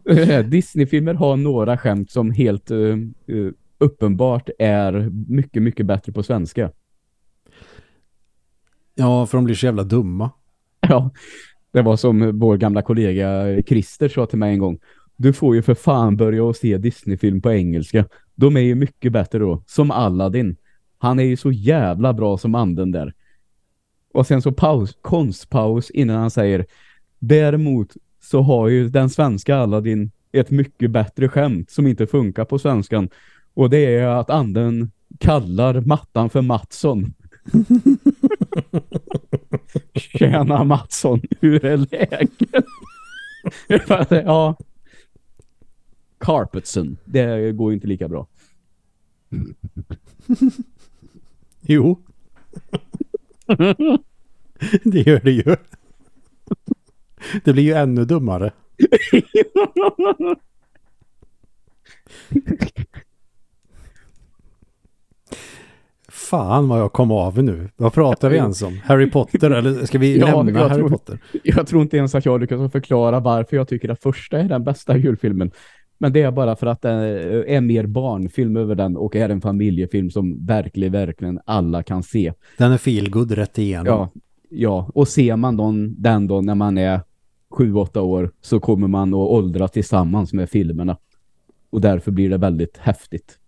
Eh, 0.10 0.46
Disney-filmer 0.46 1.14
har 1.14 1.38
några 1.38 1.78
skämt 1.78 2.12
som 2.12 2.32
helt 2.32 2.72
uh, 2.72 2.98
uh, 3.30 3.52
uppenbart 3.78 4.50
är 4.60 5.10
mycket, 5.28 5.64
mycket 5.64 5.86
bättre 5.86 6.12
på 6.12 6.24
svenska. 6.24 6.72
Ja, 8.96 9.26
för 9.26 9.38
de 9.38 9.46
blir 9.46 9.56
så 9.56 9.66
jävla 9.66 9.84
dumma. 9.84 10.32
Ja, 10.80 11.12
det 11.72 11.82
var 11.82 11.96
som 11.96 12.40
vår 12.40 12.58
gamla 12.58 12.82
kollega 12.82 13.62
Christer 13.68 14.10
sa 14.10 14.26
till 14.26 14.40
mig 14.40 14.54
en 14.54 14.60
gång. 14.60 14.80
Du 15.16 15.34
får 15.34 15.56
ju 15.56 15.62
för 15.62 15.74
fan 15.74 16.18
börja 16.18 16.44
och 16.44 16.56
se 16.56 16.78
Disney-film 16.78 17.42
på 17.42 17.52
engelska. 17.52 18.06
De 18.36 18.58
är 18.58 18.62
ju 18.62 18.76
mycket 18.76 19.12
bättre 19.12 19.40
då. 19.40 19.64
Som 19.66 19.92
Aladdin. 19.92 20.56
Han 20.98 21.20
är 21.20 21.24
ju 21.24 21.38
så 21.38 21.52
jävla 21.52 22.14
bra 22.14 22.38
som 22.38 22.56
anden 22.56 22.92
där. 22.92 23.14
Och 24.14 24.28
sen 24.28 24.42
så 24.42 24.52
paus, 24.52 24.98
konstpaus 25.02 25.90
innan 25.90 26.16
han 26.16 26.32
säger 26.32 26.66
Däremot 27.20 27.94
så 28.24 28.42
har 28.42 28.68
ju 28.68 28.90
den 28.90 29.10
svenska 29.10 29.56
Aladdin 29.56 30.12
ett 30.32 30.50
mycket 30.50 30.92
bättre 30.92 31.30
skämt 31.30 31.72
som 31.72 31.88
inte 31.88 32.08
funkar 32.08 32.46
på 32.46 32.60
svenskan. 32.60 33.10
Och 33.54 33.70
det 33.70 33.96
är 33.96 34.08
att 34.08 34.30
anden 34.30 34.92
kallar 35.20 35.82
mattan 35.82 36.30
för 36.30 36.42
Mattsson. 36.42 37.14
Tjena 39.94 40.64
Mattsson, 40.64 41.22
hur 41.42 41.66
är 41.66 41.78
läget? 41.78 42.32
ja. 44.10 44.58
Carpetson, 46.20 46.98
det 47.06 47.52
går 47.52 47.72
ju 47.72 47.76
inte 47.76 47.88
lika 47.88 48.08
bra. 48.08 48.28
jo. 51.62 52.00
det 54.84 55.00
gör 55.08 55.20
det 55.20 55.32
ju. 55.32 55.56
Det 57.44 57.54
blir 57.54 57.64
ju 57.64 57.74
ännu 57.74 58.06
dummare. 58.06 58.52
Fan 66.20 66.68
vad 66.68 66.80
jag 66.80 66.94
kom 66.94 67.12
av 67.12 67.44
nu. 67.44 67.70
Vad 67.78 67.94
pratar 67.94 68.30
vi 68.30 68.36
ens 68.36 68.62
om? 68.62 68.80
Harry 68.84 69.12
Potter 69.12 69.52
eller 69.52 69.86
ska 69.86 69.98
vi 69.98 70.18
ja, 70.20 70.44
lämna 70.44 70.60
Harry 70.60 70.76
tror, 70.76 70.90
Potter? 70.90 71.20
Jag 71.44 71.68
tror 71.68 71.82
inte 71.82 71.98
ens 71.98 72.16
att 72.16 72.26
jag 72.26 72.42
lyckas 72.42 72.72
förklara 72.72 73.20
varför 73.20 73.58
jag 73.58 73.68
tycker 73.68 73.90
att 73.90 74.02
första 74.02 74.40
är 74.40 74.44
den 74.44 74.64
bästa 74.64 74.98
julfilmen. 74.98 75.52
Men 75.98 76.14
det 76.14 76.22
är 76.22 76.32
bara 76.32 76.56
för 76.56 76.68
att 76.68 76.82
det 76.82 76.90
är 77.48 77.62
mer 77.62 77.86
barnfilm 77.86 78.58
över 78.58 78.76
den 78.76 78.98
och 78.98 79.16
är 79.16 79.30
en 79.30 79.42
familjefilm 79.42 80.10
som 80.10 80.46
verkligen, 80.46 80.92
verkligen 80.92 81.40
alla 81.46 81.84
kan 81.84 82.04
se. 82.04 82.34
Den 82.58 82.72
är 82.72 82.78
feelgood 82.78 83.32
rätt 83.32 83.58
igenom. 83.58 83.86
Ja, 83.86 84.10
ja. 84.50 84.90
och 84.94 85.08
ser 85.08 85.36
man 85.36 85.58
den, 85.58 86.02
den 86.02 86.28
då 86.28 86.42
när 86.42 86.56
man 86.56 86.78
är 86.78 87.02
sju, 87.50 87.74
åtta 87.74 88.02
år 88.02 88.32
så 88.42 88.60
kommer 88.60 88.88
man 88.88 89.10
att 89.10 89.18
åldra 89.18 89.68
tillsammans 89.68 90.34
med 90.34 90.50
filmerna. 90.50 90.98
Och 91.70 91.82
därför 91.82 92.12
blir 92.12 92.30
det 92.30 92.38
väldigt 92.38 92.78
häftigt. 92.78 93.39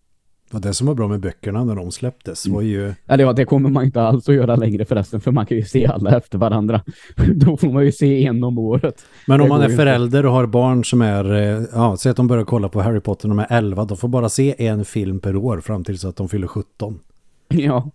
Och 0.52 0.62
det 0.62 0.74
som 0.74 0.88
var 0.88 0.96
bra 0.96 1.08
med 1.08 1.20
böckerna 1.20 1.64
när 1.64 1.76
de 1.76 1.92
släpptes 1.92 2.48
var 2.48 2.62
ju... 2.62 2.84
Mm. 2.84 2.96
Eller 3.08 3.24
ja, 3.24 3.34
det 3.34 3.46
kommer 3.46 3.70
man 3.70 3.86
inte 3.86 4.02
alls 4.02 4.30
att 4.30 4.36
göra 4.36 4.56
längre 4.56 4.86
förresten 4.86 5.22
för 5.22 5.32
man 5.32 5.46
kan 5.46 5.58
ju 5.58 5.64
se 5.64 5.88
alla 5.88 6.18
efter 6.18 6.38
varandra. 6.38 6.82
Då 7.36 7.58
får 7.58 7.72
man 7.72 7.86
ju 7.86 7.92
se 7.92 8.26
en 8.26 8.44
om 8.44 8.58
året. 8.58 9.06
Men 9.28 9.42
om 9.42 9.50
man 9.50 9.62
är 9.62 9.70
förälder 9.70 10.26
och 10.26 10.32
har 10.32 10.46
barn 10.46 10.86
som 10.86 11.02
är... 11.02 11.34
Eh, 11.34 11.64
ja, 11.74 11.98
säg 11.98 12.10
att 12.10 12.18
de 12.18 12.28
börjar 12.28 12.44
kolla 12.44 12.70
på 12.70 12.82
Harry 12.82 13.00
Potter 13.00 13.28
när 13.28 13.36
de 13.36 13.40
är 13.50 13.58
11. 13.58 13.86
De 13.86 13.98
får 13.98 14.08
bara 14.08 14.30
se 14.30 14.68
en 14.68 14.86
film 14.86 15.20
per 15.20 15.36
år 15.36 15.60
fram 15.60 15.84
tills 15.84 16.06
att 16.06 16.16
de 16.16 16.30
fyller 16.30 16.48
17. 16.48 17.00
Ja. 17.48 17.92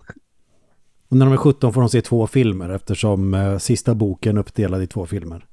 Och 1.08 1.16
när 1.16 1.26
de 1.26 1.32
är 1.32 1.36
17 1.36 1.72
får 1.72 1.80
de 1.80 1.90
se 1.90 2.00
två 2.02 2.26
filmer 2.26 2.68
eftersom 2.68 3.34
eh, 3.34 3.58
sista 3.58 3.94
boken 3.94 4.36
är 4.36 4.40
uppdelad 4.40 4.82
i 4.82 4.86
två 4.86 5.06
filmer. 5.06 5.46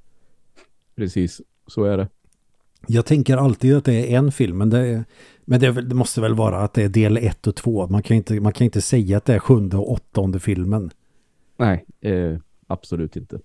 Precis, 0.95 1.41
så 1.68 1.84
är 1.84 1.97
det. 1.97 2.08
Jag 2.88 3.06
tänker 3.06 3.38
alltid 3.38 3.76
att 3.76 3.86
det 3.86 4.14
är 4.14 4.18
en 4.18 4.32
film, 4.32 4.58
men 4.58 4.70
det, 4.70 4.80
är, 4.80 5.06
men 5.46 5.60
det, 5.60 5.72
det, 5.72 5.96
måste 5.96 6.22
väl 6.22 6.36
vara 6.36 6.60
att 6.60 6.74
det 6.74 6.84
är 6.84 6.89
del 6.89 7.18
ett 7.18 7.48
och 7.48 7.56
två. 7.56 7.88
Man 7.88 8.04
kan 8.04 8.18
inte, 8.18 8.39
man 8.39 8.54
kan 8.54 8.66
inte 8.66 8.82
säga 8.82 9.18
att 9.18 9.26
det 9.26 9.34
är 9.34 9.39
sjunde 9.39 9.78
och 9.78 9.91
åttonde 9.91 10.39
filmen. 10.39 10.91
Nej, 11.58 11.86
eh, 12.02 12.38
absolut 12.68 13.16
inte. 13.16 13.39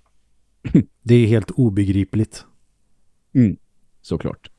det 1.02 1.14
är 1.14 1.26
helt 1.26 1.50
obegripligt. 1.50 2.44
Mm, 3.34 3.56
såklart. 4.02 4.50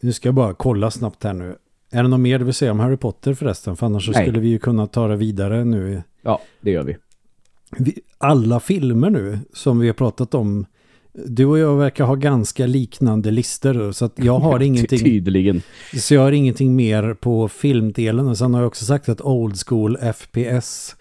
Nu 0.00 0.12
ska 0.12 0.28
jag 0.28 0.34
bara 0.34 0.54
kolla 0.54 0.90
snabbt 0.90 1.24
här 1.24 1.32
nu. 1.32 1.56
Är 1.90 2.02
det 2.02 2.08
något 2.08 2.20
mer 2.20 2.38
du 2.38 2.44
vill 2.44 2.54
säga 2.54 2.70
om 2.70 2.80
Harry 2.80 2.96
Potter 2.96 3.34
förresten? 3.34 3.76
För 3.76 3.86
annars 3.86 4.06
så 4.06 4.12
skulle 4.12 4.40
vi 4.40 4.48
ju 4.48 4.58
kunna 4.58 4.86
ta 4.86 5.08
det 5.08 5.16
vidare 5.16 5.64
nu. 5.64 6.02
Ja, 6.22 6.40
det 6.60 6.70
gör 6.70 6.82
vi. 6.82 6.96
vi. 7.78 8.00
Alla 8.18 8.60
filmer 8.60 9.10
nu 9.10 9.38
som 9.52 9.78
vi 9.78 9.86
har 9.86 9.94
pratat 9.94 10.34
om 10.34 10.66
du 11.14 11.44
och 11.44 11.58
jag 11.58 11.76
verkar 11.76 12.04
ha 12.04 12.14
ganska 12.14 12.66
liknande 12.66 13.30
listor 13.30 13.92
så 13.92 14.10
jag 14.16 14.38
har 14.38 14.62
ingenting 14.62 14.98
tydligen. 14.98 15.62
Så 15.96 16.14
jag 16.14 16.20
har 16.20 16.32
ingenting 16.32 16.76
mer 16.76 17.14
på 17.14 17.48
filmdelen 17.48 18.28
och 18.28 18.38
sen 18.38 18.54
har 18.54 18.60
jag 18.60 18.68
också 18.68 18.84
sagt 18.84 19.08
att 19.08 19.20
old 19.20 19.56
school 19.66 19.98
FPS 20.14 20.96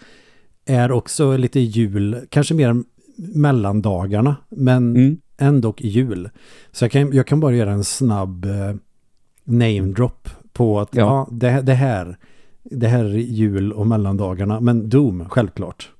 är 0.65 0.91
också 0.91 1.37
lite 1.37 1.59
jul, 1.59 2.25
kanske 2.29 2.53
mer 2.53 2.83
mellandagarna 3.15 4.35
men 4.49 4.95
mm. 4.95 5.17
ändå 5.37 5.73
jul. 5.77 6.29
Så 6.71 6.83
jag 6.83 6.91
kan, 6.91 7.13
jag 7.13 7.27
kan 7.27 7.39
bara 7.39 7.55
göra 7.55 7.71
en 7.71 7.83
snabb 7.83 8.45
eh, 8.45 8.75
name 9.43 9.81
drop 9.81 10.29
på 10.53 10.79
att 10.79 10.95
Ja. 10.95 11.01
ja. 11.01 11.27
det, 11.31 11.61
det 11.61 11.73
här 11.73 12.17
det 12.63 12.87
här 12.87 13.05
är 13.05 13.17
jul 13.17 13.73
och 13.73 13.87
mellandagarna. 13.87 14.59
Men 14.59 14.89
Doom, 14.89 15.29
självklart. 15.29 15.91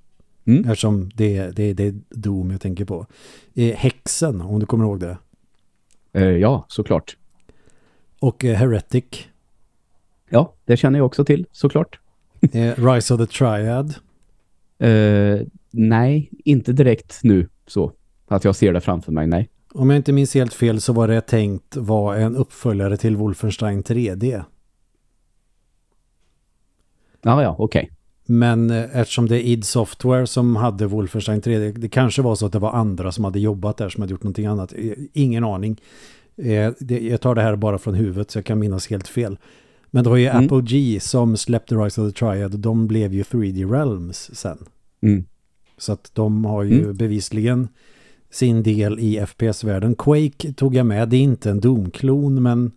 Mm. 0.45 0.69
Eftersom 0.69 1.09
det, 1.15 1.51
det, 1.51 1.73
det 1.73 1.83
är 1.83 1.93
Doom 2.09 2.51
jag 2.51 2.61
tänker 2.61 2.85
på. 2.85 3.05
Eh, 3.53 3.75
Häxen, 3.75 4.41
om 4.41 4.59
du 4.59 4.65
kommer 4.65 4.85
ihåg 4.85 4.99
det. 4.99 5.17
Eh, 6.13 6.23
ja, 6.23 6.65
såklart. 6.67 7.17
Och 8.19 8.45
eh, 8.45 8.55
Heretic. 8.55 9.05
Ja, 10.29 10.53
det 10.65 10.77
känner 10.77 10.99
jag 10.99 11.05
också 11.05 11.25
till, 11.25 11.45
såklart. 11.51 11.99
Rise 12.75 13.13
of 13.13 13.19
the 13.19 13.25
Triad. 13.25 13.95
Nej, 15.71 16.29
inte 16.45 16.73
direkt 16.73 17.19
nu 17.23 17.49
så. 17.67 17.91
Att 18.27 18.43
jag 18.43 18.55
ser 18.55 18.73
det 18.73 18.81
framför 18.81 19.11
mig, 19.11 19.27
nej. 19.27 19.49
Om 19.73 19.89
jag 19.89 19.97
inte 19.97 20.13
minns 20.13 20.33
helt 20.33 20.53
fel 20.53 20.81
så 20.81 20.93
var 20.93 21.07
det 21.07 21.21
tänkt 21.21 21.75
vara 21.75 22.17
en 22.17 22.35
uppföljare 22.35 22.97
till 22.97 23.15
Wolfenstein 23.15 23.83
3D. 23.83 24.43
Ja, 27.21 27.43
ja, 27.43 27.55
okej. 27.59 27.91
Men 28.31 28.69
eh, 28.69 28.97
eftersom 28.99 29.27
det 29.27 29.35
är 29.35 29.39
id 29.47 29.63
Software 29.65 30.27
som 30.27 30.55
hade 30.55 30.87
Wolfenstein 30.87 31.41
3D, 31.41 31.77
det 31.77 31.89
kanske 31.89 32.21
var 32.21 32.35
så 32.35 32.45
att 32.45 32.51
det 32.51 32.59
var 32.59 32.71
andra 32.71 33.11
som 33.11 33.23
hade 33.23 33.39
jobbat 33.39 33.77
där 33.77 33.89
som 33.89 34.01
hade 34.01 34.11
gjort 34.11 34.23
någonting 34.23 34.45
annat. 34.45 34.73
Eh, 34.77 34.91
Ingen 35.13 35.43
aning. 35.43 35.81
Eh, 36.37 36.71
det, 36.79 36.99
jag 36.99 37.21
tar 37.21 37.35
det 37.35 37.41
här 37.41 37.55
bara 37.55 37.77
från 37.77 37.93
huvudet 37.93 38.31
så 38.31 38.37
jag 38.37 38.45
kan 38.45 38.59
minnas 38.59 38.87
helt 38.87 39.07
fel. 39.07 39.37
Men 39.91 40.03
det 40.03 40.09
var 40.09 40.17
ju 40.17 40.27
Mm. 40.27 40.45
Apogee 40.45 40.99
som 40.99 41.37
släppte 41.37 41.75
Rise 41.75 42.01
of 42.01 42.13
the 42.13 42.19
Triad 42.19 42.53
och 42.53 42.59
de 42.59 42.87
blev 42.87 43.13
ju 43.13 43.23
3D 43.23 43.71
Realms 43.71 44.29
sen. 44.35 44.57
Mm. 45.01 45.25
Så 45.77 45.93
att 45.93 46.11
de 46.13 46.45
har 46.45 46.63
ju 46.63 46.83
Mm. 46.83 46.97
bevisligen 46.97 47.67
sin 48.29 48.63
del 48.63 48.99
i 48.99 49.25
FPS-världen. 49.27 49.95
Quake 49.95 50.53
tog 50.53 50.75
jag 50.75 50.85
med, 50.85 51.09
det 51.09 51.17
är 51.17 51.21
inte 51.21 51.49
en 51.49 51.59
Doom-klon 51.59 52.43
men 52.43 52.71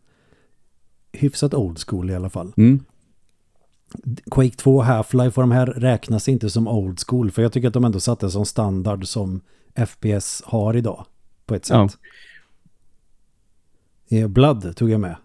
hyfsat 1.13 1.55
old 1.55 1.79
school 1.79 2.11
i 2.11 2.15
alla 2.15 2.31
fall. 2.31 2.53
Mm. 2.57 2.81
Quake 4.31 4.57
2 4.57 4.77
och 4.77 4.85
Half-Life 4.85 5.37
och 5.37 5.43
de 5.43 5.51
här 5.51 5.67
räknas 5.67 6.29
inte 6.29 6.51
som 6.51 6.69
old 6.69 7.01
school 7.07 7.31
för 7.31 7.43
jag 7.43 7.53
tycker 7.53 7.69
att 7.69 7.75
de 7.75 7.85
ändå 7.85 8.01
satte 8.01 8.31
sån 8.31 8.47
standard 8.47 9.07
som 9.07 9.41
FPS 9.87 10.43
har 10.47 10.77
idag 10.77 11.07
på 11.47 11.55
ett 11.55 11.69
Ja. 11.71 11.89
sätt. 11.89 11.99
Eh, 14.09 14.29
Blood 14.29 14.77
tog 14.77 14.91
jag 14.91 15.01
med. 15.01 15.17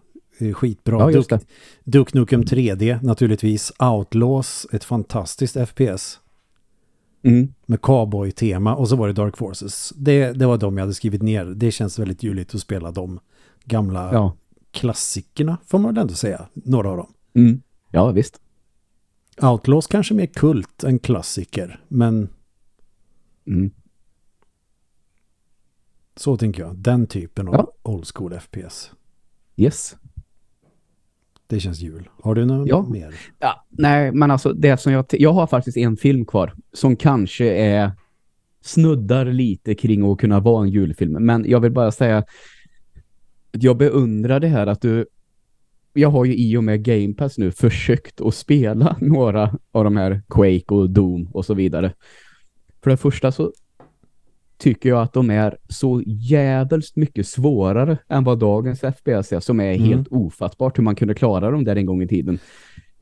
Skitbra. 0.54 0.98
Ja, 0.98 1.10
Duke, 1.20 1.40
Duke 1.84 2.18
Nukem 2.18 2.42
3D 2.44 2.98
naturligtvis. 3.02 3.72
Outlaws, 3.78 4.66
ett 4.72 4.84
fantastiskt 4.84 5.56
FPS 5.56 6.18
Mm. 7.22 7.54
med 7.66 7.80
cowboy-tema 7.80 8.74
och 8.74 8.88
så 8.88 8.96
var 8.96 9.06
det 9.06 9.12
Dark 9.12 9.36
Forces. 9.36 9.92
Det, 9.96 10.32
det 10.32 10.46
var 10.46 10.58
de 10.58 10.76
jag 10.76 10.82
hade 10.82 10.94
skrivit 10.94 11.22
ner. 11.22 11.44
Det 11.44 11.70
känns 11.70 11.98
väldigt 11.98 12.22
juligt 12.22 12.54
att 12.54 12.60
spela 12.60 12.90
de 12.90 13.20
gamla 13.64 14.12
Ja. 14.12 14.36
klassikerna 14.70 15.58
får 15.66 15.78
man 15.78 15.94
väl 15.94 16.02
ändå 16.02 16.14
säga. 16.14 16.46
Några 16.54 16.90
av 16.90 16.96
dem. 16.96 17.12
Mm. 17.34 17.62
Ja, 17.90 18.10
visst. 18.10 18.40
Outlaws 19.42 19.86
kanske 19.86 20.14
mer 20.14 20.26
kult 20.26 20.84
än 20.84 20.98
klassiker, 20.98 21.84
men 21.88 22.28
Mm. 23.46 23.70
så 26.16 26.36
tänker 26.36 26.62
jag. 26.62 26.76
Den 26.76 27.06
typen 27.06 27.48
av 27.48 27.54
Ja. 27.54 27.72
old 27.82 28.06
school 28.14 28.32
FPS. 28.40 28.90
Yes. 29.56 29.96
Det 31.46 31.60
känns 31.60 31.80
jul. 31.80 32.08
Har 32.22 32.34
du 32.34 32.44
något 32.46 32.68
Ja. 32.68 32.82
mer? 32.82 33.14
Ja, 33.38 33.64
nej, 33.68 34.12
men 34.12 34.30
alltså 34.30 34.52
det 34.52 34.76
som 34.76 34.92
jag... 34.92 35.04
Jag 35.10 35.32
har 35.32 35.46
faktiskt 35.46 35.76
en 35.76 35.96
film 35.96 36.24
kvar 36.24 36.54
som 36.72 36.96
kanske 36.96 37.54
är 37.54 37.92
snuddar 38.62 39.24
lite 39.26 39.74
kring 39.74 40.12
att 40.12 40.18
kunna 40.18 40.40
vara 40.40 40.62
en 40.64 40.70
julfilm. 40.70 41.12
Men 41.12 41.44
jag 41.48 41.60
vill 41.60 41.72
bara 41.72 41.92
säga 41.92 42.18
att 42.18 42.28
jag 43.52 43.76
beundrar 43.76 44.40
det 44.40 44.48
här 44.48 44.66
att 44.66 44.80
du... 44.80 45.06
Jag 45.92 46.10
har 46.10 46.24
ju 46.24 46.34
i 46.36 46.56
och 46.56 46.64
med 46.64 46.82
Game 46.84 47.14
Pass 47.14 47.38
nu 47.38 47.50
försökt 47.50 48.20
att 48.20 48.34
spela 48.34 48.96
några 49.00 49.54
av 49.72 49.84
de 49.84 49.96
här 49.96 50.22
Quake 50.28 50.74
och 50.74 50.90
Doom 50.90 51.28
och 51.32 51.44
så 51.44 51.54
vidare. 51.54 51.92
För 52.82 52.90
det 52.90 52.96
första 52.96 53.32
så 53.32 53.52
tycker 54.58 54.88
jag 54.88 55.02
att 55.02 55.12
de 55.12 55.30
är 55.30 55.56
så 55.68 56.02
jävligt 56.06 56.96
mycket 56.96 57.26
svårare 57.26 57.98
än 58.08 58.24
vad 58.24 58.38
dagens 58.38 58.80
FPS 58.80 59.32
är 59.32 59.40
som 59.40 59.60
är 59.60 59.74
Mm. 59.74 59.88
helt 59.88 60.08
ofattbart 60.08 60.78
hur 60.78 60.82
man 60.84 60.94
kunde 60.94 61.14
klara 61.14 61.50
dem 61.50 61.64
där 61.64 61.76
en 61.76 61.86
gång 61.86 62.02
i 62.02 62.08
tiden. 62.08 62.38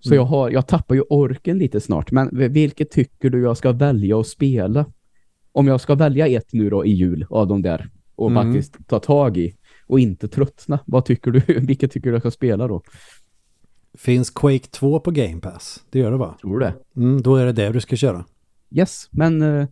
Så 0.01 0.09
Mm. 0.09 0.17
jag, 0.17 0.25
har, 0.25 0.51
jag 0.51 0.67
tappar 0.67 0.95
ju 0.95 1.01
orken 1.01 1.59
lite 1.59 1.81
snart. 1.81 2.11
Men 2.13 2.29
vilket 2.53 2.91
tycker 2.91 3.31
du 3.31 3.43
jag 3.43 3.57
ska 3.57 3.73
välja 3.73 4.19
att 4.21 4.27
spela? 4.27 4.87
Om 5.53 5.67
jag 5.67 5.81
ska 5.81 5.95
välja 5.95 6.27
ett 6.29 6.53
nu 6.53 6.71
då 6.71 6.85
i 6.87 6.91
jul 6.91 7.27
av 7.31 7.47
de 7.49 7.63
där 7.63 7.89
och 8.15 8.31
Mm. 8.31 8.45
faktiskt 8.45 8.89
ta 8.89 8.99
tag 8.99 9.37
i 9.37 9.55
och 9.89 10.01
inte 10.01 10.29
tröttna. 10.29 10.79
Vad 10.87 11.05
tycker 11.05 11.31
du? 11.31 11.41
Vilket 11.61 11.93
tycker 11.93 12.09
du 12.11 12.15
jag 12.15 12.23
ska 12.23 12.31
spela 12.31 12.69
då? 12.69 12.83
Finns 13.99 14.31
Quake 14.31 14.67
2 14.71 15.01
på 15.01 15.11
Game 15.11 15.41
Pass? 15.41 15.85
Det 15.91 15.99
gör 15.99 16.11
det 16.11 16.17
va? 16.17 16.35
Tror 16.41 16.59
du 16.59 16.67
det? 16.67 16.75
Mm, 16.97 17.23
då 17.23 17.37
är 17.37 17.47
det 17.47 17.53
det 17.53 17.69
du 17.73 17.81
ska 17.81 17.97
köra. 17.97 18.25
Yes, 18.71 19.09
men 19.11 19.43
eh, 19.43 19.67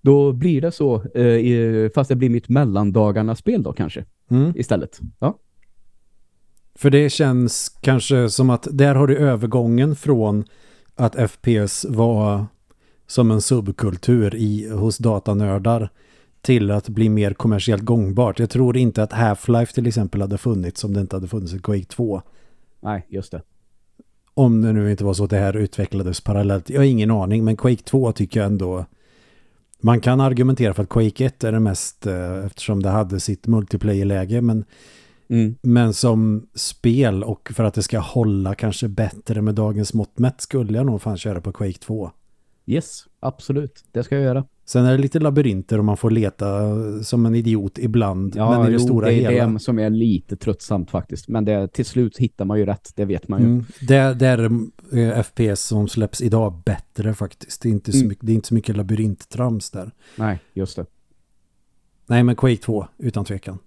då 0.00 0.32
blir 0.32 0.60
det 0.60 0.72
så. 0.72 1.02
eh, 1.04 1.90
fast 1.94 2.08
det 2.08 2.16
blir 2.16 2.30
mitt 2.30 2.48
mellandagarna 2.48 3.36
spel 3.36 3.62
då 3.62 3.72
kanske 3.72 4.04
Mm. 4.30 4.52
istället. 4.56 5.00
Ja. 5.18 5.38
För 6.74 6.90
det 6.90 7.10
känns 7.10 7.68
kanske 7.80 8.30
som 8.30 8.50
att 8.50 8.68
där 8.70 8.94
har 8.94 9.06
du 9.06 9.16
övergången 9.16 9.96
från 9.96 10.44
att 10.94 11.30
FPS 11.30 11.86
var 11.88 12.46
som 13.06 13.30
en 13.30 13.40
subkultur 13.40 14.34
i, 14.34 14.70
hos 14.70 14.98
datanördar 14.98 15.90
till 16.42 16.70
att 16.70 16.88
bli 16.88 17.08
mer 17.08 17.34
kommersiellt 17.34 17.82
gångbart. 17.82 18.38
Jag 18.38 18.50
tror 18.50 18.76
inte 18.76 19.02
att 19.02 19.12
Half-Life 19.12 19.74
till 19.74 19.86
exempel 19.86 20.20
hade 20.20 20.38
funnits 20.38 20.84
om 20.84 20.94
det 20.94 21.00
inte 21.00 21.16
hade 21.16 21.28
funnits 21.28 21.52
ett 21.52 21.62
Quake 21.62 21.84
2. 21.84 22.22
Nej, 22.80 23.06
just 23.08 23.32
det. 23.32 23.42
Om 24.34 24.62
det 24.62 24.72
nu 24.72 24.90
inte 24.90 25.04
var 25.04 25.14
så 25.14 25.24
att 25.24 25.30
det 25.30 25.38
här 25.38 25.56
utvecklades 25.56 26.20
parallellt. 26.20 26.70
Jag 26.70 26.80
har 26.80 26.84
ingen 26.84 27.10
aning, 27.10 27.44
men 27.44 27.56
Quake 27.56 27.82
2 27.82 28.12
tycker 28.12 28.40
jag 28.40 28.46
ändå... 28.46 28.84
Man 29.82 30.00
kan 30.00 30.20
argumentera 30.20 30.74
för 30.74 30.82
att 30.82 30.88
Quake 30.88 31.24
1 31.24 31.44
är 31.44 31.52
det 31.52 31.60
mest 31.60 32.06
eh, 32.06 32.44
eftersom 32.44 32.82
det 32.82 32.88
hade 32.88 33.20
sitt 33.20 33.46
multiplayer-läge, 33.46 34.40
men, 34.40 34.64
Mm. 35.28 35.54
men 35.62 35.94
som 35.94 36.46
spel 36.54 37.24
och 37.24 37.52
för 37.54 37.64
att 37.64 37.74
det 37.74 37.82
ska 37.82 37.98
hålla 37.98 38.54
kanske 38.54 38.88
bättre 38.88 39.42
med 39.42 39.54
dagens 39.54 39.94
mått 39.94 40.18
mätt 40.18 40.40
skulle 40.40 40.78
jag 40.78 40.86
nog 40.86 41.02
fan 41.02 41.16
köra 41.16 41.40
på 41.40 41.52
Quake 41.52 41.78
2. 41.78 42.10
Yes, 42.66 43.04
absolut. 43.20 43.84
Det 43.92 44.02
ska 44.02 44.14
jag 44.14 44.24
göra. 44.24 44.44
Sen 44.70 44.84
är 44.84 44.92
det 44.92 44.98
lite 44.98 45.18
labyrinter 45.20 45.78
och 45.78 45.84
man 45.84 45.96
får 45.96 46.10
leta 46.10 46.72
som 47.02 47.26
en 47.26 47.34
idiot 47.34 47.78
ibland, 47.78 48.36
Ja, 48.36 48.50
men 48.50 48.60
i 48.62 48.66
det 48.66 48.72
jo, 48.72 48.78
stora 48.78 49.06
det 49.06 49.12
är 49.24 49.30
hela. 49.30 49.46
det 49.52 49.58
som 49.58 49.78
är 49.78 49.90
lite 49.90 50.36
tröttsamt 50.36 50.90
faktiskt. 50.90 51.28
Men 51.28 51.44
det, 51.44 51.68
till 51.68 51.84
slut 51.84 52.18
hittar 52.18 52.44
man 52.44 52.58
ju 52.58 52.66
rätt, 52.66 52.92
det 52.96 53.04
vet 53.04 53.28
man 53.28 53.40
ju. 53.40 53.46
Mm. 53.46 53.64
Det, 53.80 54.14
det 54.14 54.26
är 54.26 54.50
eh, 54.92 55.22
FPS 55.22 55.60
som 55.66 55.88
släpps 55.88 56.20
idag 56.22 56.62
bättre 56.64 57.14
faktiskt. 57.14 57.62
Det 57.62 57.68
är 57.68 57.70
inte 57.70 57.92
så 57.92 57.98
Mm. 57.98 58.08
mycket, 58.08 58.26
det 58.26 58.32
är 58.32 58.34
inte 58.34 58.48
så 58.48 58.54
mycket 58.54 58.76
labyrinttrams 58.76 59.70
där. 59.70 59.90
Nej, 60.16 60.38
just 60.52 60.76
det. 60.76 60.86
Nej, 62.06 62.22
men 62.22 62.36
Quake 62.36 62.56
2, 62.56 62.86
utan 62.98 63.24
tvekan. 63.24 63.58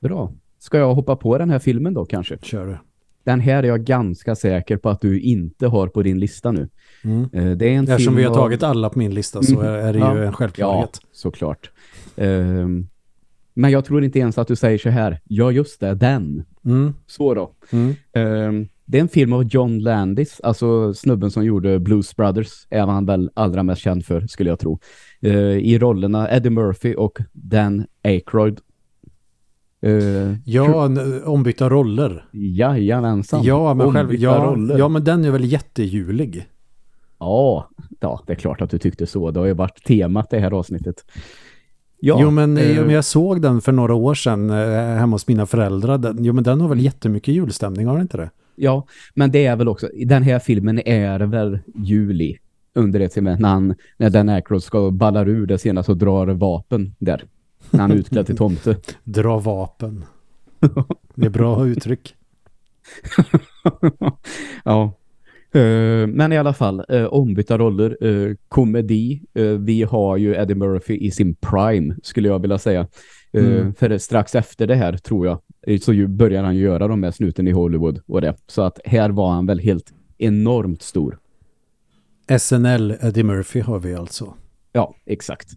Bra. 0.00 0.32
Ska 0.58 0.78
jag 0.78 0.94
hoppa 0.94 1.16
på 1.16 1.38
den 1.38 1.50
här 1.50 1.58
filmen 1.58 1.94
då 1.94 2.04
kanske? 2.04 2.38
Kör 2.42 2.66
du. 2.66 2.78
Den 3.26 3.40
här 3.40 3.62
är 3.62 3.66
jag 3.68 3.84
ganska 3.84 4.34
säker 4.34 4.76
på 4.76 4.88
att 4.88 5.00
du 5.00 5.20
inte 5.20 5.66
har 5.66 5.88
på 5.88 6.02
din 6.02 6.18
lista 6.20 6.52
nu. 6.52 6.68
Mm. 7.04 7.22
Eh, 7.32 7.50
Det 7.56 7.66
är 7.66 7.72
en 7.72 7.88
Eftersom 7.88 8.14
vi 8.16 8.24
har 8.24 8.34
tagit 8.34 8.62
alla 8.62 8.90
på 8.90 8.98
min 8.98 9.14
lista 9.14 9.42
så 9.42 9.60
Mm. 9.60 9.74
är 9.86 9.92
det 9.92 9.98
ju 9.98 10.04
Ja. 10.04 10.18
en 10.24 10.32
självklarhet. 10.32 10.90
Ja, 11.02 11.08
såklart. 11.12 11.70
Ehm, 12.16 12.88
men 13.54 13.70
jag 13.70 13.84
tror 13.84 14.04
inte 14.04 14.18
ens 14.18 14.38
att 14.38 14.48
du 14.48 14.56
säger 14.56 14.78
så 14.78 14.88
här. 14.90 15.20
Ja, 15.24 15.50
just 15.52 15.80
det, 15.80 15.94
den. 15.94 16.44
Mm. 16.64 16.94
Så 17.06 17.34
då. 17.34 17.52
Mm. 17.72 17.94
Ehm, 18.12 18.68
det 18.84 18.98
är 18.98 19.02
en 19.02 19.08
film 19.08 19.32
av 19.32 19.44
John 19.44 19.78
Landis, 19.78 20.40
alltså 20.42 20.94
snubben 20.94 21.30
som 21.30 21.44
gjorde 21.44 21.78
Blues 21.78 22.16
Brothers, 22.16 22.66
är 22.70 22.80
han 22.86 23.06
väl 23.06 23.30
allra 23.34 23.62
mest 23.62 23.82
känd 23.82 24.04
för, 24.04 24.26
skulle 24.26 24.50
jag 24.50 24.58
tro. 24.58 24.78
Eh, 25.22 25.32
I 25.40 25.78
rollerna 25.78 26.30
Eddie 26.30 26.50
Murphy 26.50 26.94
och 26.94 27.18
Dan 27.32 27.86
Aykroyd. 28.04 28.60
Uh, 29.86 30.34
Ja, 30.44 30.90
ombytta 31.24 31.68
roller. 31.68 32.24
Jajamensan. 32.32 33.42
Ja, 33.44 33.74
men 33.74 33.92
själv, 33.92 34.06
Ombytta 34.08 34.24
ja, 34.24 34.44
roller. 34.44 34.78
ja, 34.78 34.88
men 34.88 35.04
den 35.04 35.24
är 35.24 35.30
väl 35.30 35.44
jättejulig. 35.44 36.46
Ja, 37.18 37.68
ja, 38.00 38.20
det 38.26 38.32
är 38.32 38.36
klart 38.36 38.60
att 38.60 38.70
du 38.70 38.78
tyckte 38.78 39.06
så. 39.06 39.30
Det 39.30 39.40
har 39.40 39.46
ju 39.46 39.54
varit 39.54 39.84
temat 39.84 40.30
det 40.30 40.38
här 40.38 40.50
avsnittet. 40.50 41.04
Ja, 42.00 42.18
jo, 42.20 42.30
men, 42.30 42.58
jo, 42.76 42.82
men 42.82 42.94
jag 42.94 43.04
såg 43.04 43.42
den 43.42 43.60
för 43.60 43.72
några 43.72 43.94
år 43.94 44.14
sedan 44.14 44.50
eh, 44.50 44.56
hemma 44.98 45.14
hos 45.14 45.28
mina 45.28 45.46
föräldrar. 45.46 45.98
Den, 45.98 46.24
jo, 46.24 46.32
men 46.32 46.44
den 46.44 46.60
har 46.60 46.68
väl 46.68 46.80
jättemycket 46.80 47.34
julstämning, 47.34 47.86
har 47.86 47.94
den 47.94 48.02
inte 48.02 48.16
det? 48.16 48.30
Ja, 48.56 48.86
men 49.14 49.30
det 49.30 49.46
är 49.46 49.56
väl 49.56 49.68
också, 49.68 49.88
den 50.06 50.22
här 50.22 50.38
filmen 50.38 50.88
är 50.88 51.20
väl 51.20 51.58
juli 51.74 52.36
under 52.74 52.98
det 52.98 53.16
med 53.16 53.40
när, 53.40 53.48
han, 53.48 53.74
när 53.96 54.10
Dan 54.10 54.28
Aykroyd 54.28 54.62
ska 54.62 54.90
ballar 54.90 55.28
ur 55.28 55.46
det 55.46 55.58
senast 55.58 55.88
och 55.88 55.96
drar 55.96 56.26
vapen 56.26 56.94
där. 56.98 57.24
När 57.70 57.80
han 57.80 57.90
är 57.90 57.94
utklädd 57.94 58.26
till 58.26 58.36
tomte. 58.36 58.76
Dra 59.04 59.38
vapen. 59.38 60.04
Det 61.14 61.26
är 61.26 61.30
bra 61.30 61.66
uttryck. 61.66 62.14
ja. 64.64 64.92
Eh, 65.52 66.06
men 66.06 66.32
i 66.32 66.38
alla 66.38 66.54
fall, 66.54 66.84
uh, 66.92 67.04
ombytta 67.04 67.58
roller, 67.58 67.96
eh, 68.00 68.34
komedi. 68.48 69.22
Vi 69.58 69.82
har 69.82 70.16
ju 70.16 70.34
Eddie 70.34 70.54
Murphy 70.54 70.96
i 70.96 71.10
sin 71.10 71.34
prime, 71.34 71.96
skulle 72.02 72.28
jag 72.28 72.38
vilja 72.38 72.58
säga. 72.58 72.86
Mm. 73.32 73.74
För 73.74 73.98
strax 73.98 74.34
efter 74.34 74.66
det 74.66 74.74
här, 74.74 74.96
tror 74.96 75.26
jag, 75.26 75.40
så 75.82 75.92
ju 75.92 76.06
börjar 76.06 76.44
han 76.44 76.56
göra 76.56 76.88
de 76.88 77.02
här 77.02 77.10
snuten 77.10 77.48
i 77.48 77.50
Hollywood 77.50 78.00
och 78.06 78.20
det. 78.20 78.34
Så 78.46 78.62
att 78.62 78.80
här 78.84 79.10
var 79.10 79.30
han 79.30 79.46
väl 79.46 79.58
helt 79.58 79.92
enormt 80.18 80.82
stor. 80.82 81.18
SNL 82.38 82.96
Eddie 83.00 83.22
Murphy 83.22 83.60
har 83.60 83.78
vi 83.78 83.94
alltså. 83.94 84.34
Ja, 84.72 84.94
exakt. 85.06 85.48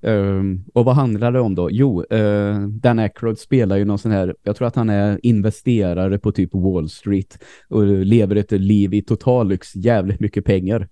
Um, 0.00 0.64
och 0.74 0.84
vad 0.84 0.94
handlar 0.94 1.32
det 1.32 1.40
om 1.40 1.54
då? 1.54 1.70
Jo, 1.70 2.04
uh, 2.12 2.68
Dan 2.68 2.98
Aykroyd 2.98 3.38
spelar 3.38 3.76
ju 3.76 3.84
någon 3.84 3.98
sån 3.98 4.12
här, 4.12 4.34
jag 4.42 4.56
tror 4.56 4.68
att 4.68 4.76
han 4.76 4.90
är 4.90 5.20
investerare 5.22 6.18
på 6.18 6.32
typ 6.32 6.54
Wall 6.54 6.88
Street 6.88 7.38
och 7.68 7.86
lever 7.86 8.36
ett 8.36 8.52
liv 8.52 8.94
i 8.94 9.02
total 9.02 9.48
lyx, 9.48 9.76
jävligt 9.76 10.20
mycket 10.20 10.44
pengar. 10.44 10.88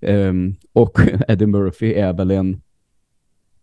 Um, 0.00 0.56
och 0.72 0.98
Eddie 1.28 1.46
Murphy 1.46 1.92
är 1.94 2.12
väl 2.12 2.30
en 2.30 2.60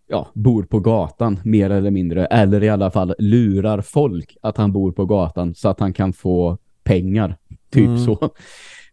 ja, 0.08 0.28
bor 0.34 0.64
på 0.64 0.80
gatan 0.80 1.40
mer 1.44 1.70
eller 1.70 1.92
mindre, 1.92 2.26
eller 2.26 2.64
i 2.64 2.70
alla 2.70 2.92
fall 2.92 3.16
lurar 3.20 3.82
folk 3.82 4.38
att 4.42 4.58
han 4.58 4.72
bor 4.72 4.92
på 4.92 5.06
gatan 5.06 5.56
så 5.56 5.70
att 5.70 5.80
han 5.80 5.94
kan 5.94 6.14
få 6.14 6.58
pengar, 6.84 7.38
typ 7.70 7.88
mm. 7.88 8.06
så. 8.06 8.30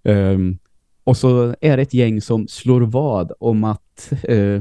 Um, 0.04 0.58
och 1.04 1.16
så 1.16 1.54
är 1.60 1.76
det 1.76 1.82
ett 1.82 1.94
gäng 1.94 2.20
som 2.20 2.48
slår 2.48 2.80
vad 2.80 3.32
om 3.38 3.64
att 3.64 4.12
uh, 4.30 4.60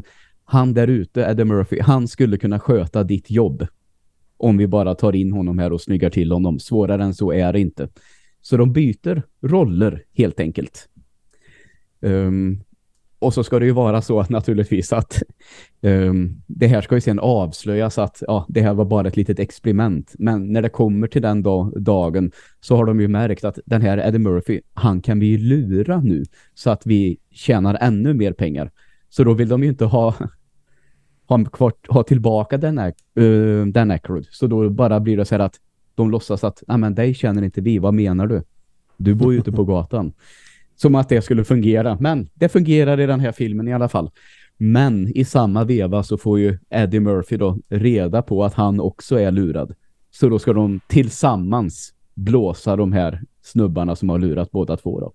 han 0.52 0.74
där 0.74 0.88
ute, 0.88 1.22
Eddie 1.22 1.46
Murphy, 1.46 1.80
han 1.80 2.08
skulle 2.08 2.38
kunna 2.38 2.60
sköta 2.60 3.04
ditt 3.04 3.32
jobb 3.32 3.68
om 4.38 4.58
vi 4.58 4.68
bara 4.68 4.96
tar 4.96 5.16
in 5.16 5.34
honom 5.34 5.60
här 5.60 5.74
och 5.74 5.82
snyggar 5.82 6.10
till 6.10 6.32
honom. 6.32 6.60
Svårare 6.60 7.04
än 7.04 7.14
så 7.14 7.34
är 7.34 7.54
det 7.54 7.60
inte. 7.60 7.90
Så 8.42 8.58
de 8.58 8.74
byter 8.74 9.24
roller 9.42 10.04
helt 10.14 10.40
enkelt. 10.40 10.90
Um, 12.02 12.64
och 13.20 13.34
så 13.34 13.44
ska 13.44 13.60
det 13.60 13.66
ju 13.66 13.72
vara 13.72 14.02
så 14.02 14.20
att 14.20 14.30
naturligtvis 14.30 14.94
att 14.94 15.24
um, 15.82 16.42
det 16.48 16.68
här 16.68 16.82
ska 16.82 16.96
ju 16.96 17.02
sen 17.02 17.20
avslöjas 17.20 17.98
att 17.98 18.24
ja, 18.28 18.46
det 18.50 18.62
här 18.62 18.74
var 18.74 18.86
bara 18.86 19.08
ett 19.08 19.18
litet 19.18 19.40
experiment. 19.40 20.16
Men 20.20 20.54
när 20.54 20.62
det 20.62 20.70
kommer 20.70 21.08
till 21.08 21.22
den 21.22 21.44
dag 21.44 21.84
dagen 21.84 22.32
så 22.60 22.76
har 22.76 22.86
de 22.86 23.02
ju 23.02 23.08
märkt 23.08 23.44
att 23.44 23.60
den 23.66 23.82
här 23.82 23.98
Eddie 23.98 24.20
Murphy, 24.20 24.62
han 24.74 25.02
kan 25.02 25.20
vi 25.20 25.26
ju 25.26 25.38
lura 25.38 26.02
nu 26.02 26.24
så 26.54 26.70
att 26.70 26.86
vi 26.86 27.18
tjänar 27.32 27.78
ännu 27.82 28.14
mer 28.14 28.34
pengar. 28.34 28.72
Så 29.10 29.24
då 29.24 29.34
vill 29.34 29.50
de 29.50 29.64
ju 29.64 29.70
inte 29.70 29.86
ha 29.86 30.16
ha, 31.32 31.46
kvart, 31.46 31.88
ha 31.90 32.04
tillbaka 32.04 32.58
den, 32.58 32.80
uh, 33.20 33.66
den 33.66 33.92
Ackroyd. 33.92 34.28
Så 34.32 34.48
då 34.48 34.70
bara 34.70 35.00
blir 35.00 35.18
det 35.18 35.26
så 35.26 35.36
här 35.36 35.40
att 35.40 35.60
de 35.96 36.12
låtsas 36.12 36.44
att, 36.44 36.64
nej 36.68 36.78
men 36.78 36.96
dig 36.96 37.14
känner 37.14 37.42
inte 37.42 37.62
vi, 37.62 37.80
vad 37.80 37.94
menar 37.94 38.28
du? 38.28 38.44
Du 38.98 39.16
bor 39.16 39.34
ju 39.34 39.40
ute 39.40 39.52
på 39.52 39.64
gatan. 39.64 40.14
Som 40.76 40.96
att 40.96 41.10
det 41.10 41.22
skulle 41.22 41.44
fungera. 41.44 41.98
Men 42.00 42.30
det 42.34 42.50
fungerar 42.50 43.00
i 43.00 43.06
den 43.06 43.20
här 43.20 43.32
filmen 43.32 43.68
i 43.68 43.74
alla 43.74 43.90
fall. 43.90 44.12
Men 44.58 45.18
i 45.18 45.26
samma 45.26 45.64
veva 45.64 46.04
så 46.04 46.18
får 46.18 46.40
ju 46.40 46.58
Eddie 46.70 47.00
Murphy 47.00 47.38
då 47.38 47.58
reda 47.70 48.22
på 48.22 48.44
att 48.44 48.54
han 48.54 48.80
också 48.80 49.20
är 49.20 49.32
lurad. 49.32 49.76
Så 50.12 50.30
då 50.30 50.40
ska 50.40 50.54
de 50.54 50.80
tillsammans 50.88 51.94
blåsa 52.14 52.76
de 52.76 52.94
här 52.94 53.22
snubbarna 53.42 53.96
som 53.96 54.10
har 54.10 54.20
lurat 54.20 54.52
båda 54.52 54.78
två 54.78 55.00
då. 55.00 55.14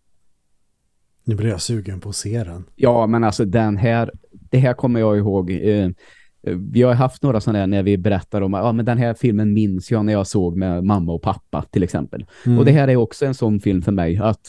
Nu 1.25 1.35
blir 1.35 1.49
jag 1.49 1.61
sugen 1.61 2.01
på 2.01 2.09
att 2.09 2.17
se 2.17 2.45
den. 2.45 2.65
Ja, 2.77 3.07
men 3.07 3.25
alltså 3.25 3.45
den 3.45 3.77
här, 3.77 4.11
det 4.51 4.59
här 4.59 4.75
kommer 4.75 5.01
jag 5.01 5.19
ihåg. 5.19 5.51
Eh, 5.51 5.91
vi 6.73 6.83
har 6.83 6.95
haft 6.95 7.23
några 7.23 7.41
sådana 7.41 7.59
där 7.59 7.67
när 7.67 7.83
vi 7.83 7.99
berättar 7.99 8.41
om 8.41 8.53
ja, 8.53 8.73
men 8.73 8.85
den 8.85 8.99
här 8.99 9.15
filmen 9.15 9.53
minns 9.53 9.91
jag 9.91 10.05
när 10.05 10.13
jag 10.13 10.27
såg 10.27 10.57
med 10.57 10.85
mamma 10.85 11.13
och 11.13 11.23
pappa 11.23 11.63
till 11.63 11.83
exempel. 11.83 12.27
Mm. 12.47 12.59
Och 12.59 12.65
det 12.65 12.73
här 12.73 12.89
är 12.89 12.97
också 12.97 13.27
en 13.27 13.35
sån 13.35 13.61
film 13.61 13.83
för 13.83 13.93
mig 13.93 14.17
att 14.17 14.49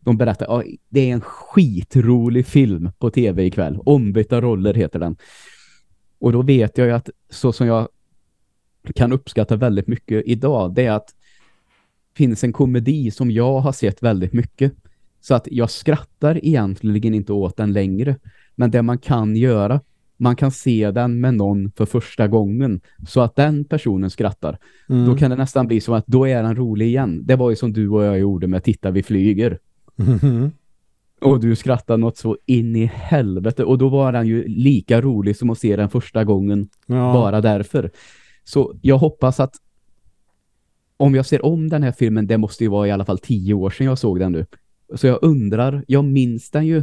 de 0.00 0.16
berättar, 0.16 0.46
ja, 0.46 0.62
det 0.88 1.00
är 1.00 1.12
en 1.12 1.20
skitrolig 1.20 2.46
film 2.46 2.90
på 2.98 3.10
tv 3.10 3.44
ikväll. 3.44 3.78
Ombytta 3.84 4.40
roller 4.40 4.74
heter 4.74 4.98
den. 4.98 5.16
Och 6.18 6.32
då 6.32 6.42
vet 6.42 6.78
jag 6.78 6.86
ju 6.86 6.92
att 6.92 7.10
så 7.30 7.52
som 7.52 7.66
jag 7.66 7.88
kan 8.94 9.12
uppskatta 9.12 9.56
väldigt 9.56 9.86
mycket 9.86 10.22
idag, 10.26 10.74
det 10.74 10.86
är 10.86 10.92
att 10.92 11.14
finns 12.14 12.44
en 12.44 12.52
komedi 12.52 13.10
som 13.10 13.30
jag 13.30 13.60
har 13.60 13.72
sett 13.72 14.02
väldigt 14.02 14.32
mycket. 14.32 14.72
Så 15.20 15.34
att 15.34 15.48
jag 15.50 15.70
skrattar 15.70 16.44
egentligen 16.44 17.14
inte 17.14 17.32
åt 17.32 17.56
den 17.56 17.72
längre. 17.72 18.16
Men 18.58 18.70
det 18.70 18.82
man 18.82 18.98
kan 18.98 19.36
göra, 19.36 19.80
man 20.16 20.36
kan 20.36 20.50
se 20.50 20.90
den 20.90 21.20
med 21.20 21.34
någon 21.34 21.72
för 21.76 21.86
första 21.86 22.28
gången 22.28 22.80
så 23.08 23.20
att 23.20 23.36
den 23.36 23.64
personen 23.64 24.10
skrattar. 24.10 24.58
Mm. 24.88 25.06
Då 25.06 25.16
kan 25.16 25.30
det 25.30 25.36
nästan 25.36 25.66
bli 25.66 25.80
som 25.80 25.94
att 25.94 26.06
då 26.06 26.28
är 26.28 26.42
den 26.42 26.56
rolig 26.56 26.86
igen. 26.86 27.20
Det 27.24 27.36
var 27.36 27.50
ju 27.50 27.56
som 27.56 27.72
du 27.72 27.88
och 27.88 28.04
jag 28.04 28.18
gjorde 28.18 28.46
med 28.46 28.64
Titta 28.64 28.90
vi 28.90 29.02
flyger. 29.02 29.58
Mm. 30.22 30.50
Och 31.20 31.40
du 31.40 31.56
skrattade 31.56 31.96
något 31.96 32.16
så 32.16 32.38
in 32.46 32.76
i 32.76 32.84
helvete. 32.84 33.64
Och 33.64 33.78
då 33.78 33.88
var 33.88 34.12
den 34.12 34.26
ju 34.26 34.48
lika 34.48 35.00
rolig 35.00 35.36
som 35.36 35.50
att 35.50 35.58
se 35.58 35.76
den 35.76 35.88
första 35.88 36.24
gången. 36.24 36.68
Ja. 36.86 37.12
Bara 37.12 37.40
därför. 37.40 37.90
Så 38.44 38.78
jag 38.82 38.98
hoppas 38.98 39.40
att 39.40 39.54
om 40.96 41.14
jag 41.14 41.26
ser 41.26 41.44
om 41.44 41.68
den 41.68 41.82
här 41.82 41.92
filmen, 41.92 42.26
det 42.26 42.38
måste 42.38 42.64
ju 42.64 42.70
vara 42.70 42.88
i 42.88 42.90
alla 42.90 43.04
fall 43.04 43.18
tio 43.18 43.54
år 43.54 43.70
sedan 43.70 43.86
jag 43.86 43.98
såg 43.98 44.18
den 44.18 44.32
nu. 44.32 44.46
Så 44.94 45.06
jag 45.06 45.18
undrar, 45.22 45.84
jag 45.86 46.04
minns 46.04 46.50
den 46.50 46.66
ju. 46.66 46.82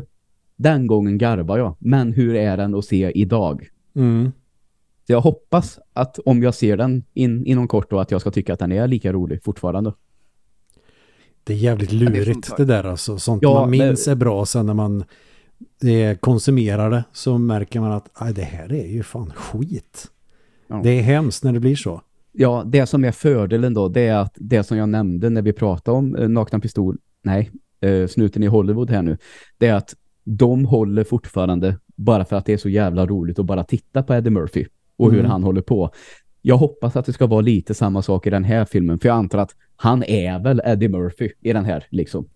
Den 0.55 0.87
gången 0.87 1.17
garvar 1.17 1.57
jag. 1.57 1.75
Men 1.79 2.13
hur 2.13 2.35
är 2.35 2.57
den 2.57 2.75
att 2.75 2.85
se 2.85 3.11
idag? 3.15 3.69
Mm. 3.95 4.31
Så 5.07 5.11
jag 5.13 5.21
hoppas 5.21 5.79
att 5.93 6.19
om 6.19 6.43
jag 6.43 6.55
ser 6.55 6.77
den 6.77 7.03
in, 7.13 7.45
inom 7.45 7.67
kort 7.67 7.89
då 7.89 7.99
att 7.99 8.11
jag 8.11 8.21
ska 8.21 8.31
tycka 8.31 8.53
att 8.53 8.59
den 8.59 8.71
är 8.71 8.87
lika 8.87 9.13
rolig 9.13 9.43
fortfarande. 9.43 9.93
Det 11.43 11.53
är 11.53 11.57
jävligt 11.57 11.91
lurigt 11.91 12.57
det, 12.57 12.63
det 12.63 12.73
där 12.73 12.83
alltså. 12.83 13.17
Sånt 13.17 13.43
ja, 13.43 13.59
man 13.59 13.69
minns 13.69 14.05
det... 14.05 14.11
är 14.11 14.15
bra 14.15 14.45
sen 14.45 14.65
när 14.65 14.73
man 14.73 15.03
det 15.79 16.21
konsumerar 16.21 16.89
det 16.89 17.03
så 17.11 17.37
märker 17.37 17.79
man 17.79 17.91
att 17.91 18.35
det 18.35 18.41
här 18.41 18.73
är 18.73 18.87
ju 18.87 19.03
fan 19.03 19.31
skit. 19.35 20.11
Ja. 20.67 20.81
Det 20.83 20.89
är 20.89 21.01
hemskt 21.01 21.43
när 21.43 21.53
det 21.53 21.59
blir 21.59 21.75
så. 21.75 22.01
Ja, 22.31 22.63
det 22.65 22.85
som 22.85 23.03
är 23.03 23.11
fördelen 23.11 23.73
då 23.73 23.87
det 23.87 24.01
är 24.01 24.15
att 24.15 24.33
det 24.35 24.63
som 24.63 24.77
jag 24.77 24.89
nämnde 24.89 25.29
när 25.29 25.41
vi 25.41 25.53
pratade 25.53 25.97
om 25.97 26.15
eh, 26.15 26.29
Nakna 26.29 26.59
Pistol, 26.59 26.97
nej, 27.21 27.51
eh, 27.81 28.07
snuten 28.07 28.43
i 28.43 28.47
Hollywood 28.47 28.89
här 28.89 29.01
nu, 29.01 29.17
det 29.57 29.67
är 29.67 29.73
att 29.73 29.95
de 30.25 30.65
håller 30.65 31.03
fortfarande 31.03 31.77
bara 31.95 32.25
för 32.25 32.35
att 32.35 32.45
det 32.45 32.53
är 32.53 32.57
så 32.57 32.69
jävla 32.69 33.05
roligt 33.05 33.39
att 33.39 33.45
bara 33.45 33.63
titta 33.63 34.03
på 34.03 34.13
Eddie 34.13 34.29
Murphy 34.29 34.65
och 34.97 35.11
hur 35.11 35.19
mm. 35.19 35.31
han 35.31 35.43
håller 35.43 35.61
på. 35.61 35.91
Jag 36.41 36.57
hoppas 36.57 36.95
att 36.95 37.05
det 37.05 37.13
ska 37.13 37.27
vara 37.27 37.41
lite 37.41 37.73
samma 37.73 38.01
sak 38.01 38.27
i 38.27 38.29
den 38.29 38.43
här 38.43 38.65
filmen 38.65 38.99
för 38.99 39.09
jag 39.09 39.15
antar 39.15 39.39
att 39.39 39.55
han 39.75 40.03
är 40.03 40.39
väl 40.43 40.61
Eddie 40.65 40.89
Murphy 40.89 41.29
i 41.41 41.53
den 41.53 41.65
här 41.65 41.85
liksom. 41.89 42.29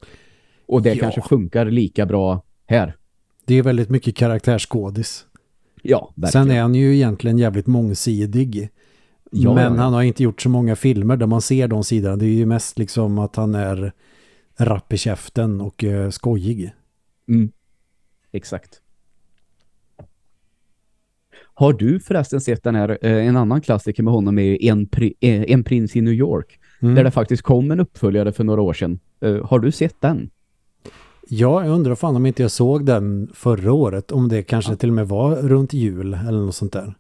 Och 0.68 0.82
det 0.82 0.94
ja. 0.94 1.00
kanske 1.00 1.22
funkar 1.22 1.66
lika 1.66 2.06
bra 2.06 2.44
här. 2.68 2.96
Det 3.46 3.56
är 3.56 3.64
väldigt 3.64 3.90
mycket 3.90 4.16
karaktärsskådis. 4.16 5.26
Ja, 5.82 6.14
verkligen. 6.16 6.46
Sen 6.46 6.56
är 6.56 6.62
han 6.62 6.76
ju 6.76 6.96
egentligen 6.96 7.38
jävligt 7.38 7.68
mångsidig. 7.68 8.70
Ja, 9.32 9.54
men 9.54 9.76
ja. 9.76 9.82
han 9.82 9.94
har 9.94 10.04
inte 10.04 10.24
gjort 10.24 10.42
så 10.42 10.50
många 10.50 10.76
filmer 10.76 11.18
där 11.18 11.28
man 11.28 11.42
ser 11.42 11.68
de 11.68 11.84
sidorna. 11.84 12.16
Det 12.16 12.26
är 12.26 12.30
ju 12.30 12.46
mest 12.46 12.80
liksom 12.80 13.20
att 13.20 13.36
han 13.36 13.56
är 13.56 13.94
rapp 14.58 14.94
i 14.94 14.98
käften 14.98 15.62
och 15.62 15.84
uh, 15.84 16.10
skojig. 16.10 16.72
Mm. 17.28 17.52
Exakt. 18.32 18.82
Har 21.54 21.74
du 21.74 22.00
förresten 22.00 22.42
sett 22.42 22.64
den 22.64 22.76
här, 22.76 22.98
eh, 23.02 23.28
en 23.28 23.38
annan 23.38 23.62
klassiker 23.62 24.04
med 24.04 24.14
honom 24.14 24.40
är 24.40 24.64
en, 24.64 24.88
pri, 24.88 25.14
eh, 25.20 25.52
en 25.52 25.64
prins 25.64 25.96
i 25.96 26.02
New 26.02 26.14
York. 26.14 26.60
Mm. 26.82 26.96
Där 26.96 27.04
det 27.04 27.12
faktiskt 27.12 27.44
kom 27.44 27.72
en 27.72 27.80
uppföljare 27.80 28.32
för 28.32 28.44
några 28.44 28.62
år 28.62 28.74
sedan. 28.74 29.00
Har 29.44 29.60
du 29.60 29.72
sett 29.72 30.02
den? 30.02 30.30
Ja, 31.32 31.66
jag 31.66 31.74
undrar 31.74 31.96
fan 31.96 32.16
om 32.16 32.26
inte 32.26 32.42
jag 32.42 32.52
såg 32.52 32.86
den 32.86 33.30
förra 33.34 33.74
året. 33.74 34.12
Om 34.12 34.28
det 34.28 34.44
kanske 34.44 34.72
ja. 34.72 34.76
till 34.76 34.90
och 34.90 34.96
med 34.96 35.08
var 35.08 35.36
runt 35.36 35.74
jul 35.74 36.14
eller 36.14 36.40
något 36.40 36.56
sånt 36.56 36.74
där. 36.74 36.96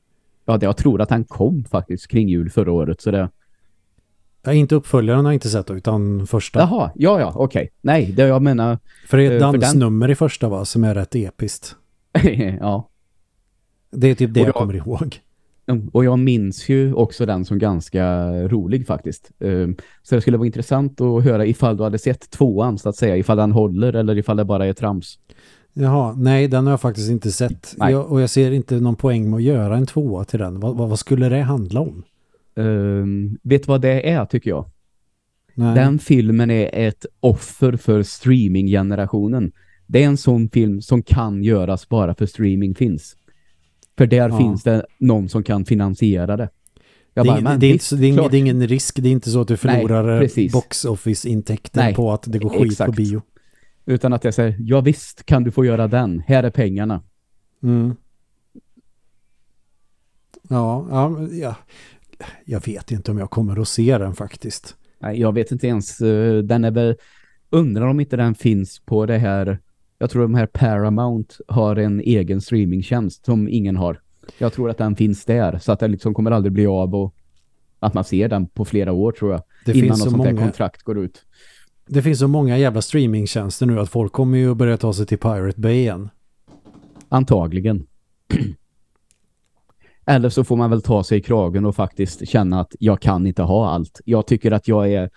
Ja, 0.45 0.59
jag 0.61 0.77
tror 0.77 1.01
att 1.01 1.09
han 1.09 1.23
kom 1.23 1.63
faktiskt 1.63 2.07
kring 2.07 2.29
jul 2.29 2.49
förra 2.49 2.71
året. 2.71 3.01
Så 3.01 3.11
det, 3.11 3.29
Ja, 4.43 4.53
inte 4.53 4.75
uppföljaren 4.75 5.25
har 5.25 5.31
jag 5.31 5.35
inte 5.35 5.49
sett 5.49 5.71
utan 5.71 6.27
första. 6.27 6.59
Jaha, 6.59 6.91
ja, 6.95 7.19
ja, 7.19 7.33
okej. 7.35 7.59
Okay. 7.59 7.69
Nej, 7.81 8.11
det 8.11 8.27
jag 8.27 8.41
menar... 8.41 8.77
För 9.07 9.17
det 9.17 9.25
är 9.25 9.31
ett 9.31 9.41
dansnummer 9.41 10.07
den... 10.07 10.11
i 10.11 10.15
första 10.15 10.49
va, 10.49 10.65
som 10.65 10.83
är 10.83 10.95
rätt 10.95 11.15
episkt. 11.15 11.75
ja. 12.59 12.89
Det 13.91 14.07
är 14.07 14.15
typ 14.15 14.33
det 14.33 14.39
jag, 14.39 14.47
jag 14.47 14.55
kommer 14.55 14.75
ihåg. 14.75 15.19
Och 15.91 16.05
jag 16.05 16.19
minns 16.19 16.69
ju 16.69 16.93
också 16.93 17.25
den 17.25 17.45
som 17.45 17.59
ganska 17.59 18.31
rolig 18.47 18.87
faktiskt. 18.87 19.31
Ehm, 19.39 19.75
så 20.03 20.15
det 20.15 20.21
skulle 20.21 20.37
vara 20.37 20.45
intressant 20.45 21.01
att 21.01 21.23
höra 21.23 21.45
ifall 21.45 21.77
du 21.77 21.83
hade 21.83 21.99
sett 21.99 22.29
tvåan 22.29 22.77
så 22.77 22.89
att 22.89 22.95
säga. 22.95 23.17
Ifall 23.17 23.37
den 23.37 23.51
håller 23.51 23.93
eller 23.93 24.17
ifall 24.17 24.37
det 24.37 24.45
bara 24.45 24.65
är 24.65 24.73
trams. 24.73 25.19
Jaha, 25.73 26.15
nej 26.17 26.47
den 26.47 26.65
har 26.65 26.73
jag 26.73 26.81
faktiskt 26.81 27.09
inte 27.09 27.31
sett. 27.31 27.75
Jag, 27.77 28.11
och 28.11 28.21
jag 28.21 28.29
ser 28.29 28.51
inte 28.51 28.79
någon 28.79 28.95
poäng 28.95 29.29
med 29.29 29.37
att 29.37 29.43
göra 29.43 29.77
en 29.77 29.85
tvåa 29.85 30.23
till 30.23 30.39
den. 30.39 30.59
Vad, 30.59 30.77
vad 30.77 30.99
skulle 30.99 31.29
det 31.29 31.41
handla 31.41 31.79
om? 31.79 32.03
Um, 32.59 33.37
vet 33.43 33.67
vad 33.67 33.81
det 33.81 34.09
är 34.09 34.25
tycker 34.25 34.49
jag? 34.49 34.65
Nej. 35.53 35.75
Den 35.75 35.99
filmen 35.99 36.51
är 36.51 36.69
ett 36.73 37.05
offer 37.19 37.77
för 37.77 38.03
streaminggenerationen. 38.03 39.51
Det 39.87 40.03
är 40.03 40.07
en 40.07 40.17
sån 40.17 40.49
film 40.49 40.81
som 40.81 41.03
kan 41.03 41.43
göras 41.43 41.89
bara 41.89 42.15
för 42.15 42.25
streaming 42.25 42.75
finns. 42.75 43.15
För 43.97 44.07
där 44.07 44.29
ja. 44.29 44.37
finns 44.37 44.63
det 44.63 44.85
någon 44.99 45.29
som 45.29 45.43
kan 45.43 45.65
finansiera 45.65 46.37
det. 46.37 46.49
Det, 47.13 47.23
bara, 47.23 47.57
det, 47.57 47.67
är 47.67 47.71
inte, 47.71 47.95
det, 47.95 48.05
är 48.05 48.09
ingen, 48.09 48.31
det, 48.31 48.37
är 48.37 48.39
ingen, 48.39 48.67
risk, 48.67 48.95
det 48.99 49.09
är 49.09 49.11
inte 49.11 49.29
så 49.29 49.41
att 49.41 49.47
du 49.47 49.57
förlorar 49.57 50.51
box 50.51 50.85
office-intäkter 50.85 51.93
på 51.93 52.11
att 52.11 52.23
det 52.27 52.39
går 52.39 52.49
skit 52.49 52.71
exakt. 52.71 52.85
på 52.85 52.91
bio. 52.91 53.21
Utan 53.85 54.13
att 54.13 54.23
jag 54.23 54.33
säger, 54.33 54.55
ja 54.59 54.81
visst 54.81 55.25
kan 55.25 55.43
du 55.43 55.51
få 55.51 55.65
göra 55.65 55.87
den, 55.87 56.23
här 56.27 56.43
är 56.43 56.49
pengarna. 56.49 57.03
Mm. 57.63 57.95
Ja, 60.49 60.87
ja, 60.89 61.27
ja 61.31 61.55
jag 62.45 62.65
vet 62.65 62.91
inte 62.91 63.11
om 63.11 63.17
jag 63.17 63.29
kommer 63.29 63.61
att 63.61 63.67
se 63.67 63.97
den 63.97 64.15
faktiskt. 64.15 64.75
Nej, 64.99 65.19
jag 65.21 65.33
vet 65.33 65.51
inte 65.51 65.67
ens. 65.67 66.01
eh, 66.01 66.37
Den 66.43 66.63
är 66.63 66.71
väl... 66.71 66.95
Undrar 67.49 67.87
om 67.87 67.99
inte 67.99 68.17
den 68.17 68.35
finns 68.35 68.79
på 68.85 69.05
det 69.05 69.17
här... 69.17 69.59
Jag 69.97 70.09
tror 70.09 70.21
de 70.21 70.33
här 70.35 70.45
Paramount 70.45 71.35
har 71.47 71.75
en 71.75 71.99
egen 71.99 72.41
streamingtjänst 72.41 73.25
som 73.25 73.47
ingen 73.47 73.75
har. 73.75 73.99
Jag 74.37 74.53
tror 74.53 74.69
att 74.69 74.77
den 74.77 74.95
finns 74.95 75.25
där. 75.25 75.57
Så 75.57 75.71
att 75.71 75.79
det 75.79 75.87
liksom 75.87 76.13
kommer 76.13 76.31
aldrig 76.31 76.51
bli 76.53 76.65
av 76.67 76.95
och 76.95 77.15
att 77.79 77.93
man 77.93 78.03
ser 78.03 78.29
den 78.29 78.47
på 78.47 78.65
flera 78.65 78.91
år 78.91 79.11
tror 79.11 79.31
jag. 79.31 79.41
Det 79.65 79.71
innan 79.71 79.81
finns 79.81 79.89
något 79.89 79.97
så 79.99 80.03
sånt 80.09 80.17
många- 80.17 80.41
kontrakt 80.41 80.83
går 80.83 80.99
ut. 80.99 81.25
Det 81.87 82.01
finns 82.01 82.19
så 82.19 82.27
många 82.27 82.57
jävla 82.57 82.81
streamingtjänster 82.81 83.65
nu 83.65 83.79
att 83.79 83.89
folk 83.89 84.11
kommer 84.11 84.37
ju 84.37 84.51
att 84.51 84.57
börja 84.57 84.77
ta 84.77 84.93
sig 84.93 85.05
till 85.05 85.17
Pirate 85.17 85.59
Bay 85.61 85.73
igen. 85.75 86.09
Antagligen. 87.09 87.87
Eller 90.09 90.29
så 90.29 90.43
får 90.43 90.55
man 90.55 90.69
väl 90.69 90.81
ta 90.81 91.03
sig 91.03 91.17
i 91.17 91.21
kragen 91.21 91.65
och 91.65 91.75
faktiskt 91.75 92.27
känna 92.29 92.59
att 92.59 92.75
jag 92.79 93.01
kan 93.01 93.27
inte 93.27 93.41
ha 93.43 93.69
allt. 93.69 94.01
Jag 94.05 94.27
tycker 94.27 94.51
att 94.51 94.67
jag 94.67 94.93
är 94.93 95.09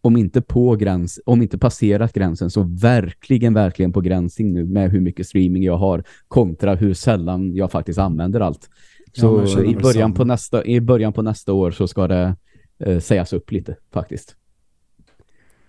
om 0.00 0.16
inte 0.16 0.40
på 0.42 0.76
gräns, 0.76 1.20
om 1.26 1.42
inte 1.42 1.58
passerat 1.58 2.12
gränsen 2.12 2.50
så 2.50 2.62
verkligen, 2.62 3.54
verkligen 3.54 3.92
på 3.92 4.00
gränsen 4.00 4.52
nu 4.52 4.64
med 4.64 4.90
hur 4.90 5.00
mycket 5.00 5.26
streaming 5.26 5.62
jag 5.62 5.76
har 5.76 6.04
kontra 6.28 6.74
hur 6.74 6.94
sällan 6.94 7.54
jag 7.54 7.70
faktiskt 7.72 7.98
använder 7.98 8.40
allt. 8.40 8.68
Ja, 9.14 9.20
Så 9.20 9.46
känner 9.46 9.64
i 9.70 9.76
början, 9.76 10.14
på 10.14 10.24
nästa, 10.24 10.64
i 10.64 10.80
början 10.80 11.12
på 11.12 11.22
nästa 11.22 11.52
år 11.52 11.70
så 11.70 11.88
ska 11.88 12.08
det 12.08 12.36
eh, 12.78 12.98
sägas 12.98 13.32
upp 13.32 13.52
lite 13.52 13.76
faktiskt. 13.92 14.36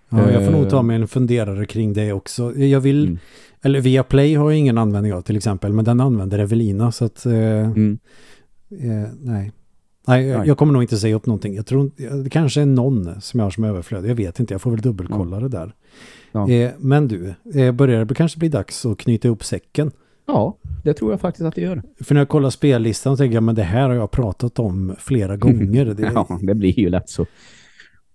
Ja, 0.08 0.30
jag 0.30 0.44
får 0.44 0.52
nog 0.52 0.70
ta 0.70 0.76
Eh. 0.76 0.82
mig 0.82 0.96
en 0.96 1.08
funderare 1.08 1.66
kring 1.66 1.92
det 1.92 2.12
också. 2.12 2.56
Jag 2.56 2.80
vill, 2.80 3.04
Mm. 3.06 3.18
Eller 3.62 3.80
Viaplay 3.80 4.34
har 4.34 4.50
jag 4.50 4.58
ingen 4.58 4.78
användning 4.78 5.14
av 5.14 5.22
till 5.22 5.36
exempel, 5.36 5.72
men 5.72 5.84
den 5.84 6.00
använder 6.00 6.38
Evelina 6.38 6.92
så 6.92 7.04
att, 7.04 7.26
eh, 7.26 7.32
Mm. 7.34 7.98
eh, 8.80 9.08
nej. 9.20 9.52
Nej, 10.06 10.26
jag, 10.26 10.46
jag 10.46 10.58
kommer 10.58 10.72
nog 10.72 10.82
inte 10.82 10.96
säga 10.96 11.14
upp 11.16 11.26
någonting. 11.26 11.54
Jag 11.54 11.66
tror 11.66 11.90
det 12.24 12.30
kanske 12.30 12.60
är 12.62 12.66
någon 12.66 13.20
som 13.20 13.40
jag 13.40 13.44
har 13.46 13.50
som 13.50 13.64
överflöd. 13.64 14.06
Jag 14.06 14.14
vet 14.14 14.40
inte, 14.40 14.54
jag 14.54 14.62
får 14.62 14.70
väl 14.70 14.80
dubbelkolla 14.80 15.40
det 15.40 15.48
där. 15.48 15.74
Ja. 16.32 16.50
Eh, 16.50 16.70
men 16.78 17.08
du, 17.08 17.34
eh, 17.54 17.72
börjar 17.72 18.04
det 18.04 18.14
kanske 18.14 18.38
bli 18.38 18.48
dags 18.48 18.86
att 18.86 18.98
knyta 18.98 19.28
upp 19.28 19.44
säcken? 19.44 19.90
Ja, 20.26 20.58
det 20.84 20.94
tror 20.94 21.10
jag 21.10 21.20
faktiskt 21.20 21.44
att 21.46 21.54
det 21.54 21.60
gör. 21.60 21.82
För 22.00 22.14
när 22.14 22.20
jag 22.20 22.28
kollar 22.28 22.50
spellistan 22.50 23.16
tänker 23.16 23.34
jag, 23.34 23.42
men 23.42 23.54
det 23.54 23.62
här 23.62 23.88
har 23.88 23.96
jag 23.96 24.10
pratat 24.10 24.58
om 24.58 24.94
flera 24.98 25.36
gånger. 25.36 25.84
Det, 25.84 26.10
Ja, 26.14 26.38
det 26.42 26.54
blir 26.54 26.78
ju 26.80 26.88
lätt 26.90 27.08
så. 27.08 27.26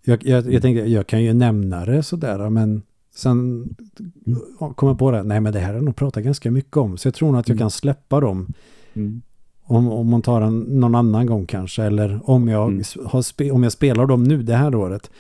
Jag, 0.06 0.26
jag, 0.28 0.54
jag 0.54 0.62
tänkte, 0.62 0.90
jag 0.92 1.08
kan 1.08 1.24
ju 1.24 1.34
nämna 1.34 1.86
det 1.86 2.04
sådär, 2.04 2.50
men 2.50 2.82
sen 3.16 3.70
ja, 4.60 4.74
kom 4.74 4.88
jag 4.90 5.00
på 5.00 5.12
det. 5.12 5.24
Nej, 5.24 5.42
men 5.42 5.54
det 5.54 5.60
här 5.60 5.68
har 5.68 5.74
jag 5.76 5.84
nog 5.84 5.96
pratat 5.96 6.24
ganska 6.24 6.52
mycket 6.52 6.78
om. 6.78 6.98
Så 6.98 7.08
jag 7.08 7.14
tror 7.16 7.32
nog 7.32 7.40
att 7.40 7.48
jag 7.50 7.56
Mm. 7.56 7.60
kan 7.60 7.72
släppa 7.72 8.20
dem 8.20 8.54
Mm. 8.94 9.22
om, 9.64 9.92
om 9.92 10.08
man 10.10 10.22
tar 10.22 10.42
en 10.42 10.60
någon 10.60 10.96
annan 10.96 11.26
gång 11.26 11.46
kanske. 11.46 11.84
Eller 11.84 12.30
om 12.30 12.48
jag, 12.48 12.68
Mm. 12.72 12.84
har 13.06 13.52
om 13.52 13.64
jag 13.64 13.72
spelar 13.72 14.06
dem 14.06 14.24
nu 14.24 14.44
det 14.44 14.56
här 14.56 14.76
året, 14.76 15.12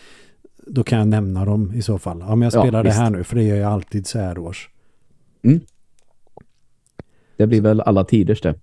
då 0.68 0.84
kan 0.84 1.00
jag 1.00 1.08
nämna 1.08 1.46
dem 1.46 1.74
i 1.76 1.82
så 1.82 1.98
fall. 2.00 2.22
Om 2.22 2.42
jag 2.42 2.54
Ja, 2.54 2.62
spelar 2.62 2.84
det 2.84 2.90
visst. 2.90 3.00
här 3.00 3.10
nu, 3.10 3.24
för 3.24 3.36
det 3.36 3.44
gör 3.44 3.56
jag 3.58 3.72
alltid 3.72 4.08
så 4.08 4.20
här 4.20 4.38
års. 4.38 4.70
Det 7.38 7.48
blir 7.48 7.62
väl 7.62 7.82
alla 7.82 8.04
tiders 8.04 8.42
det. 8.42 8.56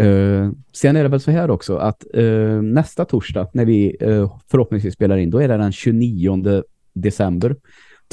Uh, 0.00 0.52
sen 0.72 0.96
är 0.96 1.02
det 1.02 1.08
väl 1.08 1.20
så 1.20 1.30
här 1.30 1.50
också 1.50 1.76
att 1.76 2.04
eh, 2.14 2.62
nästa 2.62 3.04
torsdag 3.04 3.48
när 3.54 3.64
vi 3.64 3.96
eh, 4.00 4.36
förhoppningsvis 4.50 4.94
spelar 4.94 5.16
in, 5.16 5.30
då 5.30 5.38
är 5.38 5.48
det 5.48 5.56
den 5.56 5.72
29 5.72 6.62
december. 6.92 7.56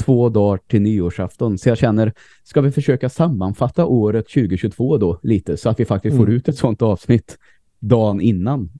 Två 0.00 0.28
dagar 0.28 0.60
till 0.66 0.82
nyårsafton. 0.82 1.58
Så 1.58 1.68
jag 1.68 1.78
känner, 1.78 2.12
ska 2.44 2.60
vi 2.60 2.70
försöka 2.70 3.08
sammanfatta 3.08 3.86
året 3.86 4.28
2022 4.28 4.98
då 4.98 5.20
lite 5.22 5.56
så 5.56 5.68
att 5.68 5.80
vi 5.80 5.84
faktiskt 5.84 6.16
får 6.16 6.22
Mm. 6.24 6.36
ut 6.36 6.48
ett 6.48 6.56
sånt 6.58 6.82
avsnitt 6.82 7.38
dagen 7.78 8.20
innan. 8.20 8.70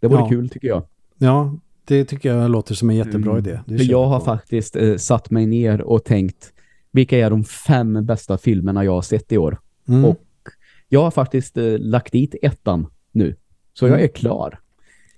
Det 0.00 0.06
vore 0.08 0.20
Ja. 0.20 0.28
kul 0.28 0.48
tycker 0.48 0.68
jag. 0.68 0.82
Ja, 1.18 1.54
det 1.84 2.04
tycker 2.04 2.34
jag 2.34 2.50
låter 2.50 2.74
som 2.74 2.90
en 2.90 2.96
jättebra 2.96 3.32
Mm. 3.38 3.44
idé. 3.46 3.60
För 3.66 3.90
jag 3.90 4.04
har 4.06 4.18
på. 4.18 4.24
faktiskt 4.24 4.76
eh, 4.76 4.96
satt 4.96 5.30
mig 5.30 5.46
ner 5.46 5.80
och 5.80 6.04
tänkt 6.04 6.52
vilka 6.92 7.18
är 7.18 7.30
de 7.30 7.44
fem 7.44 8.06
bästa 8.06 8.38
filmerna 8.38 8.84
jag 8.84 8.92
har 8.92 9.02
sett 9.02 9.32
i 9.32 9.38
år? 9.38 9.58
Mm. 9.88 10.04
och- 10.04 10.20
Jag 10.88 11.02
har 11.02 11.10
faktiskt 11.10 11.56
eh, 11.56 11.78
lagt 11.78 12.12
dit 12.12 12.34
ettan 12.42 12.86
nu. 13.12 13.36
Så 13.72 13.86
Mm. 13.86 13.98
jag 13.98 14.04
är 14.04 14.12
klar. 14.14 14.58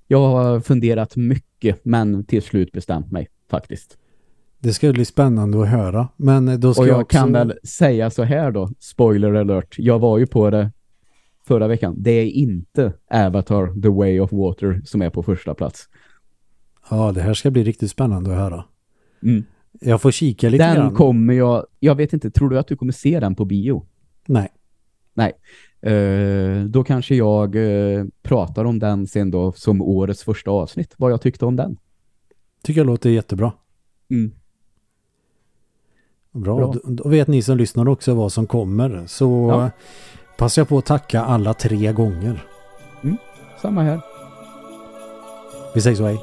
Jag 0.07 0.19
har 0.29 0.61
funderat 0.61 1.17
mycket 1.17 1.85
men 1.85 2.25
till 2.25 2.43
slut 2.43 2.73
bestämt 2.73 3.13
mig 3.13 3.29
faktiskt. 3.51 3.99
Det 4.63 4.73
ska 4.73 4.93
bli 4.93 5.05
spännande 5.05 5.63
att 5.63 5.69
höra. 5.69 6.09
Men 6.17 6.49
eh, 6.49 6.59
då 6.59 6.75
ska 6.75 6.83
Och 6.83 6.89
jag 6.89 6.95
jag 6.95 7.03
också... 7.03 7.19
kan 7.19 7.33
väl 7.33 7.55
säga 7.65 8.11
så 8.11 8.23
här 8.23 8.51
då, 8.51 8.71
spoiler 8.79 9.35
alert. 9.35 9.75
Jag 9.79 9.99
var 9.99 10.19
ju 10.19 10.27
på 10.27 10.51
det 10.51 10.71
förra 11.47 11.69
veckan. 11.69 11.95
Det 11.99 12.11
är 12.11 12.27
inte 12.27 12.93
Avatar 13.11 13.83
The 13.83 13.89
Way 13.89 14.21
of 14.21 14.33
Water 14.33 14.83
som 14.85 15.03
är 15.03 15.11
på 15.11 15.23
första 15.23 15.55
plats. 15.55 15.89
Ja, 16.91 17.13
det 17.13 17.21
här 17.21 17.35
ska 17.35 17.51
bli 17.51 17.65
riktigt 17.65 17.91
spännande 17.91 18.31
att 18.31 18.37
höra. 18.37 18.65
Mm. 19.23 19.45
Jag 19.81 20.03
får 20.03 20.11
kika 20.11 20.49
lite 20.49 20.65
Den 20.65 20.77
grann. 20.77 20.95
kommer 20.95 21.35
jag, 21.35 21.67
jag 21.81 21.95
vet 21.95 22.13
inte, 22.13 22.31
tror 22.31 22.51
du 22.51 22.59
att 22.59 22.67
du 22.67 22.77
kommer 22.77 22.93
se 22.93 23.21
den 23.21 23.35
på 23.35 23.45
bio? 23.45 23.87
Nej. 24.27 24.49
Nej. 25.15 25.33
Eh, 25.93 26.65
då 26.65 26.85
kanske 26.85 27.15
jag 27.15 27.57
eh, 27.57 28.05
pratar 28.23 28.65
om 28.65 28.79
den 28.79 29.07
sen 29.07 29.31
då 29.31 29.53
som 29.53 29.83
årets 29.83 30.23
första 30.25 30.51
avsnitt. 30.51 30.95
Vad 30.97 31.13
jag 31.13 31.21
tyckte 31.23 31.45
om 31.47 31.57
den. 31.57 31.77
Tycker 32.63 32.81
jag 32.81 32.87
låter 32.87 33.11
jättebra. 33.11 33.53
Mm. 34.11 34.33
Bra. 36.33 36.57
Bra. 36.57 36.75
Då, 36.85 37.09
vet 37.09 37.29
ni 37.29 37.43
som 37.43 37.57
lyssnar 37.57 37.89
också 37.89 38.15
vad 38.15 38.33
som 38.33 38.47
kommer. 38.47 39.05
Så 39.07 39.49
Ja. 39.51 39.71
passar 40.37 40.61
jag 40.63 40.69
på 40.69 40.79
att 40.79 40.87
tacka 40.87 41.23
alla 41.25 41.55
tre 41.55 41.93
gånger. 41.93 42.45
Samma 43.63 43.83
här. 43.83 44.01
Vi 45.75 45.81
säger 45.81 45.97
så 45.97 46.05
hej. 46.05 46.21